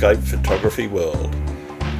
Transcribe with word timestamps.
Landscape 0.00 0.40
Photography 0.40 0.86
World. 0.86 1.34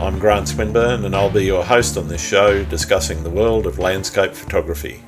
I'm 0.01 0.19
Grant 0.19 0.49
Swinburne 0.49 1.05
and 1.05 1.15
I'll 1.15 1.29
be 1.29 1.45
your 1.45 1.63
host 1.63 1.99
on 1.99 2.09
this 2.09 2.27
show 2.27 2.65
discussing 2.65 3.23
the 3.23 3.29
world 3.29 3.67
of 3.67 3.79
landscape 3.79 4.33
photography. 4.33 5.03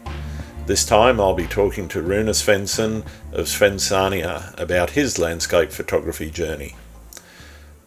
This 0.67 0.85
time 0.85 1.19
I'll 1.19 1.33
be 1.33 1.47
talking 1.47 1.89
to 1.89 2.03
Rune 2.03 2.27
Svensson 2.27 3.03
of 3.33 3.47
Svensania 3.47 4.59
about 4.61 4.91
his 4.91 5.19
landscape 5.19 5.73
photography 5.73 6.31
journey. 6.31 6.77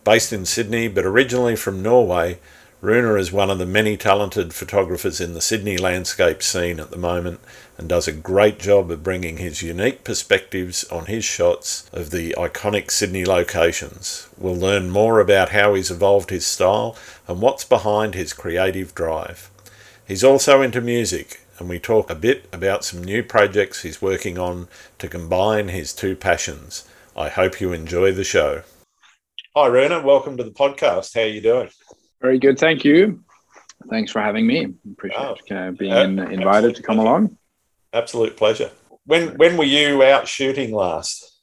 Based 0.03 0.33
in 0.33 0.43
Sydney 0.43 0.87
but 0.87 1.05
originally 1.05 1.55
from 1.55 1.83
Norway, 1.83 2.39
Rune 2.85 3.19
is 3.19 3.31
one 3.31 3.49
of 3.49 3.57
the 3.57 3.65
many 3.65 3.97
talented 3.97 4.53
photographers 4.53 5.19
in 5.19 5.33
the 5.33 5.41
Sydney 5.41 5.75
landscape 5.75 6.43
scene 6.43 6.79
at 6.79 6.91
the 6.91 6.99
moment 6.99 7.39
and 7.79 7.89
does 7.89 8.07
a 8.07 8.11
great 8.11 8.59
job 8.59 8.91
of 8.91 9.01
bringing 9.01 9.37
his 9.37 9.63
unique 9.63 10.03
perspectives 10.03 10.83
on 10.91 11.07
his 11.07 11.25
shots 11.25 11.89
of 11.91 12.11
the 12.11 12.35
iconic 12.37 12.91
Sydney 12.91 13.25
locations. 13.25 14.29
We'll 14.37 14.55
learn 14.55 14.91
more 14.91 15.19
about 15.19 15.49
how 15.49 15.73
he's 15.73 15.89
evolved 15.89 16.29
his 16.29 16.45
style 16.45 16.95
and 17.27 17.41
what's 17.41 17.63
behind 17.63 18.13
his 18.13 18.33
creative 18.33 18.93
drive. 18.93 19.49
He's 20.07 20.23
also 20.23 20.61
into 20.61 20.79
music, 20.79 21.41
and 21.57 21.67
we 21.67 21.79
talk 21.79 22.11
a 22.11 22.15
bit 22.15 22.47
about 22.53 22.85
some 22.85 23.03
new 23.03 23.23
projects 23.23 23.81
he's 23.81 23.99
working 23.99 24.37
on 24.37 24.67
to 24.99 25.07
combine 25.07 25.69
his 25.69 25.91
two 25.91 26.15
passions. 26.15 26.87
I 27.17 27.29
hope 27.29 27.59
you 27.59 27.73
enjoy 27.73 28.11
the 28.11 28.23
show. 28.23 28.61
Hi, 29.55 29.65
Rune. 29.65 30.03
Welcome 30.03 30.37
to 30.37 30.43
the 30.43 30.51
podcast. 30.51 31.15
How 31.15 31.21
are 31.21 31.25
you 31.25 31.41
doing? 31.41 31.69
Very 32.25 32.39
good, 32.39 32.57
thank 32.57 32.83
you. 32.83 33.23
Thanks 33.87 34.11
for 34.11 34.19
having 34.19 34.47
me. 34.47 34.73
Appreciate 34.93 35.51
oh, 35.51 35.55
uh, 35.55 35.69
being 35.69 36.19
uh, 36.19 36.23
invited 36.23 36.75
to 36.75 36.81
come 36.81 36.97
along. 36.97 37.37
Absolute 37.93 38.35
pleasure. 38.35 38.71
When 39.05 39.37
when 39.37 39.57
were 39.57 39.71
you 39.77 40.01
out 40.01 40.27
shooting 40.27 40.73
last? 40.73 41.39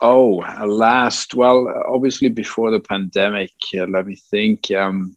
Oh, 0.00 0.44
last. 0.66 1.36
Well, 1.36 1.72
obviously 1.86 2.30
before 2.30 2.72
the 2.72 2.80
pandemic. 2.80 3.52
Uh, 3.72 3.86
let 3.86 4.08
me 4.08 4.16
think. 4.16 4.72
Um, 4.72 5.16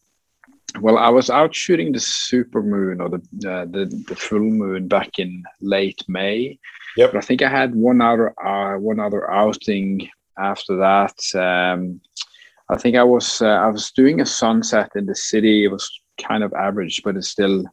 well, 0.79 0.99
I 0.99 1.09
was 1.09 1.31
out 1.31 1.55
shooting 1.55 1.91
the 1.91 1.99
super 1.99 2.61
moon 2.61 3.01
or 3.01 3.09
the 3.09 3.21
uh, 3.51 3.65
the, 3.65 3.85
the 4.07 4.15
full 4.15 4.51
moon 4.61 4.87
back 4.87 5.17
in 5.17 5.43
late 5.61 6.03
May. 6.07 6.59
Yep. 6.95 7.13
But 7.13 7.17
I 7.17 7.21
think 7.21 7.41
I 7.41 7.49
had 7.49 7.73
one 7.73 8.01
other 8.01 8.27
uh, 8.39 8.77
one 8.77 8.99
other 8.99 9.31
outing 9.31 10.07
after 10.37 10.77
that. 10.77 11.17
Um, 11.33 12.01
I 12.69 12.77
think 12.77 12.95
I 12.95 13.03
was 13.03 13.41
uh, 13.41 13.47
I 13.47 13.67
was 13.67 13.91
doing 13.91 14.21
a 14.21 14.25
sunset 14.25 14.91
in 14.95 15.05
the 15.05 15.15
city. 15.15 15.65
It 15.65 15.71
was 15.71 15.89
kind 16.21 16.43
of 16.43 16.53
average, 16.53 17.01
but 17.03 17.15
it 17.15 17.23
still 17.23 17.63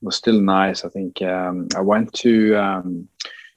was 0.00 0.16
still 0.16 0.40
nice. 0.40 0.84
I 0.84 0.88
think 0.88 1.20
um, 1.22 1.68
I 1.76 1.80
went 1.80 2.12
to 2.14 2.56
um, 2.56 3.08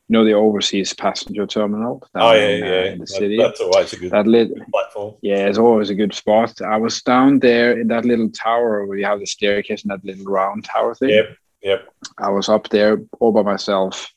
you 0.07 0.13
know 0.13 0.25
the 0.25 0.33
overseas 0.33 0.93
passenger 0.93 1.47
terminal. 1.47 2.07
oh 2.15 2.33
yeah, 2.33 2.47
in, 2.47 2.63
yeah, 2.63 2.71
uh, 2.71 2.93
in 2.93 2.99
the 2.99 3.07
city. 3.07 3.37
That's 3.37 3.61
always 3.61 3.93
a 3.93 3.97
good 3.97 4.11
that 4.11 4.27
lit- 4.27 4.51
platform. 4.71 5.15
Yeah, 5.21 5.47
it's 5.47 5.57
always 5.57 5.89
a 5.89 5.95
good 5.95 6.13
spot. 6.13 6.61
I 6.61 6.77
was 6.77 7.01
down 7.01 7.39
there 7.39 7.79
in 7.79 7.87
that 7.87 8.05
little 8.05 8.29
tower 8.29 8.85
where 8.85 8.97
you 8.97 9.05
have 9.05 9.19
the 9.19 9.25
staircase 9.25 9.83
and 9.83 9.91
that 9.91 10.03
little 10.03 10.25
round 10.25 10.65
tower 10.65 10.93
thing. 10.93 11.09
Yep, 11.09 11.37
yep. 11.63 11.89
I 12.17 12.29
was 12.29 12.49
up 12.49 12.69
there 12.69 13.01
all 13.19 13.31
by 13.31 13.43
myself 13.43 14.11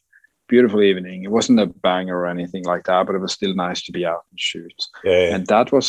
beautiful 0.48 0.82
evening. 0.82 1.22
It 1.24 1.30
wasn't 1.30 1.60
a 1.60 1.66
banger 1.66 2.18
or 2.18 2.26
anything 2.26 2.64
like 2.64 2.84
that, 2.84 3.06
but 3.06 3.14
it 3.14 3.20
was 3.20 3.32
still 3.32 3.54
nice 3.54 3.82
to 3.82 3.92
be 3.92 4.04
out 4.04 4.24
and 4.30 4.40
shoot. 4.40 4.72
Yeah, 5.04 5.34
And 5.34 5.46
that 5.46 5.70
was 5.72 5.86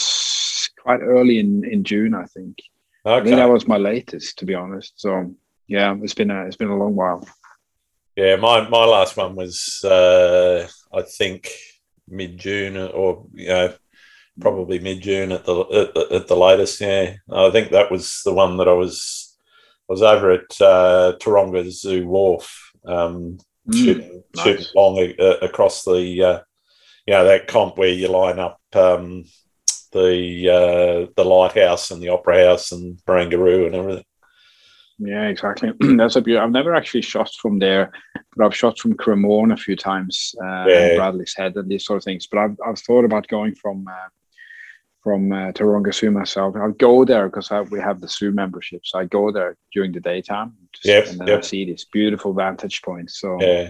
quite 0.82 1.02
early 1.02 1.40
in, 1.40 1.64
in 1.64 1.84
June, 1.84 2.14
I 2.14 2.26
think. 2.26 2.58
Okay. 3.06 3.22
I 3.22 3.24
think 3.24 3.36
that 3.38 3.50
was 3.50 3.68
my 3.68 3.78
latest, 3.78 4.40
to 4.40 4.46
be 4.46 4.56
honest. 4.56 4.94
So 4.98 5.34
yeah, 5.68 5.96
it's 6.02 6.14
been 6.14 6.32
a 6.32 6.46
it's 6.46 6.58
been 6.58 6.70
a 6.70 6.78
long 6.78 6.96
while. 6.96 7.26
Yeah, 8.16 8.36
my 8.36 8.68
my 8.68 8.84
last 8.86 9.16
one 9.16 9.36
was 9.36 9.84
uh, 9.84 10.68
I 10.94 11.02
think 11.04 11.50
mid 12.08 12.38
June 12.38 12.76
or 12.76 13.26
you 13.34 13.48
know 13.48 13.74
probably 14.42 14.80
mid 14.80 15.02
June 15.02 15.32
at 15.32 15.46
the, 15.46 15.60
at 15.60 15.94
the, 15.94 16.16
at 16.16 16.28
the 16.28 16.36
latest. 16.36 16.82
Yeah, 16.82 17.16
I 17.32 17.50
think 17.52 17.72
that 17.72 17.92
was 17.92 18.22
the 18.26 18.34
one 18.34 18.58
that 18.58 18.68
I 18.68 18.74
was 18.74 19.38
I 19.90 19.94
was 19.94 20.02
over 20.02 20.32
at 20.32 20.62
uh, 20.62 21.14
Taronga 21.22 21.70
Zoo 21.72 22.08
Wharf. 22.08 22.74
Um, 22.86 23.38
mm, 23.68 23.76
shooting, 23.76 24.24
nice. 24.36 24.46
shooting 24.46 24.66
along 24.76 25.14
uh, 25.20 25.38
across 25.42 25.84
the 25.84 26.24
uh, 26.24 26.40
you 27.06 27.14
know 27.14 27.26
that 27.26 27.48
comp 27.48 27.78
where 27.78 27.90
you 27.90 28.08
line 28.08 28.40
up 28.40 28.60
um, 28.74 29.24
the 29.92 30.50
uh, 30.50 31.12
the 31.16 31.26
lighthouse 31.26 31.92
and 31.92 32.02
the 32.02 32.10
opera 32.10 32.46
house 32.46 32.72
and 32.72 32.98
Barangaroo 33.06 33.66
and 33.66 33.76
everything. 33.76 34.06
Yeah, 35.00 35.28
exactly. 35.28 35.72
That's 35.80 36.18
a 36.18 36.22
beautiful. 36.22 36.46
I've 36.46 36.52
never 36.52 36.76
actually 36.76 37.02
shot 37.02 37.32
from 37.42 37.60
there, 37.60 37.92
but 38.36 38.46
I've 38.46 38.56
shot 38.56 38.78
from 38.78 38.96
Cremorne 38.96 39.54
a 39.54 39.58
few 39.58 39.76
times, 39.76 40.36
uh, 40.44 40.66
yeah. 40.68 40.96
Bradley's 40.96 41.36
Head 41.36 41.56
and 41.56 41.70
these 41.70 41.86
sort 41.86 41.98
of 41.98 42.04
things. 42.04 42.28
But 42.28 42.40
I've, 42.40 42.58
I've 42.66 42.80
thought 42.80 43.06
about 43.06 43.28
going 43.28 43.56
from 43.56 43.88
uh, 43.88 44.10
from 45.02 45.32
uh, 45.32 45.52
Taronga 45.54 45.94
Zoo 45.94 46.12
myself. 46.12 46.56
I'll 46.58 46.72
go 46.72 47.06
there 47.06 47.30
because 47.30 47.50
we 47.72 47.80
have 47.80 48.02
the 48.02 48.10
zoo 48.10 48.32
membership, 48.32 48.82
so 48.84 49.00
I 49.00 49.06
go 49.06 49.32
there 49.32 49.56
during 49.74 49.94
the 49.94 50.02
daytime. 50.02 50.54
Yep, 50.84 51.08
and 51.08 51.20
then 51.20 51.28
yep. 51.28 51.40
I 51.40 51.42
see 51.42 51.66
this 51.66 51.86
beautiful 51.86 52.34
vantage 52.34 52.82
point. 52.82 53.10
So 53.10 53.38
yeah. 53.40 53.70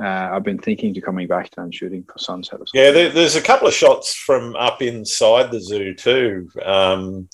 Uh, 0.00 0.30
I've 0.32 0.42
been 0.42 0.58
thinking 0.58 0.92
to 0.94 1.00
coming 1.00 1.26
back 1.26 1.50
and 1.56 1.74
shooting 1.74 2.04
for 2.04 2.18
sunset. 2.18 2.60
yeah, 2.74 2.90
there, 2.90 3.08
there's 3.08 3.36
a 3.36 3.42
couple 3.42 3.66
of 3.66 3.72
shots 3.72 4.14
from 4.14 4.54
up 4.56 4.82
inside 4.82 5.50
the 5.50 5.60
zoo 5.60 5.94
too 5.94 6.50
um, 6.64 7.28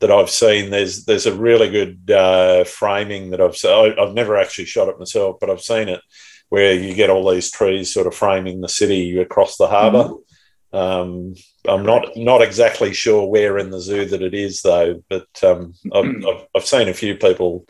that 0.00 0.10
I've 0.10 0.30
seen. 0.30 0.70
There's 0.70 1.04
there's 1.04 1.26
a 1.26 1.34
really 1.34 1.70
good 1.70 2.10
uh, 2.10 2.64
framing 2.64 3.30
that 3.30 3.40
I've 3.40 3.56
seen. 3.56 3.94
I've 3.98 4.14
never 4.14 4.36
actually 4.36 4.64
shot 4.64 4.88
it 4.88 4.98
myself, 4.98 5.36
but 5.40 5.48
I've 5.48 5.60
seen 5.60 5.88
it 5.88 6.00
where 6.48 6.74
you 6.74 6.94
get 6.94 7.10
all 7.10 7.30
these 7.30 7.50
trees 7.50 7.92
sort 7.92 8.06
of 8.06 8.14
framing 8.14 8.60
the 8.60 8.68
city 8.68 9.18
across 9.18 9.56
the 9.56 9.68
harbour. 9.68 10.08
Mm-hmm. 10.08 10.76
Um, 10.76 11.34
I'm 11.66 11.84
not 11.84 12.16
not 12.16 12.42
exactly 12.42 12.92
sure 12.92 13.26
where 13.26 13.58
in 13.58 13.70
the 13.70 13.80
zoo 13.80 14.04
that 14.06 14.22
it 14.22 14.34
is 14.34 14.62
though, 14.62 15.02
but 15.08 15.28
um, 15.42 15.74
I've, 15.92 16.04
I've, 16.28 16.46
I've, 16.54 16.66
seen 16.66 16.88
a 16.88 16.94
few 16.94 17.14
people 17.14 17.66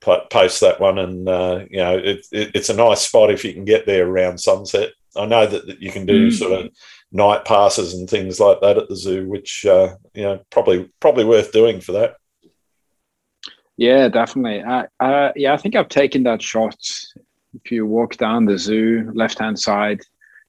post 0.00 0.60
that 0.60 0.80
one, 0.80 0.98
and 0.98 1.28
uh, 1.28 1.64
you 1.70 1.78
know 1.78 1.96
it, 1.96 2.26
it, 2.32 2.50
it's 2.54 2.68
a 2.70 2.76
nice 2.76 3.02
spot 3.02 3.30
if 3.30 3.44
you 3.44 3.52
can 3.52 3.64
get 3.64 3.86
there 3.86 4.06
around 4.06 4.38
sunset. 4.38 4.90
I 5.16 5.26
know 5.26 5.46
that, 5.46 5.66
that 5.66 5.82
you 5.82 5.90
can 5.90 6.06
do 6.06 6.28
mm. 6.28 6.32
sort 6.32 6.52
of 6.52 6.70
night 7.10 7.44
passes 7.44 7.94
and 7.94 8.08
things 8.08 8.38
like 8.38 8.60
that 8.60 8.78
at 8.78 8.88
the 8.88 8.96
zoo, 8.96 9.28
which 9.28 9.64
uh, 9.66 9.94
you 10.14 10.22
know 10.22 10.40
probably 10.50 10.90
probably 11.00 11.24
worth 11.24 11.52
doing 11.52 11.80
for 11.80 11.92
that. 11.92 12.16
Yeah, 13.76 14.08
definitely. 14.08 14.62
Uh, 14.62 14.84
uh, 15.00 15.32
yeah, 15.36 15.52
I 15.52 15.56
think 15.56 15.76
I've 15.76 15.88
taken 15.88 16.22
that 16.22 16.40
shot. 16.40 16.78
If 17.64 17.70
you 17.70 17.86
walk 17.86 18.16
down 18.16 18.44
the 18.44 18.58
zoo, 18.58 19.10
left 19.14 19.38
hand 19.38 19.58
side, 19.58 20.00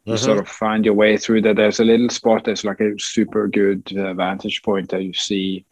you 0.06 0.14
mm-hmm. 0.14 0.24
sort 0.24 0.40
of 0.40 0.48
find 0.48 0.86
your 0.86 0.94
way 0.94 1.18
through 1.18 1.42
there. 1.42 1.54
There's 1.54 1.82
a 1.82 1.86
little 1.86 2.10
spot 2.10 2.46
that's 2.46 2.64
like 2.64 2.80
a 2.80 2.98
super 2.98 3.48
good 3.48 3.92
uh, 3.98 4.14
vantage 4.14 4.62
point 4.62 4.90
that 4.90 5.04
you 5.04 5.14
see 5.14 5.66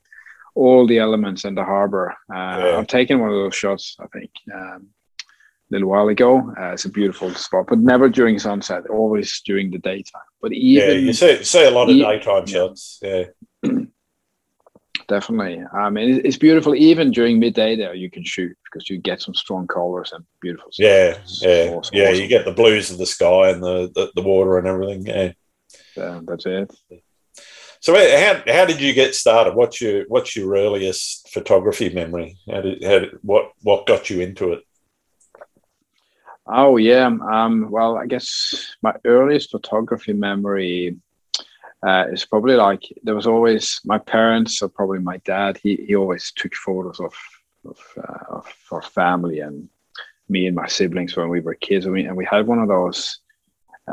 all 0.56 0.88
the 0.88 1.00
elements 1.00 1.46
in 1.46 1.54
the 1.54 1.64
harbor. 1.64 2.16
Uh, 2.34 2.36
yeah. 2.36 2.78
I've 2.78 2.88
taken 2.88 3.20
one 3.20 3.30
of 3.30 3.36
those 3.36 3.56
shots, 3.56 3.96
I 4.00 4.08
think, 4.08 4.32
um, 4.54 4.88
a 5.22 5.70
little 5.70 5.90
while 5.90 6.08
ago. 6.08 6.54
Uh, 6.60 6.72
it's 6.72 6.86
a 6.86 6.90
beautiful 6.90 7.34
spot, 7.36 7.66
but 7.68 7.80
never 7.80 8.10
during 8.10 8.40
sunset. 8.40 8.88
Always 8.90 9.42
during 9.46 9.70
the 9.70 9.80
daytime. 9.80 10.22
But 10.42 10.54
even 10.54 10.90
yeah, 10.90 10.94
you 10.96 11.14
see, 11.14 11.44
see 11.44 11.66
a 11.66 11.72
lot 11.72 11.90
of 11.90 11.96
daytime 11.96 12.48
shots. 12.48 13.00
Yeah. 13.02 13.26
Definitely. 15.08 15.64
I 15.72 15.90
mean, 15.92 16.22
it's 16.24 16.38
beautiful. 16.38 16.74
Even 16.74 17.12
during 17.12 17.40
midday, 17.40 17.76
there 17.76 17.94
you 17.94 18.10
can 18.10 18.24
shoot 18.24 18.58
because 18.64 18.90
you 18.90 18.98
get 18.98 19.22
some 19.22 19.36
strong 19.36 19.68
colors 19.68 20.12
and 20.14 20.26
beautiful. 20.42 20.72
Stuff. 20.72 20.84
Yeah, 20.84 21.18
yeah, 21.42 21.72
awesome, 21.74 21.96
yeah. 21.96 22.10
Awesome. 22.10 22.22
You 22.22 22.28
get 22.28 22.46
the 22.46 22.54
blues 22.54 22.90
of 22.90 22.98
the 22.98 23.06
sky 23.06 23.50
and 23.50 23.62
the 23.62 23.92
the, 23.94 24.12
the 24.16 24.24
water 24.24 24.58
and 24.58 24.68
everything. 24.68 25.06
Yeah. 25.06 25.32
yeah, 25.96 26.22
that's 26.24 26.46
it. 26.48 26.74
So 27.86 27.94
how, 27.94 28.42
how 28.52 28.66
did 28.66 28.82
you 28.82 28.94
get 28.94 29.14
started? 29.14 29.54
What's 29.54 29.80
your 29.80 30.06
what's 30.08 30.36
your 30.36 30.58
earliest 30.58 31.30
photography 31.30 31.94
memory? 31.94 32.36
How 32.50 32.62
did, 32.62 32.84
how 32.84 32.98
did 32.98 33.12
what 33.22 33.52
what 33.62 33.86
got 33.86 34.10
you 34.10 34.22
into 34.22 34.54
it? 34.54 34.64
Oh 36.48 36.78
yeah, 36.78 37.06
um, 37.06 37.70
well 37.70 37.96
I 37.96 38.08
guess 38.08 38.76
my 38.82 38.96
earliest 39.06 39.52
photography 39.52 40.14
memory 40.14 40.98
uh, 41.88 42.06
is 42.12 42.26
probably 42.26 42.56
like 42.56 42.82
there 43.04 43.14
was 43.14 43.28
always 43.28 43.80
my 43.86 44.00
parents 44.00 44.64
or 44.64 44.70
probably 44.70 44.98
my 44.98 45.18
dad. 45.18 45.60
He 45.62 45.76
he 45.76 45.96
always 45.96 46.32
took 46.36 46.56
photos 46.56 47.00
of 47.00 47.14
of, 47.66 47.80
uh, 48.00 48.38
of 48.38 48.52
our 48.72 48.82
family 48.82 49.42
and 49.42 49.70
me 50.28 50.48
and 50.48 50.56
my 50.56 50.66
siblings 50.66 51.16
when 51.16 51.30
we 51.30 51.40
were 51.40 51.54
kids. 51.54 51.86
I 51.86 51.92
mean, 51.92 52.08
and 52.08 52.18
we 52.18 52.26
had 52.26 52.48
one 52.48 52.58
of 52.58 52.68
those 52.68 53.20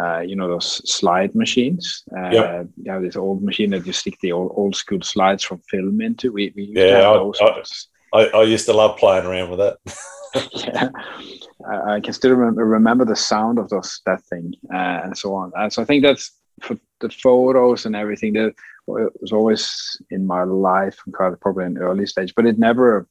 uh, 0.01 0.21
you 0.21 0.37
know 0.37 0.49
those 0.49 0.81
slide 0.91 1.35
machines. 1.35 2.05
Uh, 2.17 2.31
yeah. 2.31 2.63
You 2.83 2.93
have 2.93 3.03
this 3.03 3.17
old 3.17 3.43
machine 3.43 3.71
that 3.71 3.87
you 3.87 3.93
stick 3.93 4.19
the 4.21 4.33
old, 4.33 4.53
old 4.55 4.77
school 4.77 5.03
slides 5.03 5.45
from 5.45 5.61
film 5.71 6.01
into. 6.01 6.33
We, 6.33 6.53
we 6.57 6.73
yeah, 6.75 7.11
I, 7.11 7.63
I, 8.15 8.27
I, 8.29 8.43
used 8.43 8.67
to 8.67 8.73
love 8.73 8.97
playing 8.97 9.27
around 9.27 9.51
with 9.51 9.59
that. 9.59 9.79
yeah, 10.53 10.89
I, 11.69 11.95
I, 11.95 12.01
can 12.01 12.15
still 12.15 12.31
remember 12.31 12.65
remember 12.65 13.05
the 13.05 13.17
sound 13.17 13.59
of 13.59 13.69
those 13.69 14.01
that 14.07 14.23
thing 14.25 14.55
uh, 14.73 15.01
and 15.05 15.17
so 15.17 15.35
on. 15.35 15.53
Uh, 15.57 15.69
so 15.69 15.83
I 15.83 15.85
think 15.85 16.03
that's 16.03 16.31
for 16.63 16.79
the 17.01 17.11
photos 17.11 17.85
and 17.85 17.95
everything 17.95 18.33
that 18.35 18.55
was 18.87 19.33
always 19.33 20.01
in 20.11 20.27
my 20.27 20.45
life, 20.45 20.99
and 21.05 21.15
probably 21.41 21.65
an 21.65 21.79
early 21.79 22.07
stage, 22.07 22.35
but 22.35 22.47
it 22.47 22.59
never 22.59 23.07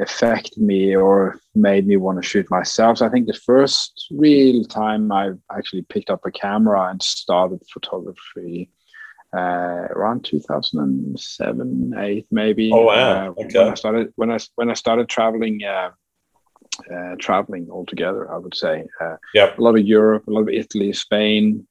affected 0.00 0.58
me 0.58 0.94
or 0.94 1.40
made 1.54 1.86
me 1.86 1.96
want 1.96 2.20
to 2.20 2.28
shoot 2.28 2.50
myself. 2.50 2.98
So 2.98 3.06
I 3.06 3.08
think 3.08 3.26
the 3.26 3.32
first 3.32 4.06
real 4.10 4.64
time 4.64 5.10
I 5.10 5.30
actually 5.56 5.82
picked 5.82 6.10
up 6.10 6.24
a 6.24 6.30
camera 6.30 6.90
and 6.90 7.02
started 7.02 7.62
photography 7.72 8.70
uh, 9.34 9.88
around 9.90 10.24
2007, 10.24 11.94
eight 11.98 12.26
maybe. 12.30 12.70
Oh 12.72 12.84
wow! 12.84 13.28
Uh, 13.28 13.42
okay. 13.42 13.58
When 13.58 13.68
I 13.68 13.74
started 13.74 14.12
when 14.16 14.30
I 14.30 14.38
when 14.54 14.70
I 14.70 14.74
started 14.74 15.08
traveling. 15.08 15.62
Uh, 15.64 15.90
uh, 16.92 17.14
traveling 17.18 17.68
altogether, 17.70 18.30
I 18.30 18.36
would 18.36 18.54
say. 18.54 18.84
Uh, 19.00 19.16
yep. 19.32 19.58
A 19.58 19.62
lot 19.62 19.78
of 19.78 19.86
Europe, 19.86 20.26
a 20.26 20.30
lot 20.30 20.42
of 20.42 20.50
Italy, 20.50 20.92
Spain, 20.92 21.66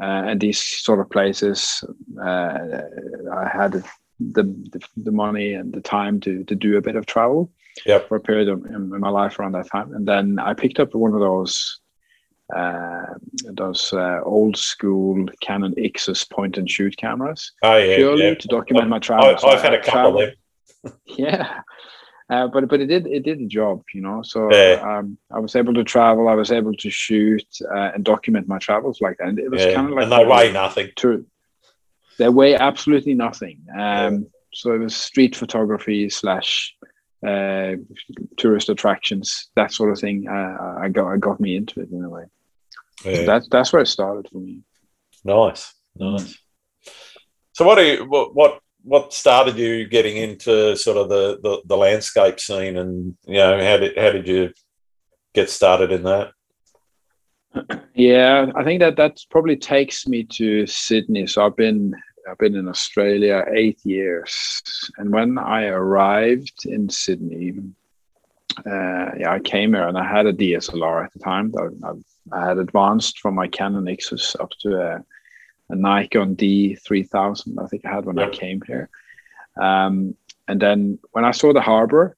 uh, 0.00 0.22
and 0.28 0.40
these 0.40 0.58
sort 0.58 1.00
of 1.00 1.10
places. 1.10 1.84
Uh, 2.18 2.58
I 3.34 3.50
had 3.52 3.84
the, 4.20 4.42
the, 4.42 4.80
the 4.96 5.12
money 5.12 5.54
and 5.54 5.72
the 5.72 5.80
time 5.80 6.20
to 6.20 6.44
to 6.44 6.54
do 6.54 6.76
a 6.76 6.80
bit 6.80 6.96
of 6.96 7.06
travel 7.06 7.50
yep. 7.86 8.08
for 8.08 8.16
a 8.16 8.20
period 8.20 8.48
of, 8.48 8.64
in 8.66 9.00
my 9.00 9.08
life 9.08 9.38
around 9.38 9.52
that 9.52 9.70
time, 9.70 9.94
and 9.94 10.06
then 10.06 10.38
I 10.38 10.54
picked 10.54 10.80
up 10.80 10.94
one 10.94 11.14
of 11.14 11.20
those. 11.20 11.80
Uh, 12.52 13.06
those 13.52 13.92
uh, 13.92 14.18
old 14.24 14.56
school 14.56 15.24
Canon 15.40 15.72
Ixus 15.76 16.28
point 16.28 16.58
and 16.58 16.68
shoot 16.68 16.96
cameras. 16.96 17.52
Oh 17.62 17.76
yeah, 17.76 17.94
purely 17.94 18.24
yeah. 18.24 18.34
to 18.34 18.48
document 18.48 18.88
my 18.88 18.98
travels. 18.98 19.44
I've, 19.44 19.58
I've 19.58 19.62
had 19.62 19.74
a 19.74 19.80
couple 19.80 20.20
of 20.20 20.32
them. 20.82 20.94
yeah, 21.04 21.60
uh, 22.30 22.46
but 22.46 22.68
but 22.68 22.80
it 22.80 22.86
did 22.86 23.06
it 23.08 23.24
did 23.24 23.40
the 23.40 23.46
job, 23.46 23.82
you 23.92 24.00
know. 24.00 24.22
So 24.22 24.52
yeah. 24.52 24.80
um, 24.98 25.18
I 25.32 25.40
was 25.40 25.56
able 25.56 25.74
to 25.74 25.82
travel. 25.82 26.28
I 26.28 26.34
was 26.34 26.52
able 26.52 26.74
to 26.74 26.88
shoot 26.88 27.44
uh, 27.74 27.90
and 27.94 28.04
document 28.04 28.46
my 28.46 28.58
travels 28.58 29.00
like 29.00 29.18
that. 29.18 29.28
And 29.28 29.38
it 29.38 29.50
was 29.50 29.64
kind 29.64 29.88
of 29.88 29.94
like 29.94 30.04
and 30.04 30.12
they 30.12 30.24
weigh 30.24 30.52
nothing. 30.52 30.90
To, 30.96 31.26
they 32.20 32.28
weigh 32.28 32.54
absolutely 32.54 33.14
nothing. 33.14 33.58
Um. 33.76 34.26
So 34.52 34.72
it 34.74 34.78
was 34.78 34.96
street 34.96 35.36
photography 35.36 36.10
slash 36.10 36.74
uh, 37.26 37.72
tourist 38.36 38.68
attractions, 38.68 39.50
that 39.54 39.72
sort 39.72 39.92
of 39.92 39.98
thing. 39.98 40.26
Uh, 40.28 40.78
I 40.80 40.88
got 40.88 41.12
I 41.12 41.16
got 41.16 41.40
me 41.40 41.56
into 41.56 41.80
it 41.80 41.90
in 41.90 42.04
a 42.04 42.08
way. 42.08 42.24
Yeah. 43.04 43.16
So 43.16 43.26
that's 43.26 43.48
that's 43.48 43.72
where 43.72 43.82
it 43.82 43.86
started 43.86 44.28
for 44.30 44.38
me. 44.38 44.62
Nice, 45.24 45.72
nice. 45.96 46.38
So 47.52 47.64
what 47.64 47.76
do 47.76 47.84
you 47.84 48.04
what 48.08 48.34
what 48.34 48.60
what 48.82 49.12
started 49.12 49.56
you 49.56 49.86
getting 49.86 50.16
into 50.16 50.76
sort 50.76 50.96
of 50.96 51.08
the, 51.08 51.38
the, 51.42 51.60
the 51.66 51.76
landscape 51.76 52.40
scene 52.40 52.76
and 52.76 53.14
you 53.26 53.34
know 53.34 53.62
how 53.62 53.76
did 53.76 53.96
how 53.96 54.10
did 54.10 54.26
you 54.26 54.50
get 55.34 55.50
started 55.50 55.92
in 55.92 56.02
that 56.02 56.30
yeah 57.94 58.50
i 58.56 58.64
think 58.64 58.80
that 58.80 58.96
that 58.96 59.18
probably 59.30 59.56
takes 59.56 60.06
me 60.06 60.24
to 60.24 60.66
sydney 60.66 61.26
so 61.26 61.44
i've 61.44 61.56
been 61.56 61.94
i've 62.28 62.38
been 62.38 62.56
in 62.56 62.68
australia 62.68 63.44
eight 63.54 63.78
years. 63.84 64.52
And 64.98 65.12
when 65.12 65.38
i 65.38 65.66
arrived 65.66 66.66
in 66.66 66.88
sydney 66.88 67.54
uh, 68.66 69.10
yeah 69.18 69.30
i 69.30 69.38
came 69.38 69.74
here 69.74 69.86
and 69.86 69.96
i 69.96 70.06
had 70.06 70.26
a 70.26 70.32
dslr 70.32 71.04
at 71.04 71.12
the 71.12 71.18
time 71.20 71.52
i, 71.84 72.36
I 72.36 72.48
had 72.48 72.58
advanced 72.58 73.20
from 73.20 73.34
my 73.34 73.48
canon 73.48 73.84
ixus 73.84 74.38
up 74.40 74.50
to 74.62 74.80
a 74.80 75.04
a 75.70 75.76
Nikon 75.76 76.36
D3000, 76.36 77.62
I 77.62 77.66
think 77.68 77.86
I 77.86 77.94
had 77.94 78.04
when 78.04 78.18
I 78.18 78.28
came 78.28 78.60
here. 78.66 78.90
Um, 79.60 80.16
and 80.48 80.60
then 80.60 80.98
when 81.12 81.24
I 81.24 81.30
saw 81.30 81.52
the 81.52 81.60
harbor 81.60 82.16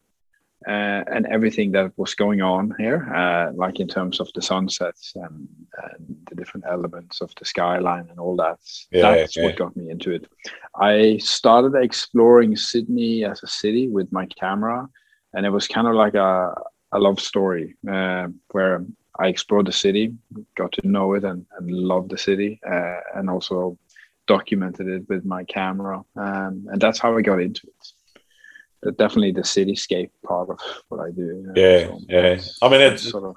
uh, 0.66 1.04
and 1.12 1.26
everything 1.26 1.72
that 1.72 1.92
was 1.96 2.14
going 2.14 2.42
on 2.42 2.74
here, 2.78 3.12
uh, 3.14 3.52
like 3.54 3.80
in 3.80 3.88
terms 3.88 4.20
of 4.20 4.30
the 4.34 4.42
sunsets 4.42 5.12
and, 5.16 5.48
and, 5.82 6.16
the 6.28 6.34
different 6.34 6.64
elements 6.68 7.20
of 7.20 7.32
the 7.38 7.44
skyline 7.44 8.06
and 8.08 8.18
all 8.18 8.36
that, 8.36 8.58
yeah, 8.90 9.14
that's 9.14 9.36
yeah. 9.36 9.44
what 9.44 9.56
got 9.56 9.76
me 9.76 9.90
into 9.90 10.10
it. 10.10 10.26
I 10.80 11.18
started 11.18 11.74
exploring 11.74 12.56
Sydney 12.56 13.24
as 13.24 13.42
a 13.42 13.46
city 13.46 13.88
with 13.88 14.10
my 14.12 14.26
camera, 14.26 14.88
and 15.34 15.44
it 15.44 15.50
was 15.50 15.68
kind 15.68 15.86
of 15.86 15.94
like 15.94 16.14
a, 16.14 16.54
a 16.92 16.98
love 16.98 17.20
story 17.20 17.74
uh, 17.90 18.28
where 18.50 18.84
I 19.18 19.28
explored 19.28 19.66
the 19.66 19.72
city, 19.72 20.14
got 20.56 20.72
to 20.72 20.88
know 20.88 21.14
it, 21.14 21.24
and, 21.24 21.44
and 21.58 21.70
loved 21.70 22.10
the 22.10 22.18
city, 22.18 22.60
uh, 22.66 23.00
and 23.14 23.28
also 23.28 23.78
documented 24.26 24.88
it 24.88 25.08
with 25.08 25.24
my 25.24 25.44
camera, 25.44 26.02
um, 26.16 26.66
and 26.70 26.80
that's 26.80 26.98
how 26.98 27.16
I 27.16 27.22
got 27.22 27.40
into 27.40 27.66
it. 27.66 27.92
Definitely 28.96 29.32
the 29.32 29.42
cityscape 29.42 30.10
part 30.26 30.50
of 30.50 30.58
what 30.88 31.00
I 31.00 31.10
do. 31.10 31.52
Yeah, 31.54 31.86
so 31.86 32.00
yeah. 32.08 32.40
I 32.62 32.68
mean, 32.68 32.80
it's 32.80 33.08
sort 33.08 33.24
of 33.24 33.36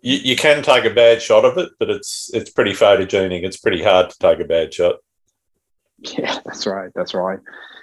you, 0.00 0.18
you 0.18 0.36
can 0.36 0.62
take 0.62 0.84
a 0.84 0.94
bad 0.94 1.20
shot 1.20 1.44
of 1.44 1.58
it, 1.58 1.70
but 1.78 1.90
it's 1.90 2.30
it's 2.32 2.50
pretty 2.50 2.72
photogenic. 2.72 3.42
It's 3.42 3.56
pretty 3.56 3.82
hard 3.82 4.10
to 4.10 4.18
take 4.18 4.40
a 4.40 4.44
bad 4.44 4.72
shot. 4.72 4.96
Yeah, 5.98 6.38
that's 6.44 6.66
right. 6.66 6.90
That's 6.94 7.14
right. 7.14 7.38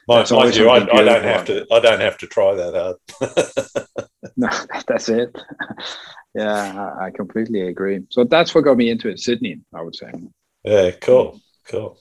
Mind, 0.07 0.29
mind 0.29 0.55
you, 0.55 0.69
I, 0.69 0.75
I, 0.75 1.03
don't 1.03 1.23
have 1.23 1.45
to. 1.45 1.65
I 1.71 1.79
don't 1.79 1.99
have 1.99 2.17
to 2.19 2.27
try 2.27 2.53
that 2.53 2.97
hard. 3.19 3.87
no, 4.37 4.49
that's 4.87 5.09
it. 5.09 5.35
yeah, 6.35 6.93
I, 6.99 7.05
I, 7.05 7.11
completely 7.11 7.61
agree. 7.61 8.01
So 8.11 8.23
that's 8.23 8.53
what 8.53 8.65
got 8.65 8.77
me 8.77 8.91
into 8.91 9.09
it. 9.09 9.19
Sydney, 9.19 9.61
I 9.73 9.81
would 9.81 9.95
say. 9.95 10.11
Yeah, 10.63 10.91
cool, 10.91 11.41
cool. 11.67 11.97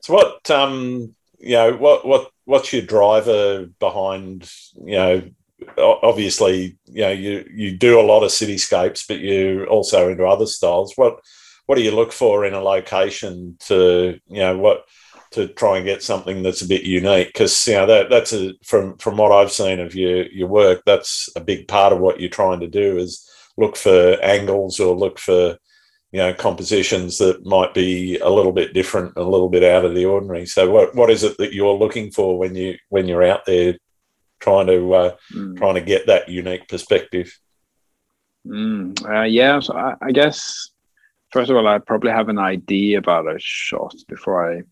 So 0.00 0.14
what, 0.14 0.50
um, 0.50 1.14
you 1.38 1.52
know, 1.52 1.76
what, 1.76 2.04
what, 2.04 2.30
what's 2.44 2.72
your 2.72 2.82
driver 2.82 3.66
behind, 3.78 4.50
you 4.84 4.96
know, 4.96 5.22
obviously, 5.78 6.78
you 6.86 7.02
know, 7.02 7.10
you 7.10 7.48
you 7.52 7.76
do 7.76 7.98
a 7.98 8.02
lot 8.02 8.22
of 8.22 8.30
cityscapes, 8.30 9.04
but 9.06 9.20
you 9.20 9.64
also 9.66 10.08
into 10.10 10.24
other 10.24 10.46
styles. 10.46 10.92
What, 10.96 11.20
what 11.66 11.76
do 11.76 11.82
you 11.82 11.92
look 11.92 12.12
for 12.12 12.44
in 12.44 12.54
a 12.54 12.60
location 12.60 13.56
to, 13.60 14.18
you 14.28 14.38
know, 14.38 14.58
what 14.58 14.84
to 15.34 15.48
try 15.48 15.76
and 15.76 15.84
get 15.84 16.02
something 16.02 16.44
that's 16.44 16.62
a 16.62 16.68
bit 16.68 16.84
unique 16.84 17.26
because 17.26 17.66
you 17.66 17.74
know 17.74 17.86
that 17.86 18.08
that's 18.08 18.32
a 18.32 18.52
from 18.62 18.96
from 18.98 19.16
what 19.16 19.32
I've 19.32 19.50
seen 19.50 19.80
of 19.80 19.92
your 19.94 20.26
your 20.26 20.46
work 20.46 20.82
that's 20.86 21.28
a 21.34 21.40
big 21.40 21.66
part 21.66 21.92
of 21.92 21.98
what 21.98 22.20
you're 22.20 22.30
trying 22.30 22.60
to 22.60 22.68
do 22.68 22.98
is 22.98 23.28
look 23.56 23.76
for 23.76 24.16
angles 24.22 24.78
or 24.78 24.94
look 24.94 25.18
for 25.18 25.58
you 26.14 26.20
know 26.20 26.32
compositions 26.32 27.18
that 27.18 27.44
might 27.44 27.74
be 27.74 28.16
a 28.18 28.30
little 28.30 28.52
bit 28.52 28.72
different 28.72 29.12
a 29.16 29.22
little 29.22 29.48
bit 29.48 29.64
out 29.64 29.84
of 29.84 29.96
the 29.96 30.04
ordinary 30.04 30.46
so 30.46 30.70
what 30.70 30.94
what 30.94 31.10
is 31.10 31.24
it 31.24 31.36
that 31.38 31.52
you're 31.52 31.74
looking 31.74 32.08
for 32.12 32.38
when 32.38 32.54
you 32.54 32.78
when 32.88 33.08
you're 33.08 33.24
out 33.24 33.44
there 33.46 33.76
trying 34.38 34.68
to 34.68 34.94
uh, 34.94 35.16
mm. 35.34 35.56
trying 35.56 35.74
to 35.74 35.80
get 35.80 36.06
that 36.06 36.28
unique 36.28 36.68
perspective 36.68 37.36
mm. 38.46 38.94
uh, 39.10 39.24
yeah 39.24 39.58
so 39.58 39.74
I, 39.74 39.96
I 40.00 40.12
guess 40.12 40.70
first 41.32 41.50
of 41.50 41.56
all 41.56 41.66
I 41.66 41.78
probably 41.78 42.12
have 42.12 42.28
an 42.28 42.38
idea 42.38 42.98
about 42.98 43.26
a 43.26 43.36
shot 43.40 43.96
before 44.06 44.56
I 44.56 44.62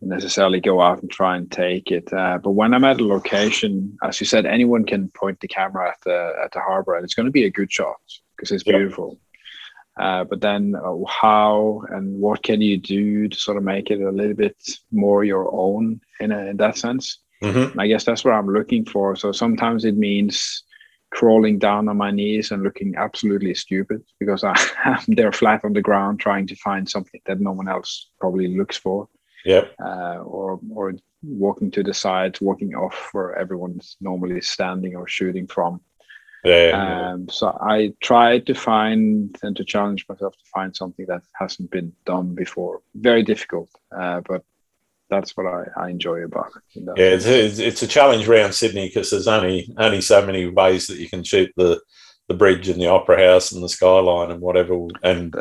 necessarily 0.00 0.60
go 0.60 0.82
out 0.82 1.00
and 1.00 1.10
try 1.10 1.34
and 1.34 1.50
take 1.50 1.90
it. 1.90 2.12
Uh, 2.12 2.36
but 2.36 2.50
when 2.50 2.74
I'm 2.74 2.84
at 2.84 3.00
a 3.00 3.06
location, 3.06 3.96
as 4.02 4.20
you 4.20 4.26
said, 4.26 4.44
anyone 4.44 4.84
can 4.84 5.08
point 5.10 5.40
the 5.40 5.48
camera 5.48 5.88
at 5.88 6.00
the 6.04 6.34
at 6.44 6.52
the 6.52 6.60
harbor, 6.60 6.94
and 6.94 7.04
it's 7.04 7.14
going 7.14 7.24
to 7.24 7.32
be 7.32 7.46
a 7.46 7.50
good 7.50 7.72
shot 7.72 7.96
because 8.36 8.50
it's 8.50 8.64
beautiful. 8.64 9.18
Uh, 9.98 10.24
but 10.24 10.40
then, 10.40 10.74
uh, 10.74 10.96
how 11.08 11.82
and 11.90 12.20
what 12.20 12.42
can 12.42 12.60
you 12.60 12.76
do 12.76 13.28
to 13.28 13.38
sort 13.38 13.56
of 13.56 13.62
make 13.62 13.90
it 13.90 14.00
a 14.00 14.10
little 14.10 14.34
bit 14.34 14.56
more 14.90 15.24
your 15.24 15.48
own 15.54 16.00
in, 16.20 16.32
a, 16.32 16.46
in 16.46 16.56
that 16.56 16.76
sense? 16.76 17.18
Mm-hmm. 17.42 17.78
I 17.78 17.86
guess 17.86 18.04
that's 18.04 18.24
what 18.24 18.34
I'm 18.34 18.48
looking 18.48 18.84
for. 18.84 19.14
So 19.16 19.30
sometimes 19.32 19.84
it 19.84 19.96
means 19.96 20.64
crawling 21.10 21.58
down 21.58 21.88
on 21.88 21.96
my 21.96 22.10
knees 22.10 22.50
and 22.50 22.62
looking 22.62 22.94
absolutely 22.96 23.54
stupid 23.54 24.02
because 24.18 24.42
I, 24.42 24.54
am 24.84 24.98
there 25.08 25.32
flat 25.32 25.64
on 25.64 25.72
the 25.72 25.82
ground 25.82 26.20
trying 26.20 26.46
to 26.48 26.56
find 26.56 26.88
something 26.88 27.20
that 27.26 27.40
no 27.40 27.52
one 27.52 27.68
else 27.68 28.10
probably 28.20 28.48
looks 28.48 28.76
for. 28.76 29.08
Yep. 29.44 29.74
Uh, 29.78 30.16
or 30.24 30.58
or 30.70 30.94
walking 31.22 31.70
to 31.72 31.82
the 31.82 31.94
sides, 31.94 32.40
walking 32.40 32.74
off 32.74 33.10
where 33.12 33.36
everyone's 33.36 33.96
normally 34.00 34.40
standing 34.40 34.96
or 34.96 35.06
shooting 35.06 35.46
from. 35.46 35.80
Yeah, 36.44 37.12
um, 37.12 37.28
so 37.28 37.56
I 37.60 37.94
try 38.02 38.38
to 38.40 38.54
find 38.54 39.34
and 39.42 39.56
to 39.56 39.64
challenge 39.64 40.04
myself 40.08 40.34
to 40.34 40.44
find 40.52 40.76
something 40.76 41.06
that 41.06 41.22
hasn't 41.34 41.70
been 41.70 41.92
done 42.04 42.34
before. 42.34 42.82
Very 42.94 43.22
difficult, 43.22 43.70
uh, 43.96 44.20
but 44.20 44.44
that's 45.08 45.36
what 45.36 45.46
I, 45.46 45.64
I 45.76 45.88
enjoy 45.88 46.22
about 46.22 46.52
it. 46.56 46.82
Yeah, 46.96 47.04
it's, 47.14 47.58
it's, 47.58 47.82
a 47.82 47.86
challenge 47.86 48.28
around 48.28 48.52
Sydney 48.52 48.88
because 48.88 49.10
there's 49.10 49.28
only 49.28 49.72
only 49.78 50.00
so 50.00 50.24
many 50.24 50.46
ways 50.46 50.86
that 50.88 50.98
you 50.98 51.08
can 51.08 51.24
shoot 51.24 51.50
the 51.56 51.80
the 52.28 52.34
bridge 52.34 52.68
and 52.68 52.80
the 52.80 52.88
opera 52.88 53.18
house 53.18 53.52
and 53.52 53.62
the 53.62 53.68
skyline 53.68 54.30
and 54.30 54.40
whatever. 54.40 54.86
And 55.02 55.34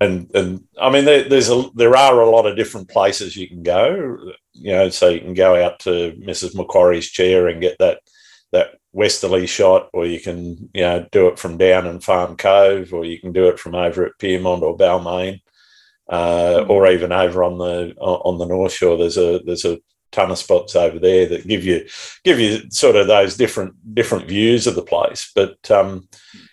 and 0.00 0.30
and 0.34 0.64
I 0.80 0.90
mean, 0.90 1.04
there, 1.04 1.28
there's 1.28 1.50
a 1.50 1.70
there 1.74 1.96
are 1.96 2.20
a 2.20 2.30
lot 2.30 2.46
of 2.46 2.56
different 2.56 2.88
places 2.88 3.36
you 3.36 3.48
can 3.48 3.62
go. 3.62 4.16
You 4.52 4.72
know, 4.72 4.88
so 4.88 5.08
you 5.08 5.20
can 5.20 5.34
go 5.34 5.62
out 5.62 5.80
to 5.80 6.12
Mrs. 6.20 6.54
Macquarie's 6.54 7.08
chair 7.10 7.48
and 7.48 7.60
get 7.60 7.76
that 7.78 8.00
that 8.52 8.79
westerly 8.92 9.46
shot, 9.46 9.88
or 9.92 10.06
you 10.06 10.20
can 10.20 10.70
you 10.74 10.82
know 10.82 11.06
do 11.12 11.28
it 11.28 11.38
from 11.38 11.56
down 11.56 11.86
in 11.86 12.00
Farm 12.00 12.36
Cove, 12.36 12.92
or 12.92 13.04
you 13.04 13.20
can 13.20 13.32
do 13.32 13.48
it 13.48 13.58
from 13.58 13.74
over 13.74 14.06
at 14.06 14.18
Pyrmont 14.18 14.62
or 14.62 14.76
Balmain, 14.76 15.40
uh, 16.08 16.64
or 16.68 16.88
even 16.88 17.12
over 17.12 17.44
on 17.44 17.58
the 17.58 17.94
on 17.98 18.38
the 18.38 18.46
North 18.46 18.72
Shore. 18.72 18.96
There's 18.96 19.18
a 19.18 19.40
there's 19.44 19.64
a 19.64 19.78
ton 20.12 20.30
of 20.30 20.38
spots 20.38 20.74
over 20.74 20.98
there 20.98 21.26
that 21.26 21.46
give 21.46 21.64
you 21.64 21.86
give 22.24 22.40
you 22.40 22.68
sort 22.70 22.96
of 22.96 23.06
those 23.06 23.36
different 23.36 23.74
different 23.94 24.26
views 24.26 24.66
of 24.66 24.74
the 24.74 24.82
place. 24.82 25.30
But 25.34 25.70
um, 25.70 26.08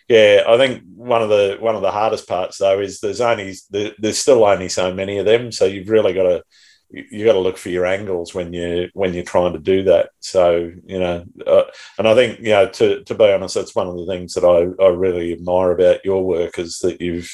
yeah, 0.07 0.43
I 0.47 0.57
think 0.57 0.83
one 0.95 1.21
of 1.21 1.29
the 1.29 1.57
one 1.59 1.75
of 1.75 1.81
the 1.81 1.91
hardest 1.91 2.27
parts 2.27 2.57
though 2.57 2.79
is 2.79 2.99
there's 2.99 3.21
only 3.21 3.55
there's 3.69 4.19
still 4.19 4.45
only 4.45 4.69
so 4.69 4.93
many 4.93 5.17
of 5.17 5.25
them, 5.25 5.51
so 5.51 5.65
you've 5.65 5.89
really 5.89 6.13
got 6.13 6.23
to 6.23 6.43
you 6.89 7.25
got 7.25 7.33
to 7.33 7.39
look 7.39 7.57
for 7.57 7.69
your 7.69 7.85
angles 7.85 8.33
when 8.33 8.53
you 8.53 8.89
when 8.93 9.13
you're 9.13 9.23
trying 9.23 9.53
to 9.53 9.59
do 9.59 9.83
that. 9.83 10.09
So 10.19 10.71
you 10.85 10.99
know, 10.99 11.25
uh, 11.45 11.63
and 11.97 12.07
I 12.07 12.15
think 12.15 12.39
you 12.39 12.49
know 12.49 12.69
to 12.69 13.03
to 13.03 13.15
be 13.15 13.31
honest, 13.31 13.55
that's 13.55 13.75
one 13.75 13.87
of 13.87 13.97
the 13.97 14.05
things 14.05 14.33
that 14.33 14.45
I 14.45 14.83
I 14.83 14.89
really 14.89 15.33
admire 15.33 15.71
about 15.71 16.05
your 16.05 16.23
work 16.23 16.57
is 16.59 16.79
that 16.79 17.01
you've 17.01 17.31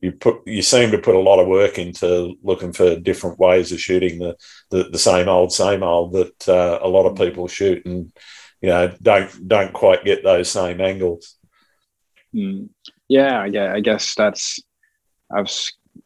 you 0.00 0.12
put 0.12 0.46
you 0.46 0.62
seem 0.62 0.90
to 0.90 0.98
put 0.98 1.14
a 1.14 1.20
lot 1.20 1.38
of 1.38 1.46
work 1.46 1.78
into 1.78 2.34
looking 2.42 2.72
for 2.72 2.96
different 2.96 3.38
ways 3.38 3.72
of 3.72 3.80
shooting 3.80 4.18
the 4.18 4.36
the, 4.70 4.84
the 4.90 4.98
same 4.98 5.28
old 5.28 5.52
same 5.52 5.82
old 5.82 6.12
that 6.12 6.48
uh, 6.48 6.78
a 6.82 6.88
lot 6.88 7.06
of 7.06 7.16
people 7.16 7.46
shoot 7.48 7.84
and 7.86 8.12
you 8.60 8.68
know 8.68 8.92
don't 9.00 9.48
don't 9.48 9.72
quite 9.72 10.04
get 10.04 10.24
those 10.24 10.48
same 10.48 10.80
angles. 10.80 11.36
Mm. 12.34 12.70
Yeah, 13.08 13.44
yeah, 13.46 13.72
I 13.72 13.80
guess 13.80 14.14
that's 14.16 14.60
I've 15.30 15.50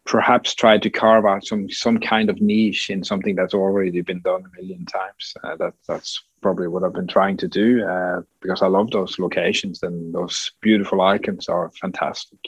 perhaps 0.06 0.54
try 0.54 0.78
to 0.78 0.90
carve 0.90 1.24
out 1.26 1.44
some 1.44 1.68
some 1.70 1.98
kind 1.98 2.30
of 2.30 2.40
niche 2.40 2.90
in 2.90 3.04
something 3.04 3.34
that's 3.34 3.54
already 3.54 4.00
been 4.00 4.20
done 4.20 4.44
a 4.44 4.60
million 4.60 4.84
times. 4.86 5.34
Uh, 5.42 5.56
that 5.56 5.74
that's 5.88 6.22
probably 6.40 6.68
what 6.68 6.84
I've 6.84 6.92
been 6.92 7.06
trying 7.06 7.36
to 7.38 7.48
do 7.48 7.86
uh, 7.86 8.22
because 8.40 8.62
I 8.62 8.66
love 8.66 8.90
those 8.90 9.18
locations 9.18 9.82
and 9.82 10.14
those 10.14 10.52
beautiful 10.60 11.00
icons 11.02 11.48
are 11.48 11.70
fantastic. 11.72 12.38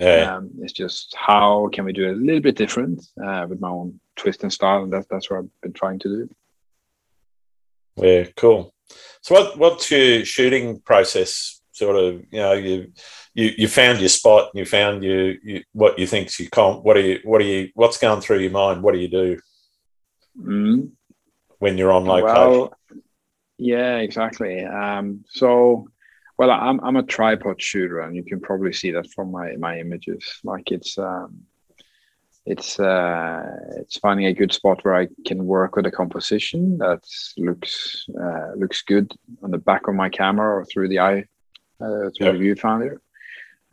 Yeah. 0.00 0.36
Um, 0.36 0.50
it's 0.60 0.72
just 0.72 1.14
how 1.16 1.68
can 1.72 1.84
we 1.84 1.92
do 1.92 2.08
it 2.08 2.12
a 2.12 2.16
little 2.16 2.40
bit 2.40 2.56
different 2.56 3.04
uh, 3.24 3.46
with 3.48 3.60
my 3.60 3.68
own 3.68 4.00
twist 4.16 4.42
and 4.42 4.52
style, 4.52 4.82
and 4.82 4.92
that's 4.92 5.06
that's 5.08 5.30
what 5.30 5.40
I've 5.40 5.60
been 5.62 5.72
trying 5.72 5.98
to 6.00 6.08
do. 6.08 6.34
Yeah, 7.96 8.24
cool. 8.36 8.74
So, 9.20 9.34
what 9.34 9.58
what's 9.58 9.90
your 9.90 10.24
shooting 10.24 10.80
process? 10.80 11.60
Sort 11.74 11.96
of, 11.96 12.22
you 12.30 12.38
know, 12.38 12.52
you 12.52 12.92
you, 13.34 13.50
you 13.58 13.66
found 13.66 13.98
your 13.98 14.08
spot, 14.08 14.50
you 14.54 14.64
found 14.64 15.02
you, 15.02 15.36
you 15.42 15.64
what 15.72 15.98
you 15.98 16.06
think's 16.06 16.38
your 16.38 16.48
comp. 16.50 16.84
What 16.84 16.96
are 16.96 17.00
you? 17.00 17.18
What 17.24 17.40
are 17.40 17.44
you? 17.44 17.70
What's 17.74 17.98
going 17.98 18.20
through 18.20 18.38
your 18.38 18.52
mind? 18.52 18.80
What 18.80 18.94
do 18.94 19.00
you 19.00 19.08
do 19.08 19.40
mm. 20.40 20.90
when 21.58 21.76
you're 21.76 21.90
on 21.90 22.04
location? 22.04 22.32
Well, 22.32 22.72
yeah, 23.58 23.96
exactly. 23.96 24.64
Um, 24.64 25.24
so, 25.28 25.88
well, 26.38 26.52
I'm 26.52 26.78
I'm 26.78 26.94
a 26.94 27.02
tripod 27.02 27.60
shooter, 27.60 28.02
and 28.02 28.14
you 28.14 28.22
can 28.22 28.38
probably 28.38 28.72
see 28.72 28.92
that 28.92 29.10
from 29.12 29.32
my 29.32 29.56
my 29.56 29.80
images. 29.80 30.24
Like 30.44 30.70
it's 30.70 30.96
um, 30.96 31.40
it's 32.46 32.78
uh, 32.78 33.42
it's 33.78 33.98
finding 33.98 34.26
a 34.26 34.32
good 34.32 34.52
spot 34.52 34.84
where 34.84 34.94
I 34.94 35.08
can 35.26 35.44
work 35.44 35.74
with 35.74 35.86
a 35.86 35.90
composition 35.90 36.78
that 36.78 37.02
looks 37.36 38.06
uh, 38.16 38.52
looks 38.54 38.82
good 38.82 39.12
on 39.42 39.50
the 39.50 39.58
back 39.58 39.88
of 39.88 39.96
my 39.96 40.08
camera 40.08 40.58
or 40.58 40.64
through 40.66 40.86
the 40.86 41.00
eye 41.00 41.24
uh, 41.80 42.10
through 42.16 42.26
yep. 42.26 42.34
the 42.34 42.40
viewfinder. 42.40 42.98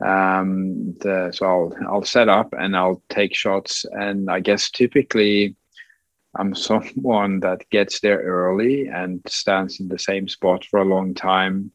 Um, 0.04 0.94
the, 0.98 1.30
so 1.32 1.46
I'll 1.46 1.76
I'll 1.88 2.04
set 2.04 2.28
up 2.28 2.54
and 2.58 2.76
I'll 2.76 3.02
take 3.08 3.34
shots, 3.34 3.84
and 3.90 4.30
I 4.30 4.40
guess 4.40 4.70
typically 4.70 5.56
I'm 6.36 6.54
someone 6.70 7.40
that 7.40 7.68
gets 7.70 8.00
there 8.00 8.18
early 8.18 8.88
and 8.88 9.20
stands 9.28 9.80
in 9.80 9.88
the 9.88 9.98
same 9.98 10.28
spot 10.28 10.64
for 10.64 10.80
a 10.80 10.84
long 10.84 11.14
time 11.14 11.70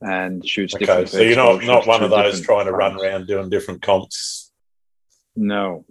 and 0.00 0.46
shoots 0.46 0.74
okay, 0.74 0.84
different. 0.84 1.08
So 1.08 1.20
you're 1.20 1.36
not 1.36 1.64
not 1.64 1.86
one 1.86 2.02
of 2.02 2.10
those 2.10 2.40
trying 2.40 2.66
to 2.66 2.72
run 2.72 3.00
around 3.00 3.26
doing 3.26 3.48
different 3.48 3.82
comps. 3.82 4.52
No. 5.36 5.84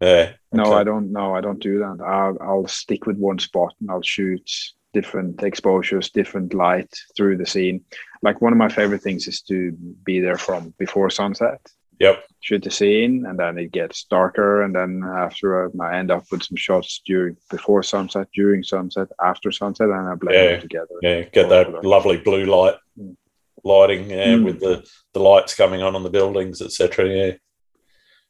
Yeah. 0.00 0.08
Okay. 0.08 0.36
No, 0.52 0.74
I 0.74 0.84
don't. 0.84 1.12
No, 1.12 1.34
I 1.34 1.40
don't 1.40 1.60
do 1.60 1.78
that. 1.78 2.04
I'll 2.04 2.36
I'll 2.40 2.66
stick 2.66 3.06
with 3.06 3.16
one 3.16 3.38
spot 3.38 3.74
and 3.80 3.90
I'll 3.90 4.02
shoot 4.02 4.50
different 4.98 5.42
exposures, 5.42 6.08
different 6.20 6.54
light 6.54 6.92
through 7.14 7.36
the 7.36 7.50
scene. 7.54 7.78
Like 8.22 8.40
one 8.40 8.54
of 8.54 8.58
my 8.64 8.70
favorite 8.78 9.02
things 9.02 9.28
is 9.28 9.42
to 9.42 9.72
be 10.08 10.20
there 10.20 10.38
from 10.46 10.72
before 10.78 11.10
sunset. 11.10 11.60
Yep. 11.98 12.24
Shoot 12.40 12.62
the 12.64 12.70
scene, 12.70 13.26
and 13.26 13.38
then 13.38 13.58
it 13.58 13.72
gets 13.72 14.04
darker, 14.04 14.62
and 14.62 14.74
then 14.74 15.02
after 15.26 15.48
uh, 15.66 15.70
I 15.82 15.98
end 15.98 16.10
up 16.10 16.24
with 16.30 16.42
some 16.42 16.56
shots 16.56 17.02
during 17.06 17.36
before 17.50 17.82
sunset, 17.82 18.28
during 18.34 18.62
sunset, 18.62 19.08
after 19.22 19.50
sunset, 19.50 19.88
and 19.88 20.08
I 20.08 20.14
blend 20.14 20.36
yeah. 20.36 20.50
them 20.52 20.60
together. 20.60 20.96
Yeah, 21.02 21.20
get 21.36 21.48
that 21.48 21.84
lovely 21.84 22.18
blue 22.18 22.46
light 22.46 22.76
mm. 22.98 23.16
lighting 23.64 24.10
yeah, 24.10 24.36
mm. 24.36 24.44
with 24.44 24.60
the 24.60 24.74
the 25.14 25.20
lights 25.20 25.54
coming 25.54 25.82
on 25.82 25.96
on 25.96 26.02
the 26.02 26.16
buildings, 26.18 26.60
etc. 26.60 27.08
Yeah, 27.08 27.32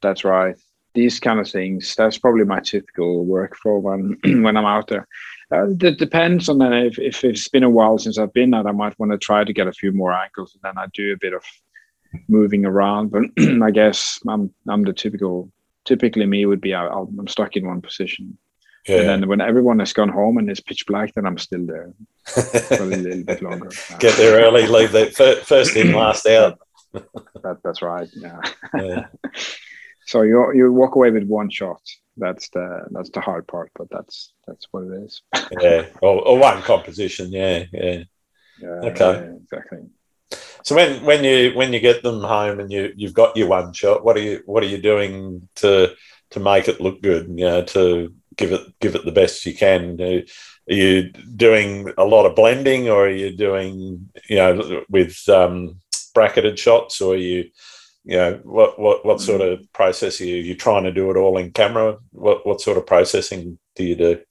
that's 0.01 0.23
right. 0.23 0.55
These 0.97 1.19
kind 1.19 1.39
of 1.39 1.47
things. 1.47 1.93
That's 1.95 2.17
probably 2.17 2.43
my 2.43 2.59
typical 2.59 3.23
workflow 3.23 3.79
when 3.79 4.17
when 4.43 4.57
I'm 4.57 4.65
out 4.65 4.87
there. 4.87 5.07
Uh, 5.51 5.69
it 5.69 5.99
depends 5.99 6.49
on 6.49 6.57
that. 6.57 6.73
If, 6.73 6.97
if 6.97 7.23
it's 7.23 7.47
been 7.49 7.61
a 7.61 7.69
while 7.69 7.99
since 7.99 8.17
I've 8.17 8.33
been 8.33 8.51
out, 8.55 8.65
I 8.65 8.71
might 8.71 8.97
want 8.97 9.11
to 9.11 9.19
try 9.19 9.43
to 9.43 9.53
get 9.53 9.67
a 9.67 9.71
few 9.71 9.91
more 9.91 10.11
angles, 10.11 10.55
and 10.55 10.63
then 10.63 10.83
I 10.83 10.87
do 10.95 11.13
a 11.13 11.17
bit 11.17 11.33
of 11.33 11.43
moving 12.27 12.65
around. 12.65 13.11
But 13.11 13.25
I 13.63 13.69
guess 13.69 14.19
I'm 14.27 14.51
I'm 14.67 14.83
the 14.83 14.93
typical. 14.93 15.51
Typically, 15.85 16.25
me 16.25 16.47
would 16.47 16.61
be 16.61 16.73
i 16.73 16.85
am 16.85 17.27
stuck 17.27 17.55
in 17.55 17.67
one 17.67 17.81
position, 17.81 18.37
yeah. 18.87 18.97
and 18.97 19.07
then 19.07 19.29
when 19.29 19.39
everyone 19.39 19.79
has 19.79 19.93
gone 19.93 20.09
home 20.09 20.39
and 20.39 20.49
it's 20.49 20.59
pitch 20.59 20.87
black, 20.87 21.13
then 21.13 21.27
I'm 21.27 21.37
still 21.37 21.65
there 21.65 21.93
for 22.25 22.83
a 22.83 22.85
little 22.85 23.23
bit 23.23 23.41
longer. 23.41 23.69
Get 23.99 24.17
there 24.17 24.43
early, 24.43 24.65
leave 24.65 24.91
the 24.91 25.05
first 25.45 25.77
in, 25.77 25.93
last 25.93 26.25
out. 26.25 26.59
that, 26.93 27.59
that's 27.63 27.81
right. 27.81 28.09
Yeah. 28.13 28.39
yeah. 28.73 29.05
so 30.07 30.23
you 30.23 30.51
you 30.55 30.71
walk 30.71 30.95
away 30.95 31.11
with 31.11 31.25
one 31.25 31.49
shot 31.49 31.81
that's 32.17 32.49
the 32.49 32.85
that's 32.91 33.09
the 33.11 33.21
hard 33.21 33.47
part, 33.47 33.71
but 33.75 33.89
that's 33.89 34.33
that's 34.47 34.67
what 34.71 34.83
it 34.83 35.03
is. 35.03 35.21
yeah, 35.61 35.85
or, 36.01 36.27
or, 36.27 36.39
one 36.39 36.61
composition. 36.61 37.31
Yeah, 37.31 37.65
yeah. 37.71 38.03
yeah 38.59 38.67
okay, 38.67 39.11
yeah, 39.13 39.35
exactly. 39.43 39.79
So 40.63 40.75
when 40.75 41.03
when 41.05 41.23
you 41.23 41.53
when 41.55 41.73
you 41.73 41.79
get 41.79 42.03
them 42.03 42.21
home 42.21 42.59
and 42.59 42.71
you 42.71 42.91
you've 42.95 43.13
got 43.13 43.37
your 43.37 43.47
one 43.47 43.73
shot, 43.73 44.03
what 44.03 44.17
are 44.17 44.21
you 44.21 44.41
what 44.45 44.63
are 44.63 44.67
you 44.67 44.79
doing 44.79 45.47
to 45.57 45.93
to 46.31 46.39
make 46.39 46.67
it 46.67 46.81
look 46.81 47.01
good? 47.01 47.27
You 47.27 47.45
know, 47.45 47.63
to 47.63 48.13
give 48.35 48.51
it 48.51 48.61
give 48.79 48.95
it 48.95 49.05
the 49.05 49.11
best 49.11 49.45
you 49.45 49.55
can. 49.55 50.01
Are 50.01 50.23
you 50.73 51.11
doing 51.11 51.93
a 51.97 52.03
lot 52.03 52.25
of 52.25 52.35
blending, 52.35 52.89
or 52.89 53.05
are 53.05 53.09
you 53.09 53.35
doing 53.35 54.09
you 54.27 54.35
know 54.37 54.83
with 54.89 55.17
um, 55.29 55.79
bracketed 56.13 56.57
shots, 56.57 56.99
or 56.99 57.13
are 57.13 57.17
you 57.17 57.49
you 58.07 58.15
know 58.15 58.39
what 58.43 58.79
what 58.79 59.05
what 59.05 59.19
sort 59.19 59.41
of 59.41 59.61
process 59.73 60.21
are 60.21 60.25
you 60.25 60.37
you 60.37 60.55
trying 60.55 60.85
to 60.85 60.93
do 60.93 61.11
it 61.11 61.17
all 61.17 61.37
in 61.37 61.51
camera? 61.51 61.97
What 62.11 62.47
what 62.47 62.61
sort 62.61 62.77
of 62.77 62.87
processing 62.87 63.59
do 63.75 63.83
you 63.83 63.95
do? 63.95 64.21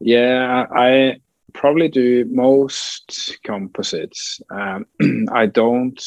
Yeah 0.00 0.66
i 0.70 1.16
probably 1.52 1.88
do 1.88 2.24
most 2.26 3.38
composites. 3.42 4.40
Um, 4.50 4.86
i 5.32 5.46
don't 5.46 6.00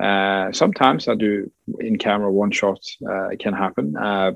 uh, 0.00 0.52
sometimes 0.52 1.08
i 1.08 1.14
do 1.16 1.50
in 1.80 1.98
camera 1.98 2.30
one 2.30 2.52
shot 2.52 2.80
uh, 3.10 3.28
it 3.28 3.40
can 3.40 3.54
happen 3.54 3.96
uh, 3.96 4.32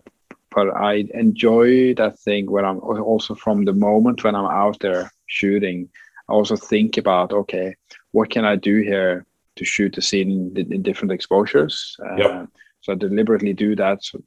but 0.50 0.68
i 0.76 1.04
enjoy 1.14 1.94
that 1.94 2.18
thing 2.18 2.50
when 2.50 2.64
i'm 2.64 2.80
also 2.80 3.36
from 3.36 3.64
the 3.64 3.72
moment 3.72 4.24
when 4.24 4.34
i'm 4.34 4.50
out 4.64 4.80
there 4.80 5.12
shooting. 5.26 5.88
I 6.28 6.32
also 6.32 6.56
think 6.56 6.96
about 6.96 7.32
okay 7.32 7.76
what 8.10 8.30
can 8.30 8.44
i 8.44 8.56
do 8.56 8.80
here 8.80 9.24
to 9.56 9.64
shoot 9.64 9.94
the 9.94 10.02
scene 10.02 10.52
in, 10.56 10.72
in 10.72 10.82
different 10.82 11.12
exposures. 11.12 11.96
Yep. 12.16 12.30
Uh, 12.30 12.46
so 12.80 12.92
I 12.92 12.96
deliberately 12.96 13.52
do 13.52 13.76
that 13.76 14.02
so, 14.02 14.22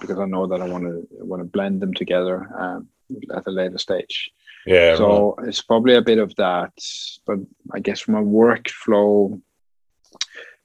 because 0.00 0.18
I 0.18 0.26
know 0.26 0.46
that 0.46 0.60
I 0.60 0.68
want 0.68 0.84
to 0.84 1.06
want 1.24 1.40
to 1.40 1.44
blend 1.44 1.80
them 1.80 1.94
together 1.94 2.48
um, 2.58 2.88
at 3.34 3.46
a 3.46 3.50
later 3.50 3.78
stage. 3.78 4.30
Yeah. 4.66 4.96
So 4.96 5.34
right. 5.38 5.48
it's 5.48 5.62
probably 5.62 5.94
a 5.94 6.02
bit 6.02 6.18
of 6.18 6.34
that, 6.36 6.72
but 7.26 7.38
I 7.72 7.80
guess 7.80 8.00
from 8.00 8.16
a 8.16 8.22
workflow 8.22 9.40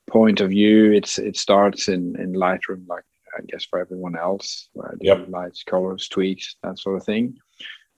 point 0.09 0.41
of 0.41 0.49
view, 0.49 0.91
it's 0.91 1.19
it 1.19 1.37
starts 1.37 1.87
in 1.87 2.19
in 2.19 2.33
Lightroom, 2.33 2.87
like 2.87 3.05
I 3.37 3.41
guess 3.47 3.63
for 3.63 3.79
everyone 3.79 4.17
else, 4.17 4.69
where 4.73 4.89
I 4.89 4.91
do 4.91 5.07
yep. 5.07 5.27
lights, 5.29 5.63
colors, 5.63 6.07
tweaks, 6.07 6.55
that 6.63 6.77
sort 6.79 6.97
of 6.97 7.05
thing. 7.05 7.37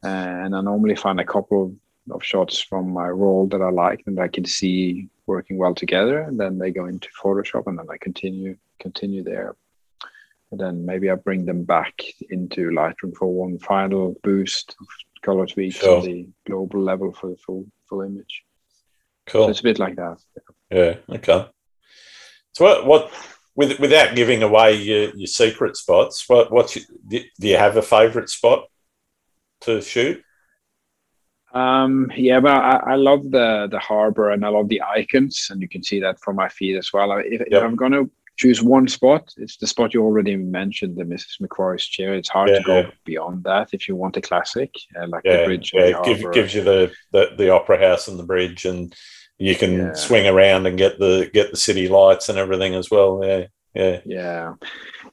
And 0.04 0.54
I 0.56 0.62
normally 0.62 0.96
find 0.96 1.20
a 1.20 1.26
couple 1.26 1.76
of 2.12 2.24
shots 2.24 2.60
from 2.60 2.92
my 2.92 3.08
roll 3.08 3.48
that 3.48 3.62
I 3.62 3.70
like 3.70 4.04
and 4.06 4.20
I 4.20 4.28
can 4.28 4.46
see 4.46 5.10
working 5.26 5.58
well 5.58 5.74
together. 5.74 6.22
And 6.22 6.40
then 6.40 6.58
they 6.58 6.72
go 6.72 6.86
into 6.86 7.08
photoshop 7.22 7.68
and 7.68 7.80
then 7.80 7.88
i 7.90 7.98
continue 7.98 8.58
continue 8.80 9.24
there. 9.24 9.56
And 10.52 10.60
then 10.60 10.86
maybe 10.86 11.10
i 11.10 11.16
bring 11.16 11.46
them 11.46 11.64
back 11.64 12.02
into 12.30 12.70
lightroom 12.70 13.16
for 13.16 13.28
one 13.28 13.58
final 13.60 14.16
boost 14.24 14.76
of 14.80 14.88
color 15.22 15.46
tweaks 15.46 15.78
sure. 15.78 16.00
on 16.00 16.06
the 16.06 16.28
global 16.46 16.82
level 16.82 17.14
for 17.14 17.30
the 17.30 17.38
full 17.38 17.66
full 17.88 18.02
image. 18.02 18.44
Cool. 19.26 19.46
So 19.46 19.52
it's 19.52 19.62
a 19.62 19.64
bit 19.64 19.80
like 19.80 19.96
that. 19.96 20.18
Yeah 20.70 20.96
okay. 21.10 21.48
So 22.52 22.66
what 22.66 22.86
what 22.86 23.12
with, 23.56 23.80
without 23.80 24.16
giving 24.16 24.42
away 24.42 24.76
your, 24.82 25.16
your 25.16 25.28
secret 25.28 25.78
spots 25.78 26.28
what 26.28 26.52
what's 26.52 26.76
your, 26.76 26.86
do 27.08 27.48
you 27.48 27.56
have 27.58 27.78
a 27.78 27.82
favorite 27.82 28.30
spot 28.30 28.66
to 29.62 29.82
shoot 29.82 30.22
um, 31.54 32.12
yeah, 32.16 32.40
but 32.40 32.52
I, 32.52 32.94
I, 32.94 32.96
love 32.96 33.30
the 33.30 33.68
the 33.70 33.80
harbor 33.80 34.32
and 34.32 34.44
I 34.44 34.50
love 34.50 34.70
the 34.70 34.82
icons, 34.82 35.48
and 35.50 35.62
you 35.62 35.70
can 35.70 35.84
see 35.84 36.00
that 36.00 36.20
from 36.20 36.36
my 36.36 36.50
feed 36.50 36.78
as 36.78 36.92
well. 36.92 37.12
If, 37.20 37.32
yep. 37.32 37.48
if 37.48 37.64
I'm 37.64 37.76
going 37.76 37.92
to 37.92 38.10
choose 38.38 38.64
one 38.64 38.88
spot, 38.88 39.32
it's 39.38 39.58
the 39.58 39.68
spot 39.68 39.94
you 39.94 40.02
already 40.04 40.36
mentioned, 40.36 40.98
the 40.98 41.04
Mrs. 41.04 41.40
Macquarie's 41.40 41.86
chair. 41.86 42.16
It's 42.16 42.30
hard 42.30 42.50
yeah, 42.50 42.58
to 42.58 42.64
go 42.64 42.80
yeah. 42.80 42.90
beyond 43.06 43.44
that 43.44 43.70
if 43.72 43.88
you 43.88 43.96
want 43.96 44.18
a 44.18 44.22
classic 44.22 44.74
uh, 45.00 45.08
like 45.08 45.24
yeah, 45.26 45.38
the 45.38 45.46
bridge. 45.46 45.72
Yeah, 45.74 46.00
it 46.00 46.04
give, 46.04 46.34
gives 46.34 46.56
you 46.56 46.64
the, 46.64 46.92
the 47.12 47.36
the 47.38 47.50
opera 47.50 47.78
house 47.78 48.08
and 48.08 48.18
the 48.18 48.24
bridge, 48.24 48.66
and 48.66 48.96
you 49.38 49.56
can 49.56 49.96
swing 49.96 50.28
around 50.28 50.66
and 50.66 50.78
get 50.78 50.98
the 50.98 51.30
get 51.34 51.52
the 51.52 51.58
city 51.58 51.88
lights 51.88 52.30
and 52.30 52.40
everything 52.40 52.74
as 52.74 52.90
well. 52.90 53.22
Yeah, 53.24 53.46
yeah, 53.74 54.00
yeah 54.06 54.54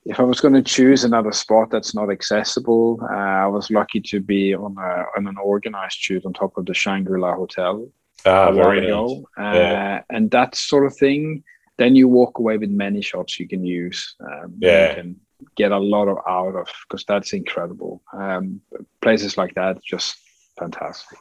if 0.07 0.19
I 0.19 0.23
was 0.23 0.41
going 0.41 0.55
to 0.55 0.63
choose 0.63 1.05
another 1.05 1.33
spot 1.33 1.71
that's 1.71 1.95
not 1.95 2.11
accessible, 2.11 2.99
uh, 3.03 3.15
I 3.15 3.47
was 3.47 3.71
lucky 3.71 4.01
to 4.01 4.21
be 4.21 4.55
on, 4.55 4.77
a, 4.79 5.05
on 5.17 5.27
an 5.27 5.37
organized 5.43 5.99
shoot 5.99 6.25
on 6.25 6.33
top 6.33 6.57
of 6.57 6.67
the 6.67 6.75
Shangri 6.75 7.21
La 7.21 7.35
Hotel 7.35 7.87
ah, 8.25 8.49
a 8.49 8.55
while 8.55 8.79
ago. 8.79 9.25
Uh, 9.39 9.53
yeah. 9.55 10.03
And 10.11 10.31
that 10.31 10.55
sort 10.55 10.87
of 10.87 10.97
thing, 10.97 11.45
then 11.77 11.95
you 11.95 12.09
walk 12.09 12.39
away 12.39 12.57
with 12.57 12.71
many 12.71 13.03
shots 13.03 13.39
you 13.39 13.47
can 13.47 13.65
use. 13.65 14.15
Um, 14.21 14.55
Yeah. 14.59 14.89
you 14.89 14.95
can 14.95 15.21
get 15.57 15.73
a 15.73 15.79
lot 15.79 16.09
of 16.09 16.19
out 16.27 16.57
of 16.57 16.69
because 16.89 17.05
that's 17.07 17.33
incredible. 17.33 18.03
Um, 18.13 18.63
places 19.03 19.37
like 19.37 19.55
that 19.55 19.83
just 19.85 20.17
fantastic. 20.59 21.19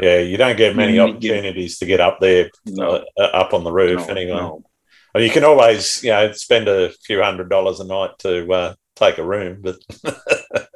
Yeah, 0.00 0.18
you 0.18 0.36
don't 0.36 0.56
get 0.56 0.74
many 0.74 0.98
opportunities 0.98 1.78
to 1.78 1.86
get 1.86 2.00
up 2.00 2.18
there, 2.18 2.50
No. 2.64 3.04
uh, 3.18 3.22
up 3.22 3.52
on 3.52 3.62
the 3.62 3.72
roof 3.72 4.06
No, 4.08 4.14
anyway. 4.14 4.36
no. 4.36 4.64
Well, 5.16 5.24
you 5.24 5.30
can 5.30 5.44
always, 5.44 6.04
you 6.04 6.10
know, 6.10 6.30
spend 6.32 6.68
a 6.68 6.90
few 6.90 7.22
hundred 7.22 7.48
dollars 7.48 7.80
a 7.80 7.86
night 7.86 8.10
to 8.18 8.52
uh, 8.52 8.74
take 8.96 9.16
a 9.16 9.24
room, 9.24 9.62
but 9.62 9.76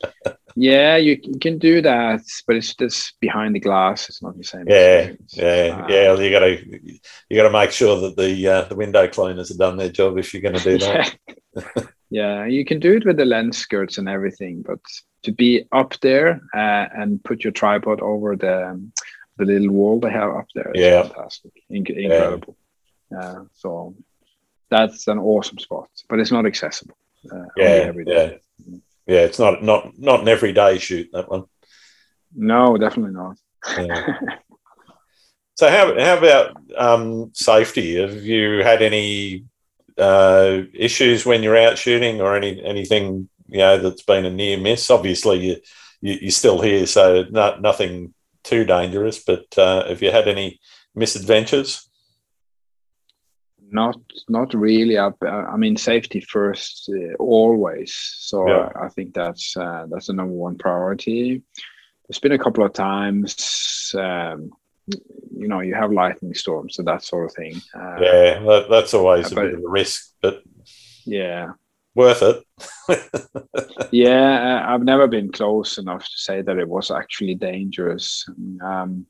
Yeah, 0.57 0.97
you, 0.97 1.19
you 1.23 1.39
can 1.39 1.59
do 1.59 1.83
that, 1.83 2.23
but 2.47 2.57
it's 2.57 2.75
just 2.75 3.21
behind 3.21 3.55
the 3.55 3.61
glass. 3.61 4.09
It's 4.09 4.23
not 4.23 4.39
the 4.39 4.43
same. 4.45 4.65
yeah, 4.67 4.99
experience. 5.13 5.37
yeah, 5.37 5.85
Uh, 5.85 5.87
yeah. 5.91 6.15
You 6.15 6.31
got 6.31 6.41
to, 6.41 6.81
you 7.29 7.37
got 7.37 7.43
to 7.43 7.51
make 7.51 7.71
sure 7.71 8.01
that 8.01 8.17
the 8.17 8.49
uh, 8.49 8.63
the 8.65 8.77
window 8.77 9.07
cleaners 9.09 9.51
have 9.51 9.59
done 9.59 9.77
their 9.77 9.91
job 9.91 10.17
if 10.19 10.33
you're 10.33 10.41
going 10.43 10.57
to 10.57 10.65
do 10.65 10.79
that. 10.79 11.15
Yeah. 11.55 11.83
yeah, 12.11 12.47
you 12.47 12.65
can 12.65 12.81
do 12.81 12.97
it 12.97 13.05
with 13.05 13.19
the 13.19 13.25
lens 13.27 13.59
skirts 13.59 13.99
and 13.99 14.09
everything, 14.09 14.63
but 14.67 14.79
to 15.25 15.33
be 15.33 15.65
up 15.71 15.99
there 16.01 16.41
uh, 16.55 16.87
and 16.97 17.23
put 17.25 17.45
your 17.45 17.53
tripod 17.53 18.01
over 18.01 18.37
the 18.37 18.69
um, 18.71 18.91
the 19.37 19.45
little 19.45 19.71
wall 19.71 20.01
they 20.01 20.11
have 20.11 20.31
up 20.31 20.47
there 20.55 20.71
is 20.75 20.81
Yeah. 20.81 21.03
fantastic, 21.03 21.53
Inc- 21.71 21.91
incredible. 21.95 22.57
Uh, 23.15 23.41
so 23.53 23.95
that's 24.71 25.09
an 25.09 25.19
awesome 25.19 25.59
spot, 25.59 25.89
but 26.09 26.19
it's 26.21 26.33
not 26.33 26.47
accessible. 26.47 26.97
Uh, 27.31 27.45
Yeah, 27.57 27.65
every 27.65 28.05
day. 28.05 28.41
Yeah, 29.07 29.21
it's 29.21 29.39
not 29.39 29.63
not 29.63 29.99
not 29.99 30.21
an 30.21 30.29
everyday 30.29 30.79
shoot 30.79 31.09
that 31.13 31.29
one. 31.29 31.45
No, 32.35 32.77
definitely 32.77 33.13
not. 33.13 33.37
Yeah. 33.77 34.19
So 35.61 35.69
how 35.69 35.95
how 36.01 36.17
about 36.17 36.57
um, 36.79 37.33
safety? 37.35 38.01
Have 38.01 38.25
you 38.25 38.63
had 38.65 38.81
any 38.81 39.45
uh, 39.99 40.63
issues 40.73 41.27
when 41.27 41.43
you're 41.43 41.59
out 41.59 41.77
shooting, 41.77 42.23
or 42.23 42.35
any 42.35 42.65
anything 42.65 43.29
you 43.47 43.59
know 43.59 43.77
that's 43.77 44.01
been 44.03 44.25
a 44.25 44.31
near 44.31 44.57
miss? 44.57 44.91
Obviously, 44.91 45.39
you, 45.47 45.57
you 46.01 46.17
you're 46.23 46.31
still 46.31 46.63
here, 46.63 46.87
so 46.87 47.25
not 47.29 47.61
nothing 47.61 48.15
too 48.43 48.65
dangerous. 48.65 49.23
But 49.23 49.59
uh, 49.59 49.87
have 49.87 50.01
you 50.01 50.11
had 50.11 50.29
any 50.29 50.61
misadventures? 50.95 51.90
Not, 53.73 53.97
not 54.29 54.53
really. 54.55 54.99
I, 54.99 55.11
I 55.23 55.57
mean, 55.57 55.77
safety 55.77 56.21
first, 56.21 56.91
uh, 56.93 57.15
always. 57.19 57.95
So 57.95 58.47
Yeah. 58.49 58.69
I, 58.75 58.87
I 58.87 58.89
think 58.89 59.15
that's 59.15 59.57
uh, 59.57 59.87
that's 59.91 60.09
the 60.09 60.13
number 60.13 60.33
one 60.35 60.59
priority. 60.59 61.43
There's 62.09 62.19
been 62.19 62.33
a 62.33 62.39
couple 62.39 62.65
of 62.65 62.73
times, 62.73 63.95
um, 63.97 64.51
you 65.37 65.47
know, 65.47 65.61
you 65.61 65.75
have 65.75 65.93
lightning 65.93 66.35
storms 66.35 66.79
and 66.79 66.89
that 66.89 67.05
sort 67.05 67.27
of 67.31 67.37
thing. 67.37 67.61
Uh, 67.73 67.97
yeah, 68.01 68.39
that, 68.41 68.67
that's 68.69 68.95
always 68.95 69.31
a 69.31 69.35
but- 69.37 69.43
bit 69.43 69.55
of 69.55 69.61
a 69.65 69.69
risk, 69.69 70.13
but 70.21 70.43
yeah, 71.05 71.53
worth 71.95 72.23
it. 72.23 72.45
yeah. 73.93 74.65
uh, 74.67 74.75
I've 74.75 74.83
never 74.83 75.07
been 75.07 75.31
close 75.31 75.79
enough 75.79 76.05
to 76.05 76.17
say 76.17 76.43
that 76.43 76.59
it 76.59 76.69
was 76.69 76.91
actually 76.91 77.37
dangerous. 77.37 78.27
Um, 78.61 79.07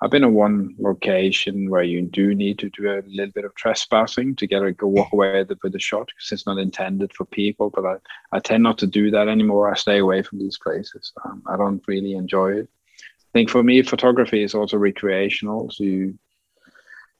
I've 0.00 0.10
been 0.10 0.24
in 0.24 0.34
one 0.34 0.76
location 0.78 1.68
where 1.70 1.82
you 1.82 2.02
do 2.02 2.34
need 2.34 2.58
to 2.60 2.70
do 2.70 2.88
a 2.88 3.02
little 3.06 3.32
bit 3.32 3.44
of 3.44 3.54
trespassing 3.56 4.36
to 4.36 4.46
get 4.46 4.62
a 4.62 4.70
go 4.70 4.86
walk 4.86 5.12
away 5.12 5.44
with 5.44 5.72
the, 5.72 5.78
shot 5.80 6.06
because 6.06 6.30
it's 6.30 6.46
not 6.46 6.58
intended 6.58 7.12
for 7.12 7.24
people. 7.24 7.70
But 7.70 7.84
I, 7.84 7.96
I 8.30 8.38
tend 8.38 8.62
not 8.62 8.78
to 8.78 8.86
do 8.86 9.10
that 9.10 9.26
anymore. 9.28 9.70
I 9.70 9.74
stay 9.74 9.98
away 9.98 10.22
from 10.22 10.38
these 10.38 10.58
places. 10.58 11.12
Um, 11.24 11.42
I 11.46 11.56
don't 11.56 11.82
really 11.88 12.14
enjoy 12.14 12.58
it. 12.58 12.68
I 13.00 13.30
think 13.32 13.50
for 13.50 13.62
me, 13.62 13.82
photography 13.82 14.42
is 14.42 14.54
also 14.54 14.76
recreational. 14.76 15.70
So 15.70 15.84
you 15.84 16.18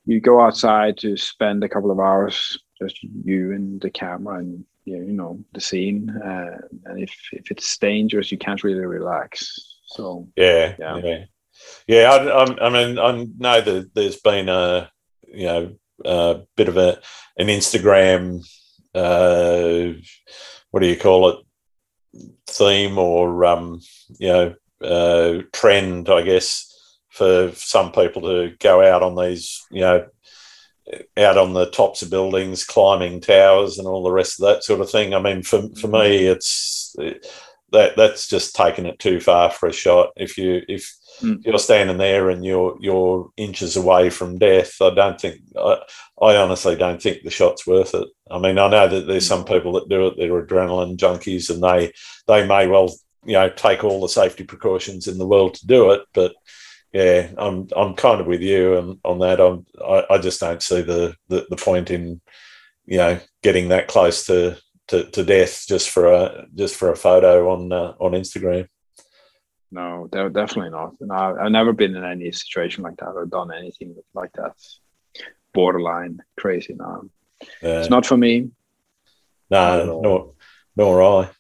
you 0.06 0.20
go 0.20 0.40
outside 0.40 0.96
to 0.98 1.16
spend 1.16 1.62
a 1.64 1.68
couple 1.68 1.90
of 1.90 1.98
hours 2.00 2.58
just 2.80 3.02
you 3.02 3.52
and 3.52 3.80
the 3.80 3.90
camera 3.90 4.38
and 4.38 4.64
you 4.84 4.98
you 4.98 5.12
know 5.12 5.40
the 5.52 5.60
scene. 5.60 6.10
Uh, 6.10 6.58
and 6.86 7.02
if 7.02 7.12
if 7.32 7.50
it's 7.50 7.76
dangerous, 7.78 8.30
you 8.30 8.38
can't 8.38 8.62
really 8.62 8.86
relax. 8.86 9.78
So 9.86 10.28
Yeah, 10.36 10.76
Yeah. 10.78 10.96
yeah, 10.98 11.24
yeah. 11.86 12.10
I, 12.10 12.44
I, 12.44 12.66
I 12.66 12.70
mean, 12.70 12.98
I 12.98 13.26
know 13.38 13.60
that 13.60 13.94
there's 13.94 14.20
been 14.20 14.48
a 14.48 14.90
you 15.26 15.46
know 15.46 15.76
a 16.04 16.40
bit 16.56 16.68
of 16.68 16.76
a 16.76 17.00
an 17.36 17.48
Instagram 17.48 18.42
uh, 18.94 19.92
what 20.70 20.80
do 20.80 20.86
you 20.86 20.96
call 20.96 21.28
it 21.28 21.38
theme 22.46 22.98
or 22.98 23.44
um, 23.44 23.80
you 24.18 24.28
know 24.28 24.54
uh, 24.82 25.42
trend, 25.52 26.08
I 26.08 26.22
guess, 26.22 26.64
for 27.08 27.52
some 27.54 27.92
people 27.92 28.22
to 28.22 28.54
go 28.60 28.82
out 28.82 29.02
on 29.02 29.16
these 29.16 29.64
you 29.70 29.80
know 29.80 30.06
out 31.16 31.36
on 31.36 31.52
the 31.52 31.70
tops 31.70 32.02
of 32.02 32.10
buildings, 32.10 32.64
climbing 32.64 33.20
towers, 33.20 33.78
and 33.78 33.86
all 33.86 34.02
the 34.02 34.10
rest 34.10 34.40
of 34.40 34.46
that 34.46 34.64
sort 34.64 34.80
of 34.80 34.90
thing. 34.90 35.14
I 35.14 35.20
mean, 35.20 35.42
for 35.42 35.62
for 35.80 35.88
me, 35.88 36.26
it's 36.26 36.94
that 37.72 37.96
that's 37.96 38.28
just 38.28 38.56
taking 38.56 38.86
it 38.86 38.98
too 38.98 39.20
far 39.20 39.50
for 39.50 39.68
a 39.68 39.72
shot. 39.72 40.10
If 40.16 40.38
you 40.38 40.62
if 40.68 40.96
Mm. 41.20 41.44
you're 41.44 41.59
standing 41.59 41.98
there 41.98 42.31
and 42.31 42.44
you're 42.44 42.76
you're 42.81 43.31
inches 43.37 43.76
away 43.76 44.11
from 44.11 44.38
death, 44.38 44.81
I 44.81 44.94
don't 44.94 45.20
think 45.20 45.40
I, 45.57 45.78
I 46.20 46.37
honestly 46.37 46.76
don't 46.76 47.02
think 47.02 47.22
the 47.22 47.31
shot's 47.31 47.66
worth 47.66 47.94
it. 47.94 48.09
I 48.31 48.38
mean, 48.38 48.59
I 48.59 48.68
know 48.68 48.88
that 48.88 49.07
there's 49.07 49.26
some 49.26 49.44
people 49.44 49.72
that 49.72 49.88
do 49.88 50.07
it; 50.07 50.14
they're 50.16 50.44
adrenaline 50.44 50.96
junkies, 50.96 51.50
and 51.50 51.62
they 51.62 51.92
they 52.26 52.46
may 52.46 52.66
well 52.66 52.94
you 53.24 53.35
know 53.35 53.48
take 53.50 53.85
all 53.85 54.00
the 54.00 54.09
safety 54.09 54.44
precautions 54.44 55.07
in 55.07 55.18
the 55.18 55.26
world 55.26 55.54
to 55.54 55.66
do 55.66 55.90
it, 55.90 56.02
but 56.14 56.35
yeah, 56.92 57.28
I'm 57.37 57.68
I'm 57.76 57.94
kind 57.94 58.20
of 58.20 58.26
with 58.26 58.40
you 58.40 58.76
on, 58.76 59.00
on 59.04 59.18
that. 59.20 59.40
I'm, 59.40 59.66
I 59.85 60.14
I 60.14 60.18
just 60.18 60.40
don't 60.40 60.62
see 60.62 60.83
the, 60.83 61.14
the 61.28 61.46
the 61.50 61.57
point 61.57 61.90
in 61.90 62.20
you 62.87 62.98
know 62.98 63.20
getting 63.42 63.68
that 63.68 63.88
close 63.88 64.26
to 64.26 64.57
to, 64.88 65.04
to 65.11 65.24
death 65.24 65.64
just 65.68 65.90
for 65.90 66.12
a 66.12 66.46
just 66.54 66.76
for 66.76 66.90
a 66.90 66.96
photo 66.96 67.50
on 67.50 67.72
uh, 67.72 67.94
on 68.00 68.12
Instagram. 68.12 68.68
No, 69.70 70.09
de- 70.11 70.31
definitely 70.31 70.70
not. 70.70 70.94
And 71.00 71.12
I, 71.12 71.35
I've 71.40 71.52
never 71.52 71.72
been 71.72 71.94
in 71.94 72.04
any 72.04 72.33
situation 72.33 72.83
like 72.83 72.96
that 72.98 73.11
or 73.11 73.26
done 73.26 73.52
anything 73.52 73.96
like 74.14 74.33
that. 74.35 74.52
Borderline 75.52 76.20
crazy 76.38 76.74
now. 76.74 77.04
Uh, 77.42 77.46
It's 77.81 77.90
not 77.90 78.07
for 78.07 78.16
me. 78.16 78.50
at 79.50 79.87
no, 79.87 80.00
nor 80.00 80.35
nor 80.76 81.02
I. 81.02 81.31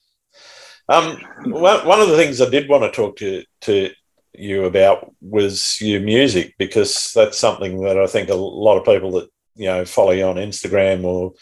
Um, 0.88 1.18
one, 1.52 1.86
one 1.86 2.00
of 2.00 2.08
the 2.08 2.16
things 2.16 2.40
I 2.40 2.48
did 2.48 2.68
want 2.68 2.84
to 2.84 2.90
talk 2.90 3.16
to 3.18 3.44
to 3.62 3.90
you 4.34 4.64
about 4.64 5.12
was 5.20 5.78
your 5.80 6.00
music 6.00 6.54
because 6.58 7.12
that's 7.14 7.38
something 7.38 7.80
that 7.82 7.98
I 7.98 8.06
think 8.06 8.28
a 8.28 8.34
lot 8.34 8.78
of 8.78 8.84
people 8.84 9.12
that 9.12 9.28
you 9.56 9.66
know 9.66 9.84
follow 9.84 10.12
you 10.12 10.24
on 10.24 10.36
Instagram 10.36 11.04
or 11.04 11.32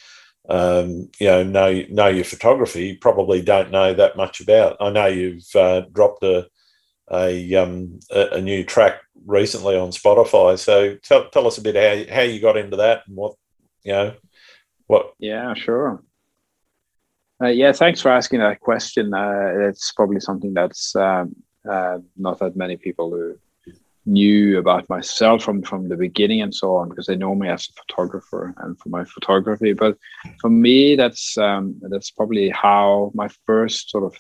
um, 0.48 1.10
you 1.18 1.26
know 1.26 1.42
know 1.42 1.82
know 1.90 2.06
your 2.06 2.24
photography 2.24 2.96
probably 2.96 3.42
don't 3.42 3.70
know 3.70 3.92
that 3.94 4.16
much 4.16 4.40
about. 4.40 4.76
I 4.80 4.90
know 4.90 5.06
you've 5.06 5.54
uh, 5.54 5.82
dropped 5.92 6.22
a 6.22 6.48
a, 7.10 7.54
um, 7.54 8.00
a 8.10 8.28
a 8.32 8.40
new 8.40 8.64
track 8.64 9.00
recently 9.26 9.76
on 9.76 9.90
Spotify. 9.90 10.58
So 10.58 10.96
tell 10.96 11.28
tell 11.30 11.46
us 11.46 11.58
a 11.58 11.62
bit 11.62 11.76
how 11.76 12.14
how 12.14 12.22
you 12.22 12.40
got 12.40 12.56
into 12.56 12.76
that 12.76 13.02
and 13.06 13.16
what 13.16 13.34
you 13.84 13.92
know 13.92 14.14
what 14.86 15.12
Yeah, 15.18 15.54
sure. 15.54 16.02
Uh, 17.42 17.48
yeah, 17.48 17.72
thanks 17.72 18.00
for 18.00 18.10
asking 18.10 18.40
that 18.40 18.60
question. 18.60 19.12
Uh, 19.12 19.68
it's 19.68 19.92
probably 19.92 20.20
something 20.20 20.54
that's 20.54 20.96
um, 20.96 21.36
uh, 21.70 21.98
not 22.16 22.38
that 22.38 22.56
many 22.56 22.76
people 22.76 23.10
who 23.10 23.38
knew 24.06 24.56
about 24.56 24.88
myself 24.88 25.42
from 25.42 25.60
from 25.62 25.88
the 25.88 25.96
beginning 25.96 26.40
and 26.40 26.54
so 26.54 26.76
on 26.76 26.88
because 26.88 27.06
they 27.06 27.16
know 27.16 27.34
me 27.34 27.48
as 27.48 27.68
a 27.68 27.72
photographer 27.72 28.54
and 28.58 28.78
for 28.78 28.88
my 28.88 29.04
photography. 29.04 29.72
But 29.72 29.98
for 30.40 30.48
me, 30.48 30.96
that's 30.96 31.36
um, 31.36 31.76
that's 31.82 32.10
probably 32.10 32.48
how 32.50 33.10
my 33.14 33.28
first 33.46 33.90
sort 33.90 34.04
of 34.04 34.16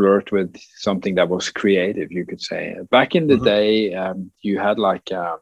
flirt 0.00 0.32
with 0.32 0.50
something 0.86 1.14
that 1.16 1.28
was 1.28 1.50
creative, 1.50 2.10
you 2.10 2.24
could 2.24 2.40
say. 2.50 2.62
Back 2.90 3.10
in 3.18 3.26
the 3.26 3.36
Mhm. 3.38 3.44
day, 3.54 3.70
um, 4.02 4.18
you 4.46 4.54
had 4.66 4.78
like 4.90 5.06
uh, 5.12 5.36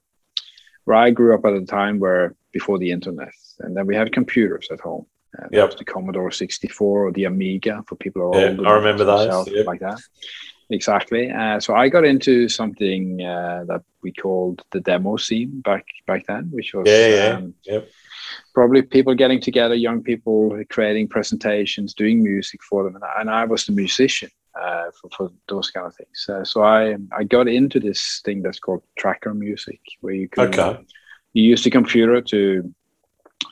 where 0.84 0.96
I 1.06 1.10
grew 1.18 1.32
up 1.36 1.44
at 1.48 1.52
a 1.62 1.64
time 1.80 1.94
where 2.04 2.24
before 2.58 2.78
the 2.78 2.90
internet, 2.96 3.34
and 3.62 3.70
then 3.76 3.86
we 3.90 3.94
had 4.00 4.08
computers 4.20 4.66
at 4.74 4.80
home. 4.88 5.06
Uh, 5.38 5.46
that 5.50 5.56
Yep. 5.58 5.78
the 5.80 5.84
Commodore 5.94 6.30
64 6.32 7.06
or 7.06 7.12
the 7.12 7.26
Amiga 7.32 7.74
for 7.86 7.96
people 8.04 8.20
who 8.22 8.28
are 8.32 8.40
Yeah, 8.40 8.50
older. 8.50 8.68
I 8.68 8.72
remember 8.82 9.04
those, 9.04 9.46
yep. 9.58 9.66
like 9.72 9.80
that. 9.88 10.00
Exactly. 10.78 11.24
Uh, 11.40 11.58
so 11.64 11.70
I 11.82 11.84
got 11.96 12.04
into 12.12 12.34
something 12.60 13.02
uh, 13.34 13.60
that 13.70 13.82
we 14.04 14.10
called 14.22 14.56
the 14.74 14.80
demo 14.90 15.12
scene 15.26 15.52
back 15.68 15.84
back 16.08 16.22
then, 16.30 16.44
which 16.56 16.70
was 16.76 16.86
Yeah, 16.88 17.08
yeah. 17.16 17.36
um, 17.36 17.54
Yep. 17.72 17.82
probably 18.56 18.82
people 18.96 19.14
getting 19.22 19.40
together, 19.48 19.76
young 19.88 20.00
people 20.10 20.40
creating 20.74 21.06
presentations, 21.16 21.88
doing 22.02 22.18
music 22.32 22.60
for 22.68 22.78
them, 22.84 22.94
and 22.98 23.04
I, 23.10 23.12
and 23.20 23.30
I 23.40 23.44
was 23.52 23.60
the 23.66 23.72
musician 23.84 24.30
uh, 24.60 24.90
for, 25.00 25.10
for 25.16 25.30
those 25.48 25.70
kind 25.70 25.86
of 25.86 25.94
things. 25.96 26.26
Uh, 26.28 26.44
so 26.44 26.62
I 26.62 26.96
I 27.12 27.24
got 27.24 27.48
into 27.48 27.80
this 27.80 28.20
thing 28.24 28.42
that's 28.42 28.60
called 28.60 28.82
tracker 28.98 29.34
music, 29.34 29.80
where 30.00 30.14
you 30.14 30.28
could 30.28 30.48
Okay. 30.48 30.78
you 31.34 31.42
use 31.52 31.62
the 31.64 31.70
computer 31.70 32.20
to 32.22 32.74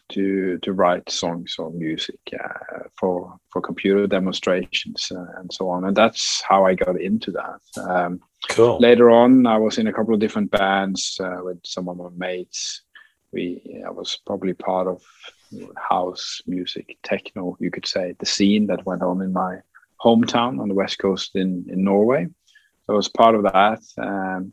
to 0.09 0.59
to 0.59 0.73
write 0.73 1.11
songs 1.11 1.57
or 1.59 1.71
music 1.73 2.21
uh, 2.33 2.89
for 2.99 3.39
for 3.53 3.61
computer 3.63 4.07
demonstrations 4.07 5.11
uh, 5.11 5.41
and 5.41 5.53
so 5.53 5.69
on, 5.69 5.85
and 5.85 5.97
that's 5.97 6.43
how 6.49 6.65
I 6.67 6.75
got 6.75 7.01
into 7.01 7.31
that. 7.33 7.61
Um, 7.91 8.21
Cool. 8.49 8.79
later 8.81 9.11
on, 9.11 9.47
I 9.47 9.59
was 9.59 9.79
in 9.79 9.89
a 9.89 9.93
couple 9.93 10.15
of 10.15 10.21
different 10.21 10.51
bands 10.51 11.19
uh, 11.21 11.39
with 11.43 11.59
some 11.65 11.89
of 11.89 11.97
my 11.97 12.11
mates, 12.17 12.83
we 13.33 13.83
I 13.85 13.91
was 13.91 14.19
probably 14.27 14.55
part 14.55 14.87
of 14.87 15.03
house 15.77 16.43
music, 16.47 16.97
techno, 17.03 17.57
you 17.61 17.71
could 17.71 17.87
say, 17.87 18.15
the 18.19 18.27
scene 18.27 18.67
that 18.69 18.87
went 18.87 19.03
on 19.03 19.23
in 19.23 19.33
my 19.33 19.57
hometown 20.03 20.61
on 20.61 20.69
the 20.69 20.75
west 20.75 20.99
coast 20.99 21.37
in 21.37 21.67
in 21.69 21.85
Norway. 21.85 22.27
So 22.87 22.93
I 22.93 22.97
was 22.97 23.09
part 23.09 23.35
of 23.35 23.43
that, 23.45 23.81
um, 23.99 24.53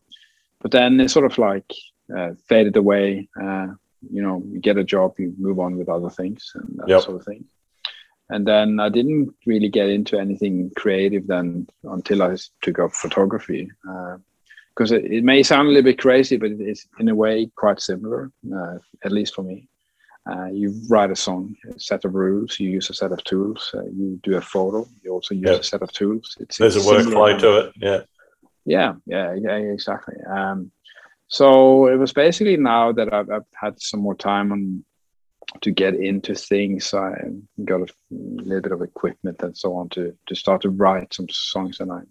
but 0.61 0.71
then 0.71 0.99
it 0.99 1.09
sort 1.09 1.25
of 1.25 1.37
like 1.37 1.71
uh, 2.15 2.31
faded 2.47 2.75
away. 2.77 3.29
Uh, 3.39 3.67
you 4.11 4.21
know, 4.21 4.43
you 4.51 4.59
get 4.59 4.77
a 4.77 4.83
job, 4.83 5.13
you 5.17 5.33
move 5.37 5.59
on 5.59 5.77
with 5.77 5.89
other 5.89 6.09
things 6.09 6.51
and 6.55 6.77
that 6.77 6.89
yep. 6.89 7.01
sort 7.03 7.17
of 7.17 7.25
thing. 7.25 7.45
And 8.29 8.47
then 8.47 8.79
I 8.79 8.89
didn't 8.89 9.33
really 9.45 9.69
get 9.69 9.89
into 9.89 10.19
anything 10.19 10.71
creative 10.75 11.27
then 11.27 11.67
until 11.83 12.23
I 12.23 12.35
took 12.61 12.79
up 12.79 12.93
photography. 12.93 13.69
Because 14.75 14.91
uh, 14.91 14.95
it, 14.95 15.11
it, 15.11 15.23
may 15.23 15.43
sound 15.43 15.67
a 15.67 15.71
little 15.71 15.83
bit 15.83 15.99
crazy, 15.99 16.37
but 16.37 16.51
it 16.51 16.61
is 16.61 16.87
in 16.99 17.09
a 17.09 17.15
way 17.15 17.49
quite 17.55 17.79
similar, 17.79 18.31
uh, 18.53 18.77
at 19.03 19.11
least 19.11 19.35
for 19.35 19.43
me. 19.43 19.67
Uh, 20.29 20.45
you 20.45 20.73
write 20.87 21.11
a 21.11 21.15
song, 21.15 21.53
a 21.69 21.77
set 21.77 22.05
of 22.05 22.15
rules, 22.15 22.57
you 22.57 22.69
use 22.69 22.89
a 22.89 22.93
set 22.93 23.11
of 23.11 23.21
tools, 23.25 23.71
uh, 23.73 23.83
you 23.83 24.17
do 24.23 24.37
a 24.37 24.41
photo, 24.41 24.87
you 25.03 25.11
also 25.11 25.35
use 25.35 25.59
a 25.59 25.63
set 25.63 25.81
of 25.81 25.91
tools. 25.91 26.37
It's, 26.39 26.57
There's 26.57 26.77
it's 26.77 26.85
a 26.85 26.89
workflow 26.89 27.37
to 27.39 27.57
it, 27.57 27.73
yeah. 27.75 28.01
Yeah, 28.65 28.93
yeah, 29.05 29.33
yeah, 29.33 29.57
exactly. 29.57 30.15
Um, 30.25 30.71
so 31.27 31.87
it 31.87 31.97
was 31.97 32.13
basically 32.13 32.57
now 32.57 32.91
that 32.93 33.13
I've, 33.13 33.29
I've, 33.29 33.45
had 33.53 33.81
some 33.81 33.99
more 33.99 34.15
time 34.15 34.51
on 34.51 34.85
to 35.61 35.71
get 35.71 35.95
into 35.95 36.35
things. 36.35 36.93
I 36.93 37.11
got 37.65 37.81
a 37.81 37.87
little 38.11 38.61
bit 38.61 38.71
of 38.71 38.81
equipment 38.81 39.41
and 39.41 39.57
so 39.57 39.75
on 39.75 39.89
to 39.89 40.15
to 40.27 40.35
start 40.35 40.61
to 40.61 40.69
write 40.69 41.13
some 41.13 41.27
songs, 41.29 41.79
and 41.79 41.91
I 41.91 42.01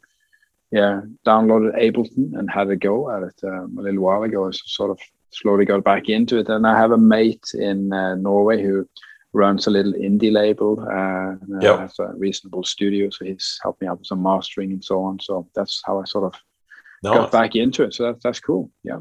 yeah 0.70 1.03
downloaded 1.27 1.79
Ableton 1.79 2.38
and 2.38 2.51
had 2.51 2.68
a 2.68 2.77
go 2.77 3.11
at 3.11 3.22
it 3.22 3.40
um, 3.44 3.77
a 3.79 3.83
little 3.83 4.03
while 4.03 4.22
ago. 4.22 4.51
So 4.51 4.61
sort 4.66 4.90
of 4.90 4.98
slowly 5.33 5.64
got 5.64 5.85
back 5.85 6.09
into 6.09 6.38
it, 6.38 6.49
and 6.49 6.66
I 6.66 6.77
have 6.77 6.92
a 6.92 6.99
mate 6.99 7.53
in 7.55 7.92
uh, 7.92 8.14
Norway 8.16 8.62
who 8.62 8.88
runs 9.33 9.66
a 9.66 9.71
little 9.71 9.92
indie 9.92 10.33
label. 10.33 10.81
Uh, 10.81 11.37
yep. 11.61 11.79
has 11.81 11.99
a 11.99 12.12
reasonable 12.16 12.64
studio, 12.64 13.11
so 13.11 13.25
he's 13.25 13.59
helped 13.62 13.81
me 13.81 13.88
out 13.88 13.99
with 13.99 14.07
some 14.07 14.23
mastering 14.23 14.73
and 14.73 14.85
so 14.85 15.03
on. 15.03 15.18
So 15.21 15.49
that's 15.55 15.83
how 15.85 16.01
I 16.01 16.05
sort 16.05 16.25
of 16.25 16.40
nice. 17.03 17.16
got 17.16 17.33
back 17.33 17.57
into 17.57 17.85
it. 17.85 17.95
So 17.95 18.05
that's 18.05 18.23
that's 18.23 18.40
cool. 18.40 18.71
Yeah. 18.83 19.01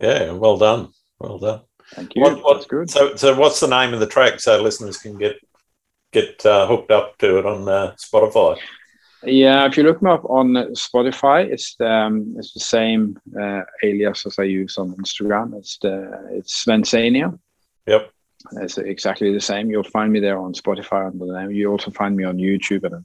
Yeah. 0.00 0.32
Well 0.32 0.56
done. 0.56 0.88
Well 1.18 1.38
done. 1.38 1.60
Thank 1.94 2.14
you. 2.14 2.22
What, 2.22 2.42
what, 2.42 2.54
That's 2.54 2.66
good. 2.66 2.90
So, 2.90 3.16
so 3.16 3.36
what's 3.36 3.60
the 3.60 3.66
name 3.66 3.92
of 3.92 4.00
the 4.00 4.06
track 4.06 4.40
so 4.40 4.62
listeners 4.62 4.96
can 4.98 5.18
get 5.18 5.36
get 6.12 6.44
uh, 6.46 6.66
hooked 6.66 6.90
up 6.90 7.18
to 7.18 7.38
it 7.38 7.46
on 7.46 7.68
uh, 7.68 7.94
Spotify? 7.96 8.58
Yeah, 9.24 9.66
if 9.66 9.76
you 9.76 9.82
look 9.82 10.00
me 10.00 10.10
up 10.10 10.24
on 10.24 10.52
Spotify, 10.72 11.44
it's 11.44 11.74
the, 11.76 11.90
um, 11.90 12.34
it's 12.38 12.54
the 12.54 12.60
same 12.60 13.18
uh, 13.38 13.62
alias 13.82 14.24
as 14.24 14.38
I 14.38 14.44
use 14.44 14.78
on 14.78 14.94
Instagram. 14.94 15.58
It's 15.58 15.76
the 15.78 16.28
it's 16.32 16.64
Svensania. 16.64 17.38
Yep. 17.86 18.10
It's 18.52 18.78
exactly 18.78 19.32
the 19.32 19.40
same. 19.40 19.70
You'll 19.70 19.84
find 19.84 20.10
me 20.10 20.20
there 20.20 20.38
on 20.38 20.54
Spotify 20.54 21.06
under 21.06 21.26
the 21.26 21.38
name. 21.38 21.50
You 21.50 21.70
also 21.70 21.90
find 21.90 22.16
me 22.16 22.24
on 22.24 22.38
YouTube 22.38 22.84
and 22.84 23.04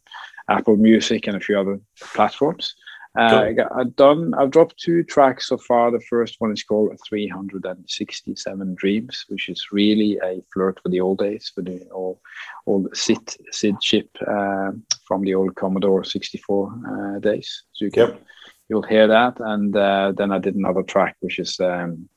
Apple 0.49 0.78
Music 0.78 1.28
and 1.28 1.36
a 1.36 1.39
few 1.41 1.60
other 1.60 1.80
platforms. 1.99 2.75
Uh, 3.17 3.54
I've 3.73 3.95
done. 3.95 4.34
I've 4.34 4.51
dropped 4.51 4.78
two 4.78 5.04
tracks 5.04 5.47
so 5.47 5.58
far. 5.58 5.89
The 5.89 6.01
first 6.01 6.36
one 6.39 6.51
is 6.51 6.63
called 6.63 6.97
367 7.08 8.75
Dreams, 8.75 9.25
which 9.30 9.47
is 9.47 9.67
really 9.71 10.19
a 10.21 10.41
flirt 10.54 10.80
with 10.84 10.91
the 10.91 10.99
old 10.99 11.19
days, 11.19 11.51
for 11.54 11.62
the 11.62 11.88
old, 11.91 12.19
old 12.67 12.95
SID 12.95 13.36
SID 13.51 13.80
chip 13.80 14.10
uh, 14.28 14.71
from 15.08 15.21
the 15.21 15.34
old 15.34 15.56
Commodore 15.56 16.04
64 16.04 16.73
uh, 17.15 17.19
days. 17.19 17.63
So 17.71 17.86
you 17.86 17.91
can, 17.91 18.10
yep. 18.10 18.21
you'll 18.67 18.82
hear 18.82 19.08
that. 19.08 19.39
And 19.39 19.75
uh, 19.75 20.12
then 20.15 20.32
I 20.32 20.39
did 20.39 20.56
another 20.56 20.84
track, 20.84 21.15
which 21.21 21.39
is 21.39 21.58
um, 21.62 22.10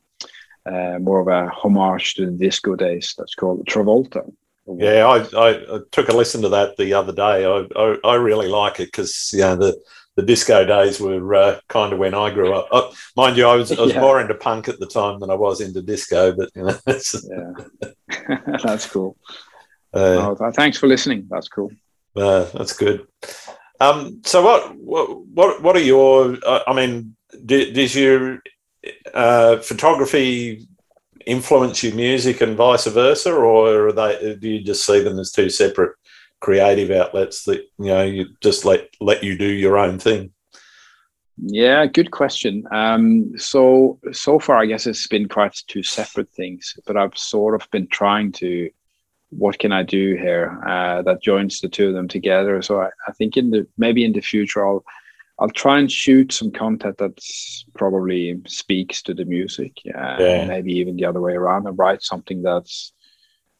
uh, 0.66 0.98
more 0.98 1.20
of 1.20 1.28
a 1.28 1.48
homage 1.50 2.14
to 2.14 2.26
the 2.26 2.32
disco 2.32 2.74
days. 2.74 3.14
That's 3.16 3.36
called 3.36 3.66
Travolta. 3.66 4.28
Yeah, 4.76 5.06
I, 5.06 5.18
I, 5.34 5.76
I, 5.76 5.78
took 5.92 6.10
a 6.10 6.12
listen 6.12 6.42
to 6.42 6.50
that 6.50 6.76
the 6.76 6.92
other 6.92 7.12
day. 7.12 7.46
I, 7.46 7.66
I, 7.74 7.96
I 8.04 8.14
really 8.16 8.48
like 8.48 8.80
it 8.80 8.88
because 8.88 9.30
you 9.32 9.40
know 9.40 9.56
the 9.56 9.80
the 10.18 10.24
disco 10.24 10.64
days 10.64 10.98
were 10.98 11.32
uh, 11.32 11.60
kind 11.68 11.92
of 11.92 12.00
when 12.00 12.12
I 12.12 12.30
grew 12.30 12.52
up. 12.52 12.66
Uh, 12.72 12.90
mind 13.16 13.36
you, 13.36 13.46
I 13.46 13.54
was 13.54 13.70
I 13.70 13.80
was 13.80 13.92
yeah. 13.92 14.00
more 14.00 14.20
into 14.20 14.34
punk 14.34 14.66
at 14.66 14.80
the 14.80 14.86
time 14.86 15.20
than 15.20 15.30
I 15.30 15.34
was 15.34 15.60
into 15.60 15.80
disco. 15.80 16.32
But 16.32 16.50
you 16.56 16.64
know, 16.64 16.76
yeah, 16.88 18.38
that's 18.64 18.86
cool. 18.86 19.16
Uh, 19.94 20.34
oh, 20.40 20.50
thanks 20.50 20.76
for 20.76 20.88
listening. 20.88 21.28
That's 21.30 21.48
cool. 21.48 21.70
Uh, 22.16 22.46
that's 22.52 22.72
good. 22.72 23.06
Um, 23.78 24.20
so 24.24 24.42
what 24.42 24.76
what 24.76 25.62
what 25.62 25.76
are 25.76 25.86
your? 25.94 26.36
Uh, 26.44 26.64
I 26.66 26.72
mean, 26.74 27.14
did, 27.46 27.74
does 27.74 27.94
your 27.94 28.42
uh, 29.14 29.58
photography 29.58 30.66
influence 31.26 31.84
your 31.84 31.94
music 31.94 32.40
and 32.40 32.56
vice 32.56 32.88
versa, 32.88 33.32
or 33.32 33.86
are 33.86 33.92
they? 33.92 34.34
Do 34.34 34.48
you 34.48 34.64
just 34.64 34.84
see 34.84 34.98
them 34.98 35.20
as 35.20 35.30
two 35.30 35.48
separate 35.48 35.94
creative 36.40 36.90
outlets 36.90 37.44
that 37.44 37.60
you 37.78 37.86
know 37.86 38.02
you 38.02 38.26
just 38.40 38.64
let 38.64 38.88
let 39.00 39.24
you 39.24 39.36
do 39.36 39.46
your 39.46 39.78
own 39.78 39.98
thing? 39.98 40.32
Yeah, 41.40 41.86
good 41.86 42.10
question. 42.10 42.64
Um, 42.72 43.32
so 43.38 43.98
so 44.12 44.38
far, 44.38 44.58
I 44.58 44.66
guess 44.66 44.86
it's 44.86 45.06
been 45.06 45.28
quite 45.28 45.56
two 45.68 45.82
separate 45.82 46.30
things, 46.32 46.76
but 46.86 46.96
I've 46.96 47.16
sort 47.16 47.54
of 47.54 47.70
been 47.70 47.86
trying 47.86 48.32
to, 48.32 48.70
what 49.30 49.58
can 49.58 49.70
I 49.70 49.84
do 49.84 50.16
here 50.16 50.60
uh, 50.66 51.02
that 51.02 51.22
joins 51.22 51.60
the 51.60 51.68
two 51.68 51.88
of 51.88 51.94
them 51.94 52.08
together? 52.08 52.60
So 52.62 52.80
I, 52.80 52.90
I 53.06 53.12
think 53.12 53.36
in 53.36 53.50
the 53.50 53.66
maybe 53.76 54.04
in 54.04 54.12
the 54.12 54.20
future 54.20 54.66
I'll 54.66 54.84
I'll 55.38 55.50
try 55.50 55.78
and 55.78 55.90
shoot 55.90 56.32
some 56.32 56.50
content 56.50 56.98
that 56.98 57.20
probably 57.76 58.40
speaks 58.48 59.00
to 59.02 59.14
the 59.14 59.24
music, 59.24 59.76
uh, 59.94 60.16
yeah. 60.18 60.44
maybe 60.44 60.72
even 60.72 60.96
the 60.96 61.04
other 61.04 61.20
way 61.20 61.34
around, 61.34 61.68
and 61.68 61.78
write 61.78 62.02
something 62.02 62.42
that's 62.42 62.92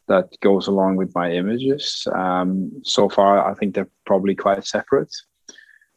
that 0.09 0.29
goes 0.41 0.67
along 0.67 0.97
with 0.97 1.15
my 1.15 1.31
images. 1.31 2.07
Um, 2.13 2.73
so 2.83 3.09
far, 3.09 3.49
I 3.49 3.55
think 3.55 3.75
they're 3.75 3.91
probably 4.07 4.35
quite 4.35 4.67
separate. 4.67 5.15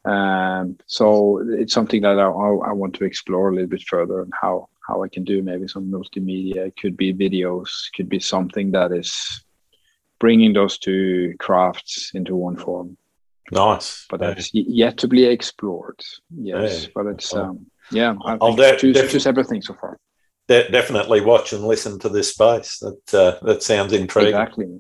Um, 0.06 0.78
so 0.88 1.44
it's 1.48 1.74
something 1.74 2.02
that 2.02 2.18
I, 2.18 2.24
I, 2.24 2.74
want 2.74 2.96
to 2.96 3.06
explore 3.06 3.50
a 3.50 3.54
little 3.54 3.70
bit 3.70 3.84
further 3.88 4.22
and 4.24 4.34
how 4.42 4.68
how 4.88 5.04
I 5.04 5.10
can 5.10 5.24
do 5.24 5.44
maybe 5.44 5.68
some 5.68 5.92
multimedia. 5.92 6.68
It 6.68 6.76
could 6.76 6.98
be 6.98 7.14
videos, 7.14 7.70
could 7.96 8.10
be 8.10 8.20
something 8.20 8.72
that 8.72 8.92
is 8.92 9.46
bringing 10.20 10.54
those 10.54 10.80
two 10.80 11.36
crafts 11.40 12.12
into 12.16 12.36
one 12.36 12.58
form. 12.58 12.98
Nice, 13.52 14.08
but 14.10 14.22
that's 14.22 14.52
yeah. 14.54 14.64
yet 14.68 14.98
to 14.98 15.08
be 15.08 15.26
explored. 15.26 16.00
Yes, 16.36 16.84
yeah. 16.84 16.90
but 16.96 17.06
it's 17.06 17.36
um, 17.36 17.68
yeah. 17.92 18.16
I 18.26 18.38
I'll 18.42 18.56
de- 18.56 18.78
two, 18.78 18.94
two 18.94 19.20
separate 19.20 19.48
things 19.48 19.68
so 19.68 19.76
far 19.76 20.00
de- 20.48 20.70
definitely 20.72 21.22
watch 21.22 21.54
and 21.54 21.64
listen 21.64 22.00
to 22.00 22.10
this 22.10 22.32
space. 22.32 22.80
That 22.80 23.14
uh, 23.14 23.46
that 23.46 23.64
sounds 23.64 23.94
intriguing. 23.94 24.34
Exactly. 24.34 24.80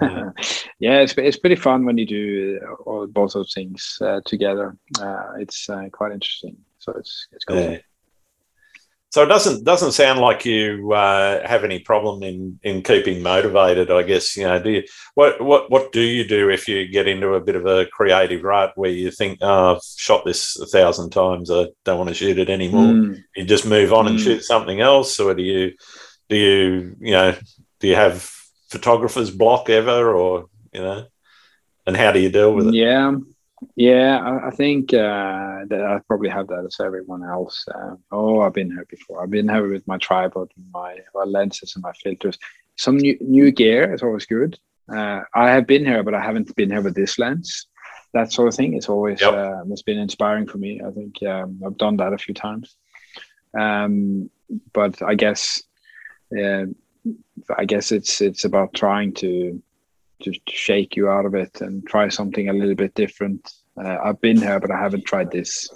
Yeah. 0.00 0.30
yeah, 0.78 1.00
it's 1.00 1.14
it's 1.16 1.38
pretty 1.38 1.56
fun 1.56 1.84
when 1.84 1.98
you 1.98 2.06
do 2.06 2.60
all 2.84 3.06
both 3.06 3.32
those 3.32 3.52
things 3.52 3.98
uh, 4.00 4.20
together. 4.24 4.76
Uh, 5.00 5.32
it's 5.38 5.68
uh, 5.68 5.88
quite 5.92 6.12
interesting. 6.12 6.56
So 6.78 6.92
it's 6.92 7.28
it's 7.32 7.44
cool. 7.44 7.56
Yeah. 7.56 7.78
So 9.16 9.22
it 9.22 9.28
doesn't 9.28 9.64
doesn't 9.64 9.92
sound 9.92 10.20
like 10.20 10.44
you 10.44 10.92
uh, 10.92 11.48
have 11.48 11.64
any 11.64 11.78
problem 11.78 12.22
in 12.22 12.60
in 12.62 12.82
keeping 12.82 13.22
motivated. 13.22 13.90
I 13.90 14.02
guess 14.02 14.36
you 14.36 14.44
know. 14.44 14.62
Do 14.62 14.68
you 14.68 14.82
what 15.14 15.40
what 15.40 15.70
what 15.70 15.90
do 15.90 16.02
you 16.02 16.28
do 16.28 16.50
if 16.50 16.68
you 16.68 16.86
get 16.86 17.08
into 17.08 17.32
a 17.32 17.40
bit 17.40 17.56
of 17.56 17.64
a 17.64 17.86
creative 17.86 18.42
rut 18.42 18.72
where 18.74 18.90
you 18.90 19.10
think, 19.10 19.38
oh, 19.40 19.76
I've 19.76 19.82
shot 19.96 20.26
this 20.26 20.60
a 20.60 20.66
thousand 20.66 21.12
times, 21.12 21.50
I 21.50 21.68
don't 21.86 21.96
want 21.96 22.10
to 22.10 22.14
shoot 22.14 22.38
it 22.38 22.50
anymore. 22.50 22.92
Mm. 22.92 23.24
You 23.34 23.44
just 23.46 23.64
move 23.64 23.94
on 23.94 24.04
mm. 24.04 24.10
and 24.10 24.20
shoot 24.20 24.44
something 24.44 24.82
else, 24.82 25.18
or 25.18 25.32
do 25.32 25.42
you 25.42 25.72
do 26.28 26.36
you 26.36 26.96
you 27.00 27.12
know 27.12 27.34
do 27.80 27.88
you 27.88 27.94
have 27.94 28.30
photographers 28.68 29.30
block 29.30 29.70
ever, 29.70 30.12
or 30.14 30.50
you 30.74 30.82
know, 30.82 31.06
and 31.86 31.96
how 31.96 32.12
do 32.12 32.20
you 32.20 32.28
deal 32.28 32.52
with 32.52 32.68
it? 32.68 32.74
Yeah. 32.74 33.16
Yeah, 33.74 34.18
I, 34.18 34.48
I 34.48 34.50
think 34.50 34.92
uh, 34.92 35.64
that 35.68 35.82
I 35.82 36.00
probably 36.06 36.28
have 36.28 36.48
that 36.48 36.64
as 36.66 36.76
everyone 36.80 37.24
else. 37.24 37.64
Uh, 37.74 37.96
oh, 38.12 38.40
I've 38.40 38.52
been 38.52 38.70
here 38.70 38.86
before. 38.88 39.22
I've 39.22 39.30
been 39.30 39.48
here 39.48 39.68
with 39.68 39.86
my 39.86 39.98
tripod, 39.98 40.50
and 40.56 40.66
my, 40.72 40.98
my 41.14 41.24
lenses, 41.24 41.74
and 41.74 41.82
my 41.82 41.92
filters. 41.92 42.38
Some 42.76 42.98
new, 42.98 43.16
new 43.20 43.50
gear 43.50 43.94
is 43.94 44.02
always 44.02 44.26
good. 44.26 44.58
Uh, 44.94 45.22
I 45.34 45.50
have 45.50 45.66
been 45.66 45.84
here, 45.84 46.02
but 46.02 46.14
I 46.14 46.22
haven't 46.22 46.54
been 46.54 46.70
here 46.70 46.82
with 46.82 46.94
this 46.94 47.18
lens. 47.18 47.66
That 48.12 48.32
sort 48.32 48.48
of 48.48 48.54
thing. 48.54 48.74
It's 48.74 48.88
always 48.88 49.20
yep. 49.20 49.32
uh, 49.32 49.62
it's 49.70 49.82
been 49.82 49.98
inspiring 49.98 50.46
for 50.46 50.58
me. 50.58 50.80
I 50.86 50.90
think 50.90 51.22
um, 51.22 51.60
I've 51.66 51.78
done 51.78 51.96
that 51.96 52.12
a 52.12 52.18
few 52.18 52.34
times. 52.34 52.76
Um, 53.58 54.30
but 54.72 55.02
I 55.02 55.14
guess, 55.14 55.62
uh, 56.38 56.66
I 57.56 57.64
guess 57.64 57.90
it's 57.90 58.20
it's 58.20 58.44
about 58.44 58.74
trying 58.74 59.12
to 59.14 59.62
to 60.22 60.32
shake 60.48 60.96
you 60.96 61.08
out 61.08 61.26
of 61.26 61.34
it 61.34 61.60
and 61.60 61.86
try 61.86 62.08
something 62.08 62.48
a 62.48 62.52
little 62.52 62.74
bit 62.74 62.94
different. 62.94 63.52
Uh, 63.76 63.98
I've 64.02 64.20
been 64.20 64.38
here, 64.38 64.58
but 64.60 64.70
I 64.70 64.78
haven't 64.78 65.04
tried 65.04 65.30
this. 65.30 65.68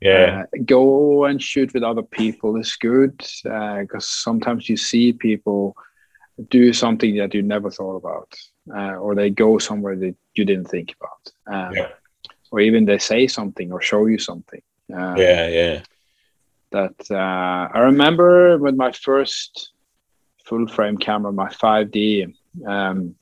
Yeah. 0.00 0.44
Uh, 0.44 0.58
go 0.64 1.24
and 1.24 1.42
shoot 1.42 1.72
with 1.72 1.82
other 1.82 2.02
people 2.02 2.56
is 2.56 2.76
good 2.76 3.16
because 3.16 3.88
uh, 3.94 4.00
sometimes 4.00 4.68
you 4.68 4.76
see 4.76 5.12
people 5.12 5.76
do 6.50 6.72
something 6.72 7.16
that 7.16 7.34
you 7.34 7.42
never 7.42 7.70
thought 7.70 7.96
about, 7.96 8.34
uh, 8.74 8.96
or 8.96 9.14
they 9.14 9.30
go 9.30 9.58
somewhere 9.58 9.96
that 9.96 10.14
you 10.34 10.44
didn't 10.44 10.66
think 10.66 10.94
about, 11.00 11.56
um, 11.68 11.74
yeah. 11.74 11.88
or 12.50 12.60
even 12.60 12.84
they 12.84 12.98
say 12.98 13.26
something 13.26 13.72
or 13.72 13.80
show 13.80 14.06
you 14.06 14.18
something. 14.18 14.60
Um, 14.92 15.16
yeah, 15.16 15.48
yeah. 15.48 15.82
That 16.72 16.94
uh, 17.10 17.72
I 17.72 17.78
remember 17.80 18.58
with 18.58 18.74
my 18.74 18.90
first 18.90 19.70
full 20.44 20.66
frame 20.66 20.98
camera, 20.98 21.32
my 21.32 21.48
5D. 21.48 22.34
Um, 22.66 23.14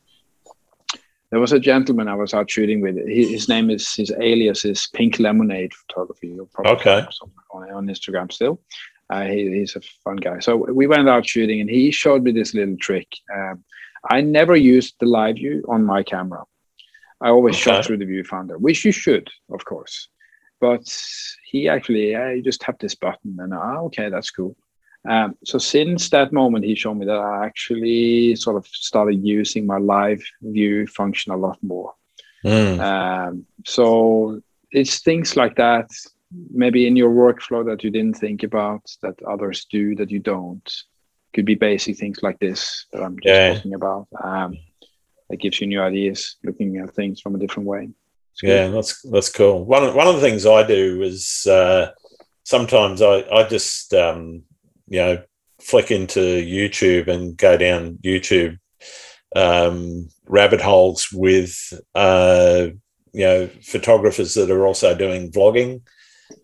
there 1.32 1.40
was 1.40 1.52
a 1.52 1.58
gentleman 1.58 2.08
I 2.08 2.14
was 2.14 2.34
out 2.34 2.50
shooting 2.50 2.82
with. 2.82 2.96
His 3.08 3.48
name 3.48 3.70
is 3.70 3.94
his 3.94 4.12
alias 4.20 4.66
is 4.66 4.86
Pink 4.92 5.18
Lemonade 5.18 5.72
Photography. 5.72 6.36
okay. 6.66 7.06
On, 7.50 7.72
on 7.72 7.86
Instagram 7.86 8.30
still. 8.30 8.60
Uh, 9.08 9.22
he, 9.22 9.50
he's 9.50 9.74
a 9.74 9.80
fun 10.04 10.16
guy. 10.16 10.38
So 10.40 10.56
we 10.56 10.86
went 10.86 11.08
out 11.08 11.26
shooting, 11.26 11.62
and 11.62 11.70
he 11.70 11.90
showed 11.90 12.22
me 12.22 12.32
this 12.32 12.52
little 12.52 12.76
trick. 12.76 13.08
Um, 13.34 13.64
I 14.10 14.20
never 14.20 14.54
used 14.54 14.96
the 15.00 15.06
live 15.06 15.36
view 15.36 15.64
on 15.68 15.86
my 15.86 16.02
camera. 16.02 16.44
I 17.22 17.30
always 17.30 17.54
okay. 17.54 17.62
shot 17.62 17.86
through 17.86 17.98
the 17.98 18.04
viewfinder, 18.04 18.58
which 18.58 18.84
you 18.84 18.92
should, 18.92 19.30
of 19.50 19.64
course. 19.64 20.08
But 20.60 20.84
he 21.50 21.66
actually, 21.66 22.14
I 22.14 22.40
just 22.40 22.60
tapped 22.60 22.82
this 22.82 22.94
button, 22.94 23.38
and 23.40 23.54
ah, 23.54 23.78
okay, 23.86 24.10
that's 24.10 24.30
cool. 24.30 24.54
Um, 25.08 25.36
so 25.44 25.58
since 25.58 26.10
that 26.10 26.32
moment, 26.32 26.64
he 26.64 26.74
showed 26.74 26.94
me 26.94 27.06
that 27.06 27.18
I 27.18 27.44
actually 27.44 28.36
sort 28.36 28.56
of 28.56 28.66
started 28.66 29.24
using 29.24 29.66
my 29.66 29.78
live 29.78 30.22
view 30.40 30.86
function 30.86 31.32
a 31.32 31.36
lot 31.36 31.58
more. 31.62 31.94
Mm. 32.44 32.80
Um, 32.80 33.46
so 33.64 34.40
it's 34.70 35.00
things 35.00 35.36
like 35.36 35.56
that, 35.56 35.88
maybe 36.50 36.86
in 36.86 36.96
your 36.96 37.10
workflow 37.10 37.64
that 37.66 37.82
you 37.84 37.90
didn't 37.90 38.18
think 38.18 38.42
about 38.42 38.82
that 39.02 39.20
others 39.22 39.66
do 39.70 39.94
that 39.96 40.10
you 40.10 40.20
don't. 40.20 40.72
Could 41.34 41.46
be 41.46 41.54
basic 41.54 41.96
things 41.96 42.22
like 42.22 42.38
this 42.40 42.86
that 42.92 43.02
I'm 43.02 43.16
just 43.18 43.26
yeah. 43.26 43.54
talking 43.54 43.74
about. 43.74 44.06
Um, 44.22 44.58
that 45.30 45.38
gives 45.38 45.60
you 45.62 45.66
new 45.66 45.80
ideas, 45.80 46.36
looking 46.44 46.76
at 46.76 46.94
things 46.94 47.22
from 47.22 47.34
a 47.34 47.38
different 47.38 47.66
way. 47.66 47.88
Yeah, 48.42 48.68
that's 48.68 49.00
that's 49.02 49.30
cool. 49.30 49.64
One 49.64 49.94
one 49.94 50.06
of 50.06 50.14
the 50.14 50.20
things 50.20 50.44
I 50.44 50.66
do 50.66 51.02
is 51.02 51.46
uh, 51.46 51.92
sometimes 52.44 53.00
I 53.00 53.22
I 53.22 53.48
just 53.48 53.94
um, 53.94 54.42
you 54.92 55.00
know, 55.00 55.22
flick 55.58 55.90
into 55.90 56.20
YouTube 56.20 57.08
and 57.08 57.36
go 57.36 57.56
down 57.56 57.98
YouTube 58.04 58.58
um, 59.34 60.08
rabbit 60.26 60.60
holes 60.60 61.08
with, 61.12 61.72
uh, 61.94 62.66
you 63.14 63.24
know, 63.24 63.48
photographers 63.62 64.34
that 64.34 64.50
are 64.50 64.66
also 64.66 64.94
doing 64.94 65.32
vlogging. 65.32 65.80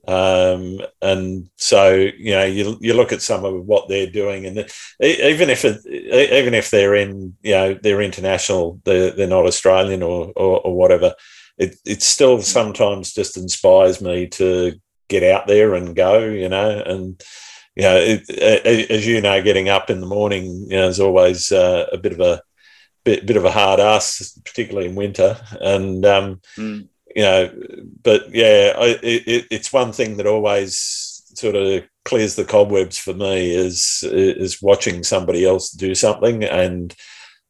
Um, 0.07 0.81
and 1.03 1.51
so, 1.57 1.95
you 1.95 2.33
know, 2.33 2.45
you, 2.45 2.79
you 2.81 2.95
look 2.95 3.13
at 3.13 3.21
some 3.21 3.45
of 3.45 3.67
what 3.67 3.89
they're 3.89 4.11
doing 4.11 4.47
and 4.47 4.59
even 5.03 5.51
if 5.51 5.65
it, 5.65 5.85
even 5.87 6.55
if 6.55 6.71
they're 6.71 6.95
in, 6.95 7.37
you 7.43 7.53
know, 7.53 7.75
they're 7.75 8.01
international, 8.01 8.81
they're, 8.85 9.11
they're 9.11 9.27
not 9.27 9.47
Australian 9.47 10.03
or, 10.03 10.33
or, 10.37 10.61
or 10.61 10.75
whatever, 10.75 11.15
it, 11.59 11.77
it 11.85 12.01
still 12.03 12.41
sometimes 12.41 13.13
just 13.13 13.37
inspires 13.37 14.01
me 14.01 14.27
to 14.29 14.73
get 15.09 15.23
out 15.23 15.47
there 15.47 15.75
and 15.75 15.95
go, 15.95 16.25
you 16.25 16.49
know, 16.49 16.83
and, 16.87 17.23
you 17.79 17.85
know, 17.85 17.97
it, 17.97 18.91
as 18.91 19.07
you 19.07 19.21
know, 19.21 19.41
getting 19.41 19.69
up 19.69 19.89
in 19.89 20.01
the 20.01 20.07
morning, 20.07 20.67
you 20.69 20.77
know, 20.77 20.89
is 20.89 20.99
always 20.99 21.53
uh, 21.53 21.87
a 21.93 21.97
bit 21.97 22.13
of 22.13 22.19
a 22.19 22.43
bit, 23.05 23.25
bit 23.25 23.37
of 23.37 23.45
a 23.45 23.53
hard 23.53 23.79
ass, 23.79 24.37
particularly 24.45 24.89
in 24.89 24.97
winter. 24.97 25.37
And 25.61 26.05
um, 26.05 26.41
mm. 26.57 26.89
you 27.15 27.23
know, 27.23 27.53
but 28.03 28.35
yeah, 28.35 28.73
I, 28.77 28.99
it, 29.01 29.47
it's 29.53 29.73
one 29.73 29.93
thing 29.93 30.17
that 30.17 30.27
always 30.27 31.23
sort 31.35 31.55
of 31.55 31.85
clears 32.05 32.35
the 32.35 32.45
cobwebs 32.45 32.99
for 32.99 33.15
me 33.15 33.55
is 33.55 34.03
is 34.11 34.61
watching 34.61 35.05
somebody 35.05 35.47
else 35.47 35.71
do 35.71 35.95
something 35.95 36.43
and 36.43 36.97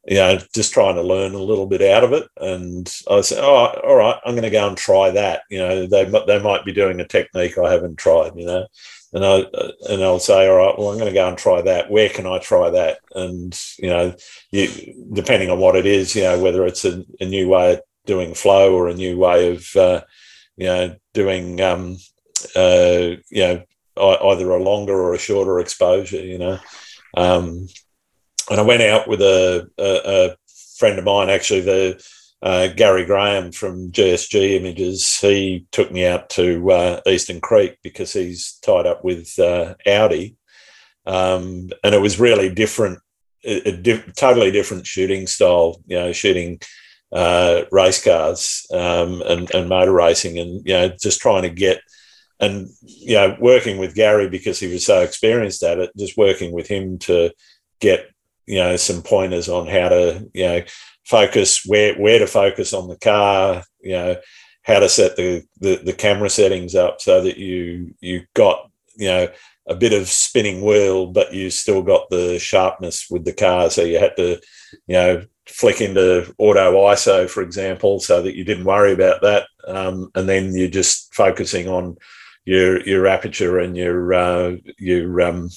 you 0.06 0.16
know 0.16 0.38
just 0.54 0.74
trying 0.74 0.96
to 0.96 1.02
learn 1.02 1.32
a 1.32 1.38
little 1.38 1.66
bit 1.66 1.80
out 1.80 2.02
of 2.02 2.12
it 2.12 2.26
and 2.38 2.92
i 3.10 3.20
say 3.20 3.38
oh 3.38 3.66
all 3.84 3.94
right 3.94 4.16
i'm 4.24 4.32
going 4.32 4.42
to 4.42 4.50
go 4.50 4.66
and 4.66 4.76
try 4.76 5.10
that 5.10 5.42
you 5.48 5.58
know 5.58 5.86
they 5.86 6.04
they 6.26 6.42
might 6.42 6.64
be 6.64 6.72
doing 6.72 6.98
a 6.98 7.06
technique 7.06 7.56
i 7.56 7.70
haven't 7.70 7.96
tried 7.96 8.32
you 8.34 8.44
know 8.44 8.66
and 9.12 9.24
I 9.24 9.44
and 9.88 10.02
I'll 10.02 10.18
say, 10.18 10.48
all 10.48 10.56
right, 10.56 10.78
well, 10.78 10.90
I'm 10.90 10.98
going 10.98 11.08
to 11.08 11.14
go 11.14 11.28
and 11.28 11.38
try 11.38 11.62
that. 11.62 11.90
Where 11.90 12.08
can 12.08 12.26
I 12.26 12.38
try 12.38 12.70
that? 12.70 12.98
And 13.14 13.58
you 13.78 13.88
know, 13.88 14.14
you, 14.50 14.68
depending 15.12 15.50
on 15.50 15.58
what 15.58 15.76
it 15.76 15.86
is, 15.86 16.14
you 16.14 16.22
know, 16.22 16.38
whether 16.38 16.66
it's 16.66 16.84
a, 16.84 17.04
a 17.20 17.24
new 17.24 17.48
way 17.48 17.74
of 17.74 17.80
doing 18.06 18.34
flow 18.34 18.74
or 18.74 18.88
a 18.88 18.94
new 18.94 19.18
way 19.18 19.52
of, 19.52 19.76
uh, 19.76 20.02
you 20.56 20.66
know, 20.66 20.96
doing, 21.14 21.60
um, 21.60 21.96
uh, 22.54 23.16
you 23.30 23.42
know, 23.42 23.62
either 23.96 24.50
a 24.50 24.62
longer 24.62 24.94
or 24.94 25.14
a 25.14 25.18
shorter 25.18 25.58
exposure. 25.58 26.24
You 26.24 26.38
know, 26.38 26.58
um, 27.16 27.68
and 28.50 28.60
I 28.60 28.62
went 28.62 28.82
out 28.82 29.08
with 29.08 29.22
a, 29.22 29.70
a, 29.78 30.30
a 30.32 30.36
friend 30.78 30.98
of 30.98 31.04
mine, 31.04 31.30
actually 31.30 31.60
the 31.62 32.02
uh, 32.40 32.68
Gary 32.68 33.04
Graham 33.04 33.50
from 33.52 33.90
GSG 33.90 34.56
Images, 34.56 35.18
he 35.18 35.66
took 35.72 35.90
me 35.90 36.06
out 36.06 36.30
to 36.30 36.70
uh, 36.70 37.00
Eastern 37.06 37.40
Creek 37.40 37.78
because 37.82 38.12
he's 38.12 38.58
tied 38.62 38.86
up 38.86 39.04
with 39.04 39.36
uh, 39.38 39.74
Audi. 39.86 40.36
Um, 41.04 41.70
and 41.82 41.94
it 41.94 42.00
was 42.00 42.20
really 42.20 42.48
different, 42.52 43.00
a, 43.44 43.70
a 43.70 44.02
totally 44.12 44.52
different 44.52 44.86
shooting 44.86 45.26
style, 45.26 45.80
you 45.86 45.96
know, 45.98 46.12
shooting 46.12 46.60
uh, 47.10 47.62
race 47.72 48.04
cars 48.04 48.66
um, 48.72 49.22
and, 49.22 49.52
and 49.52 49.68
motor 49.68 49.92
racing 49.92 50.38
and, 50.38 50.64
you 50.64 50.74
know, 50.74 50.88
just 51.00 51.20
trying 51.20 51.42
to 51.42 51.50
get, 51.50 51.80
and, 52.38 52.68
you 52.82 53.14
know, 53.14 53.36
working 53.40 53.78
with 53.78 53.96
Gary 53.96 54.28
because 54.28 54.60
he 54.60 54.68
was 54.68 54.86
so 54.86 55.00
experienced 55.00 55.64
at 55.64 55.78
it, 55.78 55.90
just 55.96 56.16
working 56.16 56.52
with 56.52 56.68
him 56.68 56.98
to 57.00 57.32
get, 57.80 58.08
you 58.46 58.58
know, 58.58 58.76
some 58.76 59.02
pointers 59.02 59.48
on 59.48 59.66
how 59.66 59.88
to, 59.88 60.28
you 60.34 60.44
know, 60.44 60.62
focus 61.08 61.64
where 61.64 61.94
where 61.94 62.18
to 62.18 62.26
focus 62.26 62.72
on 62.72 62.88
the 62.88 62.98
car 62.98 63.62
you 63.80 63.92
know 63.92 64.16
how 64.68 64.78
to 64.78 64.88
set 64.88 65.16
the, 65.16 65.42
the, 65.60 65.76
the 65.76 65.94
camera 65.94 66.28
settings 66.28 66.74
up 66.74 67.00
so 67.00 67.22
that 67.22 67.38
you 67.38 67.94
you 68.00 68.22
got 68.34 68.70
you 68.96 69.08
know 69.08 69.28
a 69.66 69.74
bit 69.74 69.94
of 69.94 70.08
spinning 70.08 70.62
wheel 70.62 71.06
but 71.06 71.32
you 71.32 71.50
still 71.50 71.82
got 71.82 72.08
the 72.10 72.38
sharpness 72.38 73.06
with 73.10 73.24
the 73.24 73.32
car. 73.32 73.70
So 73.70 73.82
you 73.82 73.98
had 73.98 74.16
to 74.16 74.40
you 74.86 74.94
know 74.94 75.24
flick 75.46 75.80
into 75.80 76.34
auto 76.36 76.72
iso 76.74 77.28
for 77.28 77.42
example 77.42 78.00
so 78.00 78.20
that 78.20 78.34
you 78.34 78.44
didn't 78.44 78.64
worry 78.64 78.92
about 78.92 79.22
that. 79.22 79.46
Um, 79.66 80.10
and 80.14 80.28
then 80.28 80.54
you're 80.54 80.68
just 80.68 81.14
focusing 81.14 81.68
on 81.68 81.96
your 82.44 82.82
your 82.86 83.06
aperture 83.06 83.58
and 83.58 83.76
your 83.76 84.12
uh, 84.12 84.56
your 84.78 85.20
um, 85.22 85.48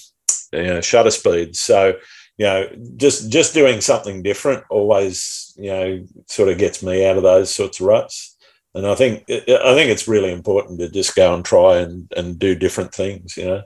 you 0.53 0.63
know, 0.63 0.81
shutter 0.81 1.11
speed 1.11 1.55
so 1.55 1.93
you 2.41 2.47
know, 2.47 2.67
just 2.97 3.29
just 3.29 3.53
doing 3.53 3.81
something 3.81 4.23
different 4.23 4.63
always, 4.71 5.53
you 5.57 5.69
know, 5.69 6.03
sort 6.25 6.49
of 6.49 6.57
gets 6.57 6.81
me 6.81 7.05
out 7.05 7.15
of 7.15 7.21
those 7.21 7.53
sorts 7.53 7.79
of 7.79 7.85
ruts. 7.85 8.35
And 8.73 8.87
I 8.87 8.95
think 8.95 9.25
I 9.29 9.75
think 9.75 9.91
it's 9.91 10.07
really 10.07 10.31
important 10.31 10.79
to 10.79 10.89
just 10.89 11.15
go 11.15 11.35
and 11.35 11.45
try 11.45 11.77
and, 11.77 12.11
and 12.17 12.39
do 12.39 12.55
different 12.55 12.95
things, 12.95 13.37
you 13.37 13.45
know. 13.45 13.61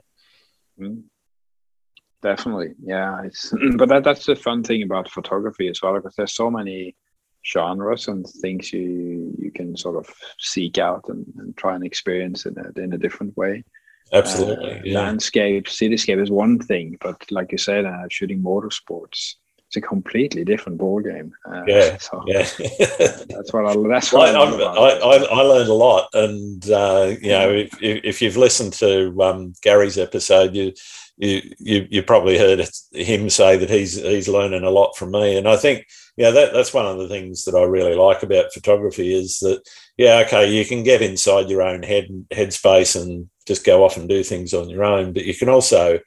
Mm. 0.78 1.04
Definitely, 2.20 2.74
yeah. 2.82 3.22
It's 3.24 3.50
but 3.78 3.88
that, 3.88 4.04
that's 4.04 4.26
the 4.26 4.36
fun 4.36 4.62
thing 4.62 4.82
about 4.82 5.10
photography 5.10 5.68
as 5.68 5.80
well, 5.80 5.94
because 5.94 6.14
there's 6.14 6.34
so 6.34 6.50
many 6.50 6.94
genres 7.46 8.08
and 8.08 8.26
things 8.42 8.74
you 8.74 9.34
you 9.38 9.50
can 9.52 9.74
sort 9.74 9.96
of 9.96 10.14
seek 10.38 10.76
out 10.76 11.04
and, 11.08 11.24
and 11.38 11.56
try 11.56 11.76
and 11.76 11.84
experience 11.86 12.44
in 12.44 12.54
a, 12.58 12.78
in 12.78 12.92
a 12.92 12.98
different 12.98 13.34
way. 13.38 13.64
Absolutely. 14.12 14.72
Uh, 14.72 14.82
yeah. 14.84 15.00
Landscape, 15.00 15.66
cityscape 15.66 16.22
is 16.22 16.30
one 16.30 16.58
thing, 16.58 16.96
but 17.00 17.20
like 17.30 17.52
you 17.52 17.58
said, 17.58 17.84
uh, 17.84 18.04
shooting 18.08 18.42
motorsports, 18.42 19.34
it's 19.68 19.76
a 19.76 19.80
completely 19.80 20.44
different 20.44 20.78
ball 20.78 21.00
game. 21.00 21.32
Uh, 21.44 21.62
yeah, 21.66 21.96
so 22.00 22.22
yeah. 22.26 22.42
that's 23.28 23.52
what 23.52 23.66
I. 23.66 23.88
That's 23.88 24.12
what 24.12 24.34
I, 24.34 24.40
I, 24.40 24.88
I, 24.98 25.16
I, 25.24 25.42
learned 25.42 25.68
a 25.68 25.74
lot, 25.74 26.08
and 26.14 26.70
uh, 26.70 27.14
you 27.20 27.30
know, 27.30 27.50
if, 27.50 27.70
if 27.80 28.22
you've 28.22 28.36
listened 28.36 28.72
to 28.74 29.22
um, 29.22 29.54
Gary's 29.62 29.98
episode, 29.98 30.54
you, 30.54 30.72
you 31.16 31.42
you 31.58 31.86
you 31.90 32.02
probably 32.02 32.38
heard 32.38 32.66
him 32.92 33.30
say 33.30 33.56
that 33.56 33.70
he's 33.70 33.94
he's 33.94 34.28
learning 34.28 34.64
a 34.64 34.70
lot 34.70 34.96
from 34.96 35.10
me, 35.12 35.36
and 35.36 35.48
I 35.48 35.56
think 35.56 35.86
yeah, 36.16 36.30
that, 36.30 36.52
that's 36.52 36.72
one 36.72 36.86
of 36.86 36.98
the 36.98 37.08
things 37.08 37.44
that 37.44 37.54
I 37.54 37.62
really 37.64 37.94
like 37.94 38.22
about 38.22 38.52
photography 38.52 39.14
is 39.14 39.38
that, 39.40 39.62
yeah, 39.98 40.22
okay, 40.26 40.50
you 40.50 40.64
can 40.64 40.82
get 40.82 41.02
inside 41.02 41.50
your 41.50 41.62
own 41.62 41.82
head 41.82 42.08
headspace 42.30 43.00
and 43.00 43.28
just 43.46 43.66
go 43.66 43.84
off 43.84 43.98
and 43.98 44.08
do 44.08 44.22
things 44.22 44.54
on 44.54 44.70
your 44.70 44.84
own, 44.84 45.12
but 45.12 45.24
you 45.26 45.34
can 45.34 45.50
also, 45.50 45.98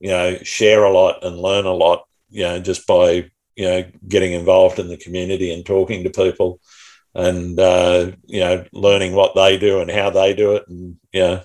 you 0.00 0.10
know, 0.10 0.36
share 0.42 0.84
a 0.84 0.92
lot 0.92 1.24
and 1.24 1.38
learn 1.38 1.64
a 1.64 1.72
lot, 1.72 2.06
you 2.34 2.42
know, 2.42 2.58
just 2.60 2.86
by, 2.86 3.30
you 3.56 3.64
know, 3.64 3.84
getting 4.08 4.32
involved 4.32 4.78
in 4.78 4.88
the 4.88 4.96
community 4.96 5.52
and 5.52 5.64
talking 5.64 6.04
to 6.04 6.10
people 6.10 6.60
and, 7.14 7.58
uh, 7.58 8.10
you 8.26 8.40
know, 8.40 8.64
learning 8.72 9.14
what 9.14 9.34
they 9.34 9.56
do 9.56 9.80
and 9.80 9.90
how 9.90 10.10
they 10.10 10.34
do 10.34 10.56
it. 10.56 10.64
And, 10.68 10.96
you 11.12 11.20
know, 11.20 11.42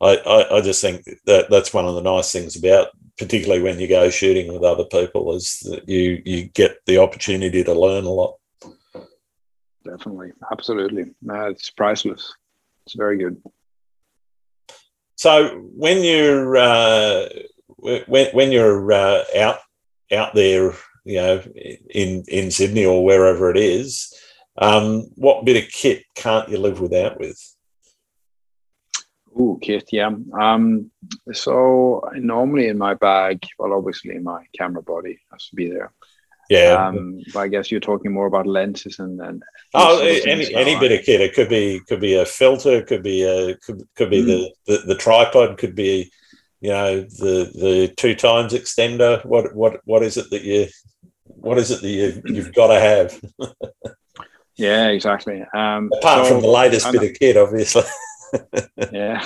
I, 0.00 0.16
I, 0.16 0.56
I 0.56 0.60
just 0.60 0.82
think 0.82 1.04
that 1.26 1.48
that's 1.50 1.72
one 1.72 1.86
of 1.86 1.94
the 1.94 2.02
nice 2.02 2.32
things 2.32 2.56
about 2.56 2.88
particularly 3.18 3.60
when 3.60 3.80
you 3.80 3.88
go 3.88 4.08
shooting 4.08 4.52
with 4.52 4.62
other 4.62 4.84
people, 4.84 5.34
is 5.34 5.58
that 5.64 5.88
you 5.88 6.22
you 6.24 6.44
get 6.44 6.78
the 6.86 6.98
opportunity 6.98 7.64
to 7.64 7.74
learn 7.74 8.04
a 8.04 8.10
lot. 8.10 8.36
Definitely, 9.84 10.32
absolutely, 10.52 11.14
no, 11.20 11.46
it's 11.46 11.70
priceless. 11.70 12.32
It's 12.86 12.94
very 12.94 13.18
good. 13.18 13.42
So 15.16 15.48
when 15.76 16.04
you're 16.04 16.56
uh, 16.56 17.28
when 18.06 18.28
when 18.28 18.52
you're 18.52 18.92
uh, 18.92 19.24
out 19.36 19.58
out 20.12 20.34
there, 20.34 20.72
you 21.04 21.16
know, 21.16 21.42
in 21.90 22.24
in 22.28 22.50
Sydney 22.50 22.84
or 22.84 23.04
wherever 23.04 23.50
it 23.50 23.56
is, 23.56 24.12
um, 24.58 25.02
what 25.14 25.44
bit 25.44 25.62
of 25.62 25.70
kit 25.70 26.04
can't 26.14 26.48
you 26.48 26.58
live 26.58 26.80
without 26.80 27.18
with? 27.18 27.38
Oh, 29.38 29.58
kit, 29.62 29.88
yeah. 29.92 30.10
Um, 30.38 30.90
so 31.32 32.02
normally 32.14 32.68
in 32.68 32.78
my 32.78 32.94
bag, 32.94 33.46
well, 33.58 33.72
obviously 33.72 34.18
my 34.18 34.44
camera 34.56 34.82
body 34.82 35.20
has 35.30 35.46
to 35.48 35.56
be 35.56 35.70
there. 35.70 35.92
Yeah. 36.50 36.88
Um, 36.88 37.20
but 37.32 37.40
I 37.40 37.48
guess 37.48 37.70
you're 37.70 37.78
talking 37.78 38.12
more 38.12 38.26
about 38.26 38.46
lenses 38.46 38.98
and 38.98 39.20
then. 39.20 39.40
oh, 39.74 40.00
any 40.00 40.52
any 40.54 40.78
bit 40.80 40.98
of 40.98 41.04
kit. 41.04 41.20
It 41.20 41.34
could 41.34 41.50
be 41.50 41.80
could 41.86 42.00
be 42.00 42.16
a 42.16 42.24
filter, 42.24 42.82
could 42.82 43.02
be 43.02 43.22
a 43.22 43.54
could, 43.58 43.82
could 43.94 44.10
be 44.10 44.22
mm. 44.22 44.26
the, 44.26 44.54
the 44.66 44.78
the 44.86 44.94
tripod, 44.94 45.58
could 45.58 45.74
be 45.74 46.10
you 46.60 46.70
know 46.70 47.00
the 47.00 47.50
the 47.54 47.92
two 47.96 48.14
times 48.14 48.52
extender. 48.52 49.24
What 49.24 49.54
what 49.54 49.80
what 49.84 50.02
is 50.02 50.16
it 50.16 50.30
that 50.30 50.42
you 50.42 50.68
what 51.26 51.58
is 51.58 51.70
it 51.70 51.80
that 51.82 51.88
you 51.88 52.22
you've 52.26 52.54
got 52.54 52.68
to 52.68 52.80
have? 52.80 53.20
yeah, 54.56 54.88
exactly. 54.88 55.44
Um, 55.54 55.90
Apart 55.98 56.26
so, 56.26 56.34
from 56.34 56.42
the 56.42 56.48
latest 56.48 56.90
bit 56.90 57.10
of 57.10 57.18
kit, 57.18 57.36
obviously. 57.36 57.82
yeah, 58.92 59.24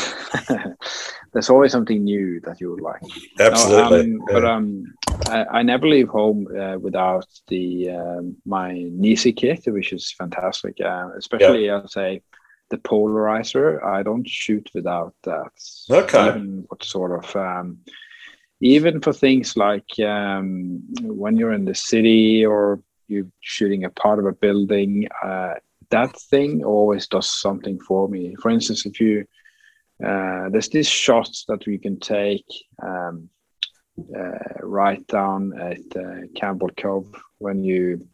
there's 1.32 1.50
always 1.50 1.72
something 1.72 2.04
new 2.04 2.40
that 2.40 2.60
you 2.60 2.70
would 2.70 2.80
like. 2.80 3.02
Absolutely, 3.40 4.06
no, 4.06 4.18
um, 4.18 4.24
but 4.28 4.44
um, 4.44 4.94
I, 5.28 5.44
I, 5.58 5.62
never 5.62 5.88
leave 5.88 6.08
home 6.08 6.46
uh, 6.56 6.78
without 6.78 7.26
the 7.48 7.90
um, 7.90 8.36
my 8.44 8.72
Nisi 8.92 9.32
kit, 9.32 9.64
which 9.66 9.92
is 9.92 10.12
fantastic. 10.12 10.76
Uh, 10.80 11.08
especially. 11.16 11.68
I'd 11.70 11.90
say 11.90 12.22
the 12.72 12.78
polarizer. 12.78 13.84
I 13.84 14.02
don't 14.02 14.28
shoot 14.28 14.68
without 14.74 15.14
that. 15.22 15.52
Okay. 15.88 16.28
Even 16.28 16.64
what 16.68 16.82
sort 16.82 17.12
of 17.22 17.36
um, 17.36 17.78
even 18.60 19.00
for 19.00 19.12
things 19.12 19.56
like 19.56 19.90
um, 20.00 20.82
when 21.02 21.36
you're 21.36 21.52
in 21.52 21.64
the 21.64 21.74
city 21.74 22.44
or 22.44 22.80
you're 23.06 23.30
shooting 23.40 23.84
a 23.84 23.90
part 23.90 24.18
of 24.18 24.26
a 24.26 24.32
building. 24.32 25.06
Uh, 25.22 25.54
that 25.90 26.18
thing 26.32 26.64
always 26.64 27.06
does 27.06 27.28
something 27.28 27.78
for 27.80 28.08
me. 28.08 28.34
For 28.40 28.50
instance, 28.50 28.86
if 28.86 28.98
you 29.00 29.26
uh, 30.04 30.48
there's 30.50 30.70
these 30.70 30.88
shots 30.88 31.44
that 31.46 31.64
we 31.66 31.78
can 31.78 32.00
take 32.00 32.46
um, 32.82 33.28
uh, 34.18 34.54
right 34.62 35.06
down 35.06 35.52
at 35.60 35.84
uh, 35.96 36.26
Campbell 36.34 36.70
Cove 36.76 37.14
when 37.38 37.62
you 37.62 38.08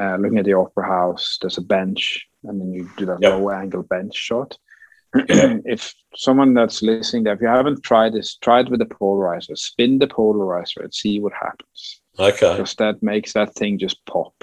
uh, 0.00 0.16
looking 0.16 0.38
at 0.38 0.44
the 0.44 0.54
opera 0.54 0.86
house. 0.86 1.38
There's 1.40 1.58
a 1.58 1.62
bench, 1.62 2.26
and 2.44 2.60
then 2.60 2.72
you 2.72 2.88
do 2.96 3.06
that 3.06 3.18
yep. 3.20 3.32
low 3.32 3.50
angle 3.50 3.82
bench 3.82 4.14
shot. 4.14 4.56
if 5.14 5.94
someone 6.16 6.54
that's 6.54 6.82
listening, 6.82 7.22
there, 7.22 7.34
if 7.34 7.40
you 7.40 7.46
haven't 7.46 7.82
tried 7.82 8.12
this, 8.12 8.36
try 8.36 8.60
it 8.60 8.68
with 8.68 8.80
the 8.80 8.86
polarizer. 8.86 9.56
Spin 9.56 9.98
the 9.98 10.08
polarizer 10.08 10.82
and 10.82 10.92
see 10.92 11.20
what 11.20 11.32
happens. 11.32 12.00
Okay. 12.18 12.56
Because 12.56 12.74
that 12.76 13.02
makes 13.02 13.32
that 13.32 13.54
thing 13.54 13.78
just 13.78 14.04
pop. 14.06 14.34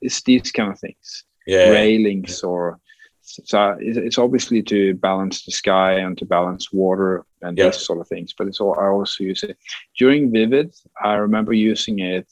It's 0.00 0.22
these 0.22 0.50
kind 0.50 0.72
of 0.72 0.78
things 0.78 1.24
yeah. 1.46 1.70
railings 1.70 2.42
or 2.42 2.78
so 3.26 3.74
it's 3.80 4.18
obviously 4.18 4.62
to 4.62 4.94
balance 4.94 5.44
the 5.44 5.52
sky 5.52 5.94
and 5.94 6.18
to 6.18 6.26
balance 6.26 6.72
water 6.72 7.24
and 7.40 7.56
yeah. 7.56 7.64
these 7.64 7.78
sort 7.78 7.98
of 7.98 8.06
things 8.06 8.34
but 8.36 8.46
it's 8.46 8.60
all 8.60 8.78
i 8.78 8.86
also 8.86 9.24
use 9.24 9.42
it 9.42 9.56
during 9.98 10.30
vivid 10.30 10.74
i 11.02 11.14
remember 11.14 11.54
using 11.54 12.00
it 12.00 12.30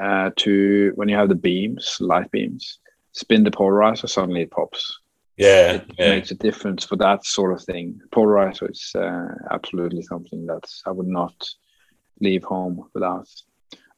uh, 0.00 0.30
to 0.36 0.92
when 0.94 1.08
you 1.08 1.16
have 1.16 1.28
the 1.28 1.34
beams 1.34 1.96
light 1.98 2.30
beams 2.30 2.78
spin 3.12 3.44
the 3.44 3.50
polarizer 3.50 4.08
suddenly 4.08 4.42
it 4.42 4.50
pops 4.50 4.98
yeah 5.36 5.72
it 5.72 5.90
yeah. 5.98 6.10
makes 6.10 6.30
a 6.30 6.34
difference 6.34 6.84
for 6.84 6.96
that 6.96 7.24
sort 7.24 7.52
of 7.52 7.62
thing 7.62 7.98
polarizer 8.10 8.70
is 8.70 8.92
uh, 8.94 9.28
absolutely 9.50 10.02
something 10.02 10.46
that 10.46 10.64
i 10.86 10.90
would 10.90 11.06
not 11.06 11.34
leave 12.20 12.44
home 12.44 12.88
without 12.94 13.28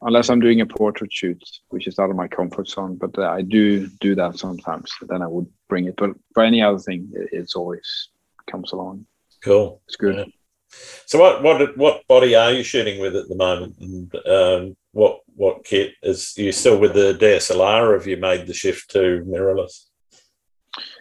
unless 0.05 0.29
I'm 0.29 0.41
doing 0.41 0.61
a 0.61 0.67
portrait 0.67 1.13
shoot, 1.13 1.43
which 1.69 1.87
is 1.87 1.99
out 1.99 2.11
of 2.11 2.17
my 2.17 2.29
comfort 2.29 2.69
zone. 2.69 2.97
But 2.97 3.19
uh, 3.19 3.29
I 3.29 3.43
do 3.43 3.89
do 4.01 4.15
that 4.15 4.39
sometimes. 4.39 4.93
Then 5.09 5.23
I 5.23 5.27
would 5.27 5.47
bring 5.69 5.87
it. 5.87 5.97
But 5.97 6.11
for 6.33 6.45
any 6.45 6.63
other 6.63 6.79
thing, 6.79 7.11
it, 7.15 7.31
it's 7.33 7.57
always 7.57 8.11
comes 8.51 8.73
along. 8.73 9.07
Cool. 9.43 9.81
It's 9.87 9.97
good. 9.97 10.17
Yeah. 10.17 10.25
So 11.07 11.19
what 11.19 11.43
what 11.43 11.77
what 11.77 12.07
body 12.09 12.35
are 12.35 12.53
you 12.53 12.63
shooting 12.63 13.01
with 13.01 13.17
at 13.17 13.29
the 13.29 13.37
moment? 13.37 13.77
And 13.81 14.15
um, 14.27 14.77
what 14.95 15.21
what 15.37 15.65
kit 15.65 15.93
is 16.03 16.33
you 16.37 16.53
still 16.53 16.79
with 16.79 16.95
the 16.95 17.19
DSLR? 17.21 17.83
Or 17.83 17.95
have 17.95 18.07
you 18.07 18.17
made 18.17 18.47
the 18.47 18.55
shift 18.55 18.91
to 18.93 19.25
mirrorless? 19.27 19.87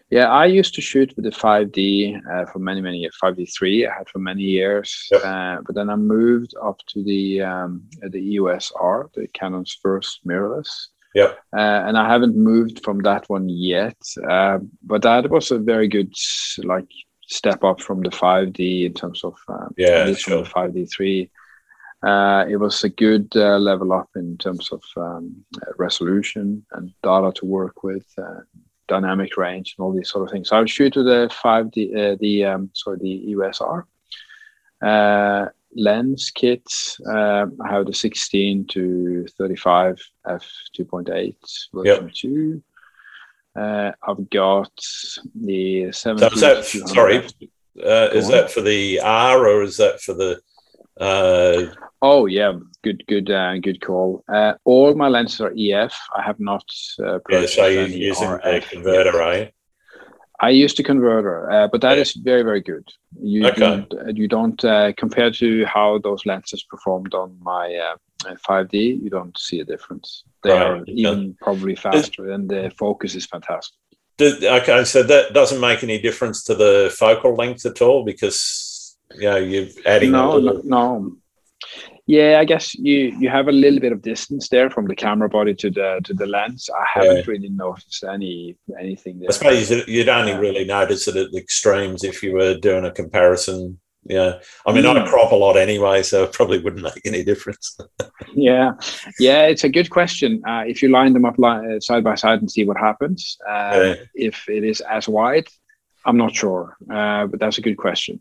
Yeah, 0.10 0.30
I 0.30 0.46
used 0.46 0.76
to 0.76 0.82
shoot 0.82 1.14
with 1.16 1.26
the 1.26 1.32
5D 1.32 2.22
uh, 2.32 2.46
for 2.52 2.60
many, 2.60 2.82
many 2.82 3.00
years. 3.00 3.18
5D3 3.24 3.90
I 3.90 3.98
had 3.98 4.10
for 4.10 4.20
many 4.20 4.44
years, 4.44 5.08
yep. 5.12 5.22
uh, 5.26 5.58
but 5.66 5.74
then 5.74 5.90
I 5.90 5.96
moved 5.96 6.54
up 6.62 6.80
to 6.90 7.04
the 7.04 7.42
um, 7.42 7.84
the 8.02 8.20
EOS 8.20 8.72
R, 8.80 9.10
the 9.16 9.28
Canon's 9.30 9.78
first 9.82 10.20
mirrorless. 10.28 10.70
Yep. 11.16 11.40
Uh, 11.56 11.80
and 11.88 11.98
I 11.98 12.08
haven't 12.10 12.36
moved 12.36 12.84
from 12.84 13.00
that 13.04 13.30
one 13.30 13.48
yet, 13.48 13.98
uh, 14.30 14.60
but 14.84 15.04
that 15.04 15.30
was 15.30 15.52
a 15.52 15.60
very 15.60 15.88
good 15.88 16.14
like 16.64 16.90
step 17.28 17.64
up 17.64 17.82
from 17.82 18.02
the 18.02 18.10
5D 18.10 18.86
in 18.86 18.94
terms 18.94 19.24
of 19.24 19.36
um, 19.48 19.74
yeah, 19.78 20.12
sure. 20.14 20.44
the 20.44 20.50
5D3. 20.50 21.30
Uh, 22.04 22.46
it 22.50 22.58
was 22.58 22.84
a 22.84 22.90
good 22.90 23.32
uh, 23.36 23.58
level 23.58 23.94
up 23.94 24.10
in 24.16 24.38
terms 24.38 24.72
of 24.72 24.84
um, 24.98 25.46
resolution 25.78 26.66
and 26.74 26.94
data 27.02 27.32
to 27.34 27.46
work 27.46 27.84
with, 27.84 28.06
uh, 28.18 28.42
dynamic 28.88 29.38
range 29.38 29.76
and 29.78 29.84
all 29.84 29.94
these 29.94 30.10
sort 30.10 30.26
of 30.26 30.32
things. 30.32 30.50
So 30.50 30.58
I 30.58 30.60
would 30.60 30.70
shoot 30.70 30.94
to 30.94 31.04
the 31.04 31.30
five 31.42 31.72
D, 31.72 31.94
uh, 31.96 32.16
the 32.20 32.46
um, 32.46 32.70
sorry 32.74 32.98
the 33.00 33.32
EOS 33.32 33.62
R 33.62 33.88
uh, 34.84 35.50
lens 35.76 36.32
kit. 36.34 36.68
Uh, 37.08 37.48
I 37.64 37.72
have 37.72 37.86
the 37.86 37.94
16 37.94 38.68
to 38.68 39.26
35 39.38 40.00
f 40.28 40.46
2.8 40.78 41.36
version 41.74 42.06
yep. 42.06 42.14
two. 42.14 42.64
Uh, 43.56 43.92
I've 44.08 44.30
got 44.30 44.72
the 45.36 45.92
70. 45.92 46.38
So, 46.38 46.62
so 46.62 46.86
sorry, 46.88 47.18
uh, 47.18 48.10
is 48.12 48.28
that 48.30 48.52
for 48.52 48.62
the 48.62 49.00
R 49.00 49.48
or 49.48 49.64
is 49.64 49.78
that 49.78 50.02
for 50.02 50.14
the? 50.14 50.42
Uh, 51.00 51.66
oh 52.02 52.26
yeah, 52.26 52.54
good, 52.84 53.04
good, 53.08 53.30
uh, 53.32 53.58
good 53.58 53.82
call. 53.82 54.24
Uh, 54.32 54.54
all 54.64 54.94
my 54.96 55.08
lenses 55.08 55.42
are 55.42 55.54
EF. 55.58 55.98
I 56.16 56.22
have 56.22 56.40
not 56.40 56.66
uh, 57.00 57.20
yeah, 57.30 57.46
so 57.46 57.68
you're 57.68 57.88
using 57.88 58.30
a 58.44 58.62
converter, 58.62 59.18
right? 59.18 59.54
I 60.40 60.50
used 60.50 60.80
a 60.80 60.84
converter, 60.84 61.50
uh, 61.50 61.68
but 61.70 61.80
that 61.82 61.96
yeah. 61.96 62.02
is 62.02 62.14
very, 62.14 62.44
very 62.44 62.60
good. 62.60 62.86
You 63.18 63.48
okay. 63.48 63.60
don't, 63.60 63.94
uh, 63.94 64.12
you 64.14 64.28
don't 64.28 64.66
uh, 64.66 64.92
compare 64.98 65.32
to 65.32 65.66
how 65.66 66.00
those 66.00 66.26
lenses 66.26 66.64
performed 66.64 67.14
on 67.14 67.38
my 67.42 67.74
uh, 67.76 68.36
5D. 68.36 68.74
Uh, 68.74 69.04
you 69.04 69.10
don't 69.10 69.38
see 69.38 69.62
a 69.62 69.66
difference. 69.66 70.24
They 70.44 70.52
right. 70.52 70.62
are 70.62 70.84
even 70.88 71.38
probably 71.40 71.76
faster, 71.76 72.32
and 72.32 72.50
the 72.50 72.74
focus 72.78 73.16
is 73.16 73.26
fantastic. 73.26 73.78
okay, 74.20 74.84
so 74.84 75.04
that 75.04 75.34
doesn't 75.34 75.62
make 75.62 75.82
any 75.82 76.00
difference 76.02 76.44
to 76.44 76.56
the 76.56 76.94
focal 76.98 77.36
length 77.36 77.66
at 77.66 77.82
all 77.82 78.04
because 78.04 78.73
know 79.22 79.38
you're 79.38 79.68
adding. 79.86 80.12
No, 80.12 80.40
no, 80.40 80.62
no. 80.64 81.16
Yeah, 82.06 82.40
I 82.40 82.46
guess 82.46 82.76
you 82.76 83.16
you 83.18 83.30
have 83.30 83.48
a 83.48 83.52
little 83.52 83.80
bit 83.80 83.94
of 83.94 84.02
distance 84.02 84.50
there 84.50 84.70
from 84.70 84.88
the 84.88 84.96
camera 84.96 85.30
body 85.30 85.54
to 85.56 85.70
the 85.70 86.02
to 86.04 86.14
the 86.14 86.26
lens. 86.26 86.70
I 86.70 86.86
haven't 87.00 87.18
yeah. 87.18 87.24
really 87.28 87.50
noticed 87.50 88.04
any 88.04 88.58
anything 88.78 89.20
there. 89.20 89.30
I 89.30 89.34
suppose 89.34 89.72
you'd 89.88 90.10
only 90.10 90.34
really 90.34 90.66
notice 90.66 91.08
it 91.08 91.16
at 91.16 91.32
the 91.32 91.38
extremes 91.38 92.04
if 92.04 92.22
you 92.22 92.34
were 92.34 92.56
doing 92.56 92.86
a 92.86 92.92
comparison. 92.92 93.80
Yeah, 94.06 94.40
I 94.66 94.74
mean, 94.74 94.84
mm. 94.84 95.02
I 95.02 95.10
crop 95.10 95.32
a 95.32 95.36
lot 95.36 95.56
anyway, 95.56 96.04
so 96.04 96.24
it 96.24 96.34
probably 96.34 96.60
wouldn't 96.60 96.84
make 96.94 97.06
any 97.06 97.24
difference. 97.24 97.78
yeah, 98.34 98.74
yeah, 99.18 99.44
it's 99.44 99.64
a 99.64 99.70
good 99.70 99.90
question. 99.90 100.42
Uh, 100.46 100.64
if 100.68 100.84
you 100.84 100.90
line 100.90 101.14
them 101.14 101.24
up 101.24 101.38
li- 101.38 101.76
uh, 101.76 101.80
side 101.80 102.04
by 102.04 102.16
side 102.16 102.42
and 102.42 102.52
see 102.52 102.66
what 102.66 102.76
happens, 102.76 103.38
uh, 103.48 103.72
yeah. 103.82 103.96
if 104.14 104.50
it 104.50 104.66
is 104.66 104.82
as 104.82 105.08
wide, 105.08 105.48
I'm 106.06 106.18
not 106.18 106.36
sure, 106.36 106.76
uh, 106.92 107.28
but 107.28 107.40
that's 107.40 107.60
a 107.60 107.62
good 107.62 107.78
question. 107.78 108.20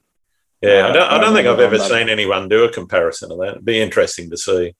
Yeah, 0.62 0.88
I 0.88 0.92
don't, 0.92 1.10
I 1.10 1.18
don't 1.18 1.34
think 1.34 1.48
I've 1.48 1.58
ever 1.58 1.78
seen 1.78 2.08
anyone 2.08 2.48
do 2.48 2.64
a 2.64 2.72
comparison 2.72 3.32
of 3.32 3.38
that. 3.38 3.48
It'd 3.48 3.64
be 3.64 3.80
interesting 3.80 4.30
to 4.30 4.36
see. 4.36 4.74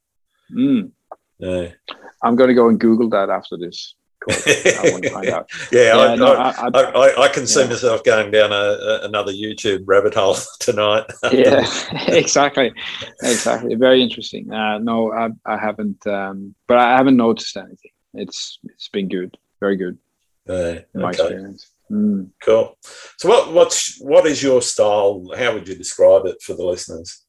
Mm. 0.53 0.93
Yeah. 1.39 1.70
I'm 2.22 2.37
going 2.37 2.49
to 2.49 2.55
go 2.55 2.68
and 2.68 2.78
Google 2.78 3.09
that 3.11 3.30
after 3.30 3.57
this. 3.57 3.95
I 4.30 5.20
yeah, 5.24 5.43
yeah 5.72 5.99
I, 5.99 6.14
no, 6.14 6.35
I, 6.35 6.70
I, 6.72 7.22
I, 7.24 7.28
can 7.28 7.45
see 7.45 7.62
yeah. 7.62 7.66
myself 7.66 8.05
going 8.05 8.30
down 8.30 8.53
a, 8.53 8.55
a, 8.55 9.01
another 9.07 9.33
YouTube 9.33 9.83
rabbit 9.85 10.14
hole 10.14 10.37
tonight. 10.61 11.05
yeah, 11.33 11.66
exactly, 12.07 12.72
exactly. 13.20 13.74
Very 13.74 14.01
interesting. 14.01 14.53
Uh, 14.53 14.78
no, 14.78 15.12
I, 15.12 15.30
I 15.45 15.59
haven't, 15.59 16.07
um, 16.07 16.55
but 16.68 16.78
I 16.78 16.97
haven't 16.97 17.16
noticed 17.16 17.57
anything. 17.57 17.91
It's 18.14 18.61
it's 18.62 18.89
been 18.91 19.09
good, 19.09 19.37
very 19.59 19.76
good. 19.76 19.99
Uh, 20.49 20.83
my 20.95 21.09
okay. 21.09 21.22
experience. 21.22 21.72
Mm. 21.93 22.30
Cool. 22.43 22.78
So, 23.18 23.28
what 23.28 23.53
what's 23.53 24.01
what 24.01 24.26
is 24.26 24.43
your 24.43 24.62
style? 24.62 25.24
How 25.36 25.53
would 25.53 25.68
you 25.68 25.74
describe 25.74 26.24
it 26.24 26.40
for 26.40 26.55
the 26.55 26.64
listeners? 26.64 27.26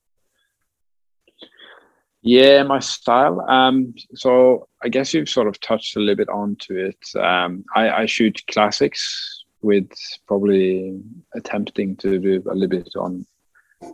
Yeah, 2.22 2.64
my 2.64 2.80
style. 2.80 3.42
Um, 3.50 3.94
so 4.16 4.70
I 4.82 4.88
guess 4.88 5.14
you've 5.14 5.28
sort 5.28 5.50
of 5.50 5.60
touched 5.60 5.98
a 5.98 6.00
little 6.00 6.16
bit 6.16 6.30
onto 6.30 6.78
it. 6.78 6.98
Um, 7.20 7.66
I, 7.76 7.90
I 7.90 8.06
shoot 8.06 8.42
classics 8.50 9.44
with 9.62 9.90
probably 10.26 11.02
attempting 11.36 11.98
to 11.98 12.20
do 12.20 12.42
a 12.50 12.56
little 12.56 12.70
bit 12.70 12.90
on 12.96 13.26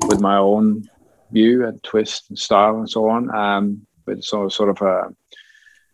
with 0.07 0.21
my 0.21 0.37
own 0.37 0.87
view 1.31 1.65
and 1.65 1.81
twist 1.81 2.29
and 2.29 2.37
style 2.37 2.77
and 2.77 2.89
so 2.89 3.09
on. 3.09 3.35
Um, 3.35 3.87
with 4.05 4.23
sort 4.23 4.45
of, 4.45 4.53
sort 4.53 4.69
of 4.69 4.81
a 4.83 5.09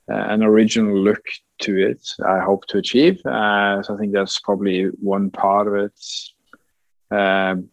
an 0.07 0.43
original 0.43 0.97
look 0.97 1.23
to 1.59 1.77
it. 1.77 2.07
I 2.25 2.39
hope 2.39 2.65
to 2.67 2.77
achieve. 2.77 3.25
Uh, 3.25 3.81
so 3.81 3.95
I 3.95 3.97
think 3.97 4.13
that's 4.13 4.39
probably 4.39 4.85
one 4.85 5.31
part 5.31 5.67
of 5.67 5.75
it. 5.75 5.99
Um, 7.11 7.69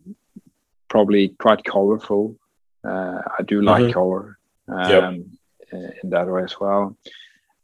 probably 0.89 1.29
quite 1.31 1.65
colorful. 1.65 2.37
Uh, 2.85 3.21
I 3.39 3.43
do 3.43 3.63
like 3.63 3.85
mm-hmm. 3.85 3.93
color 3.93 4.39
um, 4.69 4.91
yep. 4.91 5.95
in 6.03 6.11
that 6.11 6.29
way 6.29 6.43
as 6.43 6.59
well. 6.61 6.97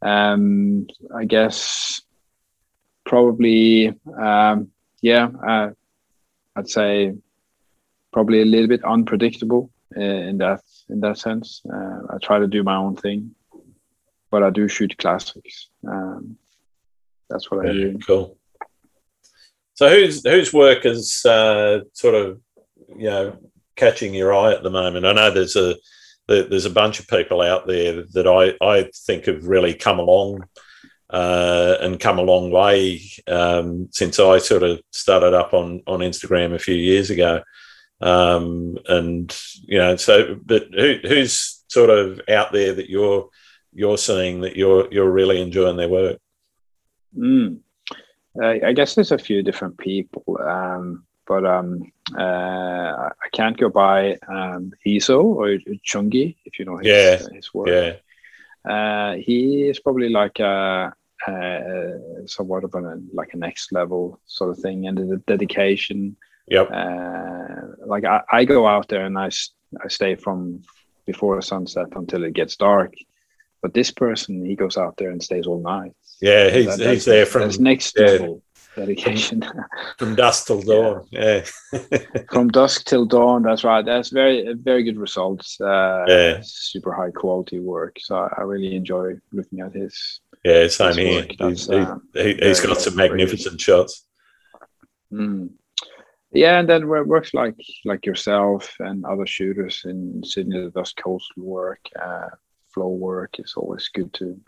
Um, 0.01 0.87
I 1.15 1.25
guess 1.25 2.01
probably, 3.05 3.95
um, 4.17 4.69
yeah, 5.01 5.29
uh, 5.47 5.71
I'd 6.57 6.69
say 6.69 7.15
probably 8.13 8.43
a 8.43 8.45
little 8.45 8.69
bit 8.69 8.85
unpredictable 8.85 9.71
uh, 9.97 10.01
in 10.01 10.39
that 10.39 10.63
in 10.89 11.01
that 11.01 11.19
sense. 11.19 11.63
Uh, 11.73 12.01
I 12.11 12.19
try 12.23 12.39
to 12.39 12.47
do 12.47 12.63
my 12.63 12.77
own 12.77 12.97
thing, 12.97 13.35
but 14.31 14.43
I 14.43 14.51
do 14.51 14.69
shoot 14.69 14.97
classics. 14.99 15.69
Um, 15.87 16.37
that's 17.29 17.51
what 17.51 17.65
yeah, 17.65 17.71
I 17.71 17.75
do. 17.75 17.99
Cool. 18.07 18.37
So 19.75 19.89
whose 19.89 20.27
whose 20.27 20.53
work 20.53 20.85
is 20.87 21.25
uh, 21.25 21.81
sort 21.93 22.15
of 22.15 22.41
you 22.97 23.11
know 23.11 23.37
catching 23.77 24.15
your 24.15 24.35
eye 24.35 24.53
at 24.53 24.63
the 24.63 24.71
moment? 24.71 25.07
I 25.07 25.13
know 25.13 25.31
there's 25.31 25.57
a 25.57 25.77
there's 26.27 26.67
a 26.67 26.71
bunch 26.71 27.01
of 27.01 27.09
people 27.09 27.41
out 27.41 27.67
there 27.67 28.05
that 28.13 28.27
I 28.27 28.55
I 28.65 28.91
think 29.07 29.27
have 29.27 29.45
really 29.45 29.75
come 29.75 29.99
along. 29.99 30.45
Uh, 31.11 31.79
and 31.81 31.99
come 31.99 32.19
a 32.19 32.23
long 32.23 32.51
way 32.51 33.01
um, 33.29 33.89
since 33.93 34.21
I 34.21 34.37
sort 34.37 34.63
of 34.63 34.79
started 34.91 35.33
up 35.33 35.55
on 35.55 35.83
on 35.87 36.01
Instagram 36.01 36.53
a 36.53 36.59
few 36.59 36.75
years 36.75 37.09
ago. 37.09 37.43
Um, 38.03 38.77
and 38.87 39.35
you 39.63 39.79
know, 39.79 39.97
so 39.97 40.39
but 40.45 40.67
who, 40.71 40.97
who's 41.03 41.65
sort 41.69 41.89
of 41.89 42.21
out 42.29 42.53
there 42.53 42.75
that 42.75 42.91
you're 42.91 43.31
you're 43.73 43.99
seeing 43.99 44.41
that 44.43 44.57
you're 44.57 44.89
you're 44.91 45.11
really 45.11 45.41
enjoying 45.41 45.77
their 45.77 45.89
work? 45.89 46.19
Mm. 47.17 47.61
Uh, 48.41 48.55
I 48.65 48.73
guess 48.73 48.95
there's 48.95 49.13
a 49.13 49.19
few 49.19 49.43
different 49.43 49.79
people. 49.79 50.39
Um, 50.41 51.05
but 51.27 51.45
um, 51.45 51.93
uh, 52.17 53.11
I 53.11 53.29
can't 53.33 53.57
go 53.57 53.69
by 53.69 54.17
um, 54.29 54.73
or 54.85 55.59
Chungi 55.87 56.37
if 56.47 56.59
you 56.59 56.65
know 56.65 56.79
his, 56.79 56.87
yeah. 56.87 57.35
His 57.35 57.53
work. 57.53 57.69
Yeah. 57.69 57.97
Uh, 58.71 59.17
he 59.17 59.69
is 59.69 59.79
probably 59.79 60.09
like 60.09 60.41
a, 60.41 60.93
a 61.27 61.93
somewhat 62.27 62.65
of 62.65 62.75
a 62.75 63.01
like 63.13 63.35
a 63.35 63.37
next 63.37 63.73
level 63.73 64.21
sort 64.27 64.51
of 64.51 64.59
thing, 64.59 64.87
and 64.87 64.97
the 64.99 65.19
dedication. 65.27 66.17
Yep. 66.49 66.71
Uh, 66.73 67.87
like 67.87 68.05
I, 68.05 68.23
I 68.33 68.45
go 68.45 68.67
out 68.67 68.89
there 68.89 69.05
and 69.05 69.19
I, 69.19 69.27
I 69.85 69.89
stay 69.89 70.15
from 70.15 70.63
before 71.05 71.39
sunset 71.43 71.89
until 71.93 72.25
it 72.25 72.33
gets 72.33 72.57
dark. 72.57 72.95
But 73.63 73.75
this 73.75 73.91
person, 73.91 74.45
he 74.45 74.55
goes 74.55 74.77
out 74.77 74.97
there 74.97 75.11
and 75.11 75.23
stays 75.23 75.47
all 75.47 75.61
night. 75.61 75.93
Yeah, 76.21 76.51
he's, 76.51 76.77
that, 76.77 76.91
he's 76.93 77.05
there 77.05 77.27
from 77.27 77.51
next 77.61 77.95
yeah. 77.99 78.07
level 78.07 78.43
dedication. 78.79 79.45
From 79.99 80.15
dusk 80.15 80.47
till 80.47 80.63
dawn. 80.63 81.07
Yeah. 81.11 81.45
yeah. 81.73 81.99
From 82.33 82.49
dusk 82.49 82.85
till 82.85 83.07
dawn. 83.07 83.43
That's 83.43 83.65
right. 83.65 83.85
That's 83.85 84.11
very 84.11 84.55
very 84.55 84.83
good 84.83 84.99
results. 84.99 85.61
Uh, 85.61 86.05
yeah. 86.07 86.39
Super 86.43 86.93
high 86.93 87.11
quality 87.11 87.59
work. 87.59 87.97
So 87.99 88.29
I 88.37 88.43
really 88.43 88.75
enjoy 88.75 89.15
looking 89.33 89.61
at 89.61 89.75
his. 89.75 90.21
Yeah, 90.45 90.69
same 90.69 90.95
here. 90.95 91.27
He's, 91.39 91.69
um, 91.69 92.03
he, 92.15 92.39
has 92.41 92.61
got 92.61 92.79
some 92.79 92.97
magnificent 92.97 93.61
shots. 93.61 94.07
Mm. 95.13 95.51
Yeah, 96.33 96.61
and 96.61 96.69
then 96.69 96.87
works 96.87 97.33
like 97.35 97.57
like 97.85 98.05
yourself 98.05 98.75
and 98.81 99.05
other 99.05 99.27
shooters 99.27 99.83
in 99.85 100.23
Sydney 100.25 100.61
that 100.61 100.75
does 100.75 100.93
coastal 100.93 101.43
work, 101.43 101.81
uh, 102.01 102.29
flow 102.79 102.89
work 102.89 103.39
is 103.39 103.55
always 103.57 103.89
good 103.89 104.13
to, 104.15 104.41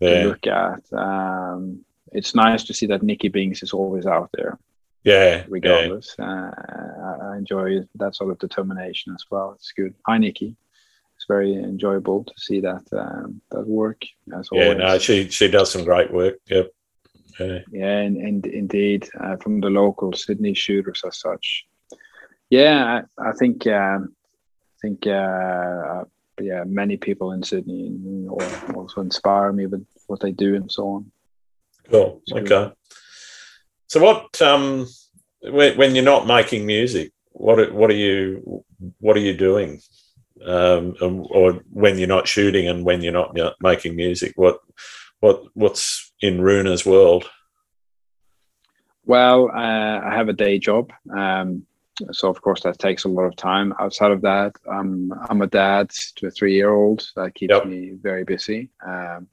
yeah. 0.00 0.22
to 0.22 0.28
look 0.28 0.46
at. 0.46 0.82
Um, 0.92 1.84
it's 2.12 2.34
nice 2.34 2.64
to 2.64 2.74
see 2.74 2.86
that 2.86 3.02
Nikki 3.02 3.28
Bings 3.28 3.62
is 3.62 3.72
always 3.72 4.06
out 4.06 4.30
there. 4.34 4.58
Yeah, 5.04 5.44
regardless. 5.48 6.16
Yeah. 6.18 6.50
Uh, 6.50 7.32
I 7.32 7.36
enjoy 7.36 7.80
that 7.94 8.16
sort 8.16 8.32
of 8.32 8.38
determination 8.40 9.14
as 9.14 9.24
well. 9.30 9.52
It's 9.52 9.72
good. 9.76 9.94
Hi, 10.06 10.18
Nikki. 10.18 10.56
It's 11.16 11.26
very 11.28 11.54
enjoyable 11.54 12.24
to 12.24 12.32
see 12.36 12.60
that 12.60 12.82
um, 12.92 13.40
that 13.52 13.66
work. 13.66 14.02
As 14.36 14.48
yeah, 14.50 14.64
always. 14.64 14.78
no, 14.78 14.98
she 14.98 15.28
she 15.28 15.48
does 15.48 15.70
some 15.70 15.84
great 15.84 16.12
work. 16.12 16.34
Yep. 16.48 16.72
Yeah, 17.38 17.58
yeah 17.70 17.98
and, 17.98 18.16
and 18.16 18.46
indeed 18.46 19.08
uh, 19.20 19.36
from 19.36 19.60
the 19.60 19.70
local 19.70 20.12
Sydney 20.12 20.54
shooters 20.54 21.02
as 21.06 21.18
such. 21.18 21.66
Yeah, 22.50 23.02
I, 23.18 23.28
I 23.28 23.32
think 23.32 23.66
um, 23.68 24.14
I 24.74 24.76
think 24.82 25.06
uh, 25.06 26.04
yeah, 26.40 26.64
many 26.64 26.96
people 26.96 27.32
in 27.32 27.42
Sydney 27.42 28.26
also 28.74 29.00
inspire 29.00 29.52
me 29.52 29.66
with 29.66 29.86
what 30.06 30.20
they 30.20 30.32
do 30.32 30.54
and 30.54 30.70
so 30.70 30.88
on. 30.88 31.10
Cool. 31.90 32.22
Okay. 32.32 32.72
So 33.88 34.00
what 34.00 34.40
um 34.42 34.86
when, 35.40 35.76
when 35.76 35.94
you're 35.94 36.04
not 36.04 36.26
making 36.26 36.66
music, 36.66 37.12
what 37.30 37.72
what 37.72 37.90
are 37.90 37.94
you 37.94 38.64
what 38.98 39.16
are 39.16 39.20
you 39.20 39.36
doing? 39.36 39.80
Um, 40.44 40.94
or 41.00 41.62
when 41.70 41.98
you're 41.98 42.08
not 42.08 42.28
shooting 42.28 42.68
and 42.68 42.84
when 42.84 43.00
you're 43.00 43.12
not 43.12 43.34
making 43.60 43.96
music, 43.96 44.32
what 44.36 44.58
what 45.20 45.42
what's 45.54 46.12
in 46.20 46.40
Runa's 46.40 46.84
world? 46.84 47.28
Well, 49.04 49.48
uh, 49.48 50.00
I 50.04 50.14
have 50.14 50.28
a 50.28 50.32
day 50.34 50.58
job, 50.58 50.92
um, 51.16 51.66
so 52.12 52.28
of 52.28 52.40
course 52.42 52.62
that 52.62 52.78
takes 52.78 53.04
a 53.04 53.08
lot 53.08 53.24
of 53.24 53.36
time. 53.36 53.74
Outside 53.80 54.10
of 54.10 54.22
that, 54.22 54.52
um, 54.68 55.12
I'm 55.28 55.42
a 55.42 55.46
dad 55.46 55.90
to 56.16 56.26
a 56.26 56.30
three-year-old. 56.30 57.08
That 57.16 57.34
keeps 57.34 57.52
yep. 57.52 57.66
me 57.66 57.92
very 58.00 58.24
busy. 58.24 58.70
Um, 58.86 59.28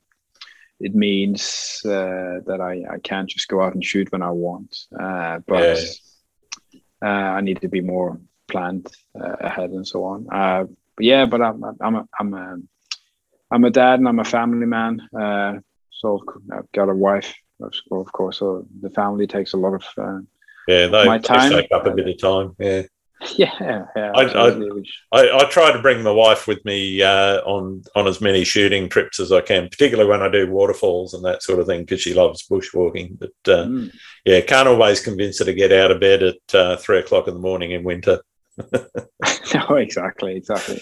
it 0.79 0.95
means 0.95 1.81
uh, 1.85 2.39
that 2.45 2.59
I, 2.61 2.83
I 2.95 2.99
can't 2.99 3.29
just 3.29 3.47
go 3.47 3.61
out 3.61 3.73
and 3.73 3.83
shoot 3.83 4.11
when 4.11 4.21
I 4.21 4.31
want. 4.31 4.75
Uh, 4.97 5.39
but 5.47 5.79
yeah. 6.71 6.79
uh, 7.01 7.31
I 7.37 7.41
need 7.41 7.61
to 7.61 7.69
be 7.69 7.81
more 7.81 8.19
planned 8.47 8.87
uh, 9.19 9.35
ahead 9.39 9.71
and 9.71 9.87
so 9.87 10.03
on. 10.03 10.27
Uh, 10.31 10.65
but 10.95 11.05
yeah, 11.05 11.25
but 11.25 11.41
I'm 11.41 11.63
I'm 11.79 11.95
a, 11.95 12.07
I'm 12.19 12.33
a 12.33 12.57
I'm 13.51 13.63
a 13.63 13.69
dad 13.69 13.99
and 13.99 14.07
I'm 14.07 14.19
a 14.19 14.25
family 14.25 14.65
man. 14.65 15.01
Uh, 15.17 15.59
so 15.91 16.23
I've 16.51 16.71
got 16.71 16.89
a 16.89 16.95
wife, 16.95 17.33
of 17.61 18.11
course. 18.11 18.39
So 18.39 18.65
the 18.81 18.89
family 18.89 19.27
takes 19.27 19.53
a 19.53 19.57
lot 19.57 19.73
of 19.73 20.27
yeah, 20.67 20.87
they, 20.87 21.05
my 21.05 21.17
time. 21.17 21.51
They 21.51 21.61
take 21.61 21.71
up 21.71 21.85
a 21.85 21.91
bit 21.91 22.07
of 22.07 22.19
time. 22.19 22.55
Yeah. 22.59 22.83
Yeah, 23.37 23.85
yeah 23.95 24.11
I, 24.13 24.23
I, 24.23 24.49
I, 25.13 25.37
I, 25.37 25.49
try 25.49 25.71
to 25.71 25.81
bring 25.81 26.03
my 26.03 26.11
wife 26.11 26.45
with 26.45 26.63
me 26.65 27.01
uh, 27.01 27.37
on 27.45 27.81
on 27.95 28.05
as 28.05 28.19
many 28.19 28.43
shooting 28.43 28.89
trips 28.89 29.17
as 29.17 29.31
I 29.31 29.39
can, 29.39 29.69
particularly 29.69 30.09
when 30.09 30.21
I 30.21 30.29
do 30.29 30.51
waterfalls 30.51 31.13
and 31.13 31.23
that 31.23 31.41
sort 31.41 31.59
of 31.59 31.65
thing, 31.65 31.81
because 31.81 32.01
she 32.01 32.13
loves 32.13 32.45
bushwalking. 32.45 33.17
But 33.17 33.29
uh, 33.47 33.65
mm. 33.65 33.93
yeah, 34.25 34.41
can't 34.41 34.67
always 34.67 34.99
convince 34.99 35.39
her 35.39 35.45
to 35.45 35.53
get 35.53 35.71
out 35.71 35.89
of 35.89 36.01
bed 36.01 36.21
at 36.21 36.53
uh, 36.53 36.75
three 36.75 36.99
o'clock 36.99 37.29
in 37.29 37.33
the 37.33 37.39
morning 37.39 37.71
in 37.71 37.85
winter. 37.85 38.19
no, 39.53 39.75
exactly, 39.75 40.35
exactly. 40.35 40.81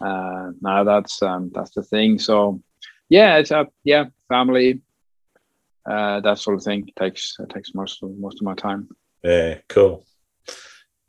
Uh, 0.00 0.52
no, 0.60 0.84
that's 0.84 1.20
um, 1.20 1.50
that's 1.52 1.74
the 1.74 1.82
thing. 1.82 2.18
So 2.18 2.62
yeah, 3.08 3.38
it's 3.38 3.50
a 3.50 3.66
yeah 3.82 4.04
family, 4.28 4.80
uh, 5.84 6.20
that 6.20 6.38
sort 6.38 6.56
of 6.56 6.62
thing 6.62 6.88
takes 6.98 7.36
takes 7.52 7.74
most 7.74 8.02
of 8.02 8.16
most 8.18 8.40
of 8.40 8.42
my 8.42 8.54
time. 8.54 8.88
Yeah, 9.22 9.58
cool. 9.68 10.04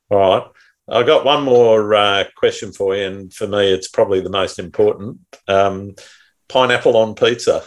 All 0.09 0.18
right. 0.18 0.47
I've 0.89 1.05
got 1.05 1.26
one 1.26 1.43
more 1.43 1.95
uh, 1.95 2.26
question 2.36 2.74
for 2.74 2.95
you, 2.95 3.05
and 3.05 3.34
for 3.34 3.47
me, 3.47 3.72
it's 3.72 3.88
probably 3.88 4.20
the 4.20 4.30
most 4.30 4.59
important. 4.59 5.20
Um, 5.47 5.95
pineapple 6.49 6.97
on 6.97 7.16
pizza. 7.16 7.64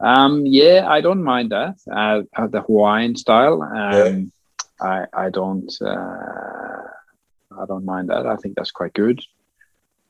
Um, 0.00 0.44
yeah, 0.46 0.86
I 0.88 1.00
don't 1.00 1.22
mind 1.22 1.52
that. 1.52 1.76
Uh, 1.90 2.22
uh 2.36 2.46
the 2.46 2.62
Hawaiian 2.62 3.16
style. 3.16 3.62
Um, 3.62 3.72
yeah. 3.92 4.20
I 4.80 5.26
I 5.26 5.30
don't 5.30 5.72
uh, 5.80 6.82
I 7.60 7.66
don't 7.66 7.84
mind 7.84 8.08
that. 8.08 8.26
I 8.26 8.36
think 8.36 8.56
that's 8.56 8.72
quite 8.72 8.94
good. 8.94 9.20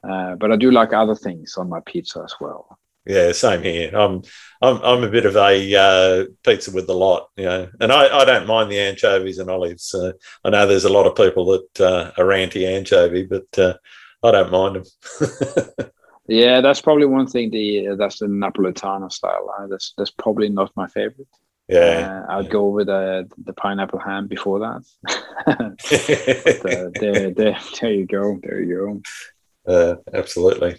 Uh, 0.08 0.36
but 0.36 0.52
I 0.52 0.56
do 0.56 0.70
like 0.70 0.92
other 0.92 1.14
things 1.14 1.56
on 1.56 1.68
my 1.68 1.80
pizza 1.84 2.22
as 2.22 2.34
well. 2.40 2.78
Yeah, 3.06 3.32
same 3.32 3.62
here. 3.62 3.94
I'm 3.94 4.22
I'm 4.62 4.80
I'm 4.82 5.04
a 5.04 5.10
bit 5.10 5.26
of 5.26 5.36
a 5.36 5.74
uh, 5.76 6.24
pizza 6.42 6.70
with 6.70 6.86
the 6.86 6.94
lot, 6.94 7.28
you 7.36 7.44
know, 7.44 7.68
and 7.80 7.92
I, 7.92 8.20
I 8.20 8.24
don't 8.24 8.46
mind 8.46 8.70
the 8.70 8.80
anchovies 8.80 9.38
and 9.38 9.50
olives. 9.50 9.94
Uh, 9.94 10.12
I 10.42 10.50
know 10.50 10.66
there's 10.66 10.86
a 10.86 10.92
lot 10.92 11.06
of 11.06 11.14
people 11.14 11.44
that 11.46 11.80
uh, 11.80 12.12
are 12.16 12.32
anti 12.32 12.66
anchovy, 12.66 13.26
but 13.26 13.58
uh, 13.58 13.74
I 14.22 14.30
don't 14.30 14.50
mind 14.50 14.76
them. 14.76 15.90
yeah, 16.28 16.62
that's 16.62 16.80
probably 16.80 17.04
one 17.04 17.26
thing. 17.26 17.50
The 17.50 17.94
that's 17.98 18.20
the 18.20 18.26
Napolitano 18.26 19.12
style. 19.12 19.54
Uh, 19.58 19.66
that's 19.66 19.92
that's 19.98 20.10
probably 20.10 20.48
not 20.48 20.72
my 20.74 20.86
favorite. 20.86 21.28
Yeah, 21.68 22.24
uh, 22.28 22.38
I'd 22.38 22.44
yeah. 22.46 22.50
go 22.50 22.68
with 22.68 22.86
the 22.86 23.28
the 23.44 23.52
pineapple 23.52 23.98
ham 23.98 24.28
before 24.28 24.60
that. 24.60 24.82
but, 26.62 26.94
there, 27.00 27.30
there, 27.30 27.58
there 27.80 27.92
you 27.92 28.06
go. 28.06 28.38
There 28.42 28.62
you 28.62 28.76
go. 28.76 29.02
Uh, 29.66 29.96
absolutely. 30.12 30.76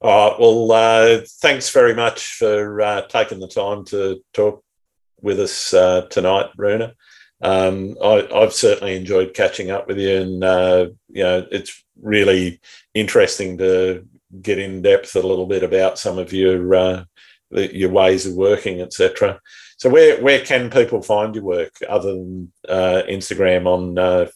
All 0.00 0.30
right. 0.30 0.40
Well, 0.40 0.72
uh, 0.72 1.20
thanks 1.40 1.70
very 1.70 1.94
much 1.94 2.34
for 2.34 2.80
uh, 2.80 3.02
taking 3.02 3.40
the 3.40 3.48
time 3.48 3.84
to 3.86 4.22
talk 4.32 4.62
with 5.20 5.40
us 5.40 5.74
uh, 5.74 6.02
tonight, 6.10 6.46
Runa. 6.56 6.94
Um, 7.42 7.96
I, 8.02 8.26
have 8.32 8.52
certainly 8.52 8.96
enjoyed 8.96 9.34
catching 9.34 9.70
up 9.70 9.88
with 9.88 9.98
you, 9.98 10.16
and 10.16 10.44
uh, 10.44 10.86
you 11.08 11.22
know, 11.22 11.46
it's 11.50 11.82
really 12.00 12.60
interesting 12.94 13.58
to 13.58 14.06
get 14.42 14.58
in 14.58 14.82
depth 14.82 15.16
a 15.16 15.20
little 15.20 15.46
bit 15.46 15.62
about 15.62 15.98
some 15.98 16.18
of 16.18 16.32
your 16.32 16.74
uh, 16.74 17.04
your 17.50 17.90
ways 17.90 18.26
of 18.26 18.34
working, 18.34 18.80
etc. 18.80 19.40
So 19.78 19.88
where 19.88 20.22
where 20.22 20.44
can 20.44 20.68
people 20.70 21.00
find 21.02 21.34
your 21.34 21.44
work 21.44 21.72
other 21.88 22.12
than 22.12 22.52
uh, 22.68 23.02
Instagram 23.08 23.66
on 23.66 23.98
uh, 23.98 24.26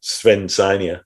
Sven 0.00 0.48
Sania? 0.48 1.02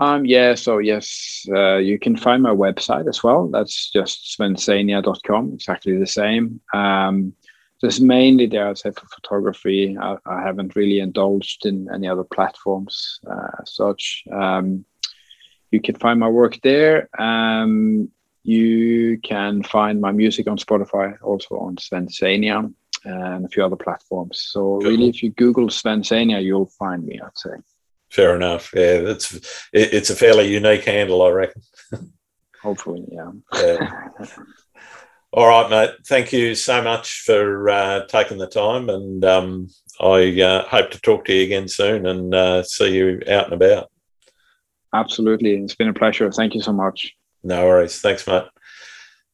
Um, 0.00 0.24
yeah, 0.24 0.54
so 0.54 0.78
yes, 0.78 1.44
uh, 1.54 1.76
you 1.76 1.98
can 1.98 2.16
find 2.16 2.42
my 2.42 2.54
website 2.54 3.06
as 3.06 3.22
well. 3.22 3.48
That's 3.48 3.90
just 3.90 4.36
svensania.com, 4.38 5.52
exactly 5.52 5.98
the 5.98 6.06
same. 6.06 6.60
Um, 6.72 7.34
just 7.82 8.00
mainly 8.00 8.46
there, 8.46 8.68
I'd 8.68 8.78
say 8.78 8.92
for 8.92 9.06
photography. 9.06 9.96
I, 10.00 10.16
I 10.24 10.42
haven't 10.42 10.74
really 10.74 11.00
indulged 11.00 11.66
in 11.66 11.88
any 11.94 12.08
other 12.08 12.24
platforms 12.24 13.20
uh, 13.30 13.64
such. 13.64 14.24
Um, 14.32 14.86
you 15.70 15.80
can 15.82 15.94
find 15.96 16.18
my 16.18 16.28
work 16.28 16.58
there. 16.62 17.08
Um, 17.20 18.10
you 18.42 19.18
can 19.22 19.62
find 19.62 20.00
my 20.00 20.12
music 20.12 20.48
on 20.48 20.56
Spotify, 20.56 21.16
also 21.22 21.56
on 21.58 21.76
Svensania 21.76 22.72
and 23.04 23.44
a 23.44 23.48
few 23.48 23.64
other 23.64 23.76
platforms. 23.76 24.40
So 24.50 24.76
really, 24.76 25.08
if 25.08 25.22
you 25.22 25.30
Google 25.30 25.68
Svensania, 25.68 26.42
you'll 26.42 26.72
find 26.78 27.04
me. 27.04 27.20
I'd 27.22 27.36
say. 27.36 27.50
Fair 28.10 28.34
enough. 28.34 28.70
Yeah, 28.74 29.12
it's 29.12 29.34
it, 29.72 29.94
it's 29.94 30.10
a 30.10 30.16
fairly 30.16 30.52
unique 30.52 30.84
handle, 30.84 31.22
I 31.22 31.30
reckon. 31.30 31.62
Hopefully, 32.62 33.04
yeah. 33.10 33.30
yeah. 33.54 34.04
All 35.32 35.46
right, 35.46 35.70
mate. 35.70 35.90
Thank 36.06 36.32
you 36.32 36.54
so 36.54 36.82
much 36.82 37.22
for 37.22 37.68
uh, 37.68 38.06
taking 38.06 38.38
the 38.38 38.48
time, 38.48 38.90
and 38.90 39.24
um, 39.24 39.68
I 40.00 40.40
uh, 40.40 40.66
hope 40.66 40.90
to 40.90 41.00
talk 41.00 41.24
to 41.26 41.32
you 41.32 41.44
again 41.44 41.68
soon 41.68 42.06
and 42.06 42.34
uh, 42.34 42.62
see 42.64 42.96
you 42.96 43.22
out 43.28 43.44
and 43.44 43.54
about. 43.54 43.90
Absolutely, 44.92 45.54
it's 45.54 45.76
been 45.76 45.88
a 45.88 45.94
pleasure. 45.94 46.30
Thank 46.32 46.54
you 46.54 46.60
so 46.60 46.72
much. 46.72 47.14
No 47.44 47.64
worries. 47.64 48.00
Thanks, 48.00 48.26
mate. 48.26 48.44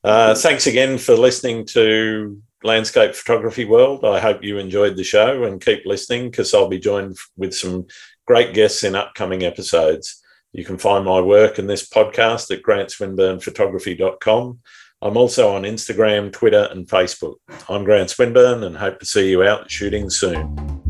Uh, 0.04 0.34
thanks 0.34 0.66
again 0.66 0.98
for 0.98 1.16
listening 1.16 1.64
to 1.64 2.40
Landscape 2.62 3.14
Photography 3.14 3.64
World. 3.64 4.04
I 4.04 4.20
hope 4.20 4.44
you 4.44 4.58
enjoyed 4.58 4.96
the 4.96 5.02
show 5.02 5.44
and 5.44 5.64
keep 5.64 5.86
listening 5.86 6.30
because 6.30 6.52
I'll 6.52 6.68
be 6.68 6.78
joined 6.78 7.16
with 7.36 7.54
some 7.54 7.86
great 8.26 8.54
guests 8.54 8.84
in 8.84 8.94
upcoming 8.94 9.42
episodes. 9.44 10.22
You 10.52 10.64
can 10.64 10.78
find 10.78 11.04
my 11.04 11.20
work 11.20 11.58
in 11.58 11.66
this 11.66 11.88
podcast 11.88 12.50
at 12.50 12.62
grantswinburnphotography.com. 12.62 14.60
I'm 15.02 15.16
also 15.16 15.54
on 15.54 15.62
Instagram, 15.62 16.32
Twitter, 16.32 16.68
and 16.70 16.88
Facebook. 16.88 17.36
I'm 17.68 17.84
Grant 17.84 18.10
Swinburn 18.10 18.64
and 18.64 18.76
hope 18.76 18.98
to 19.00 19.06
see 19.06 19.30
you 19.30 19.42
out 19.42 19.70
shooting 19.70 20.08
soon. 20.08 20.85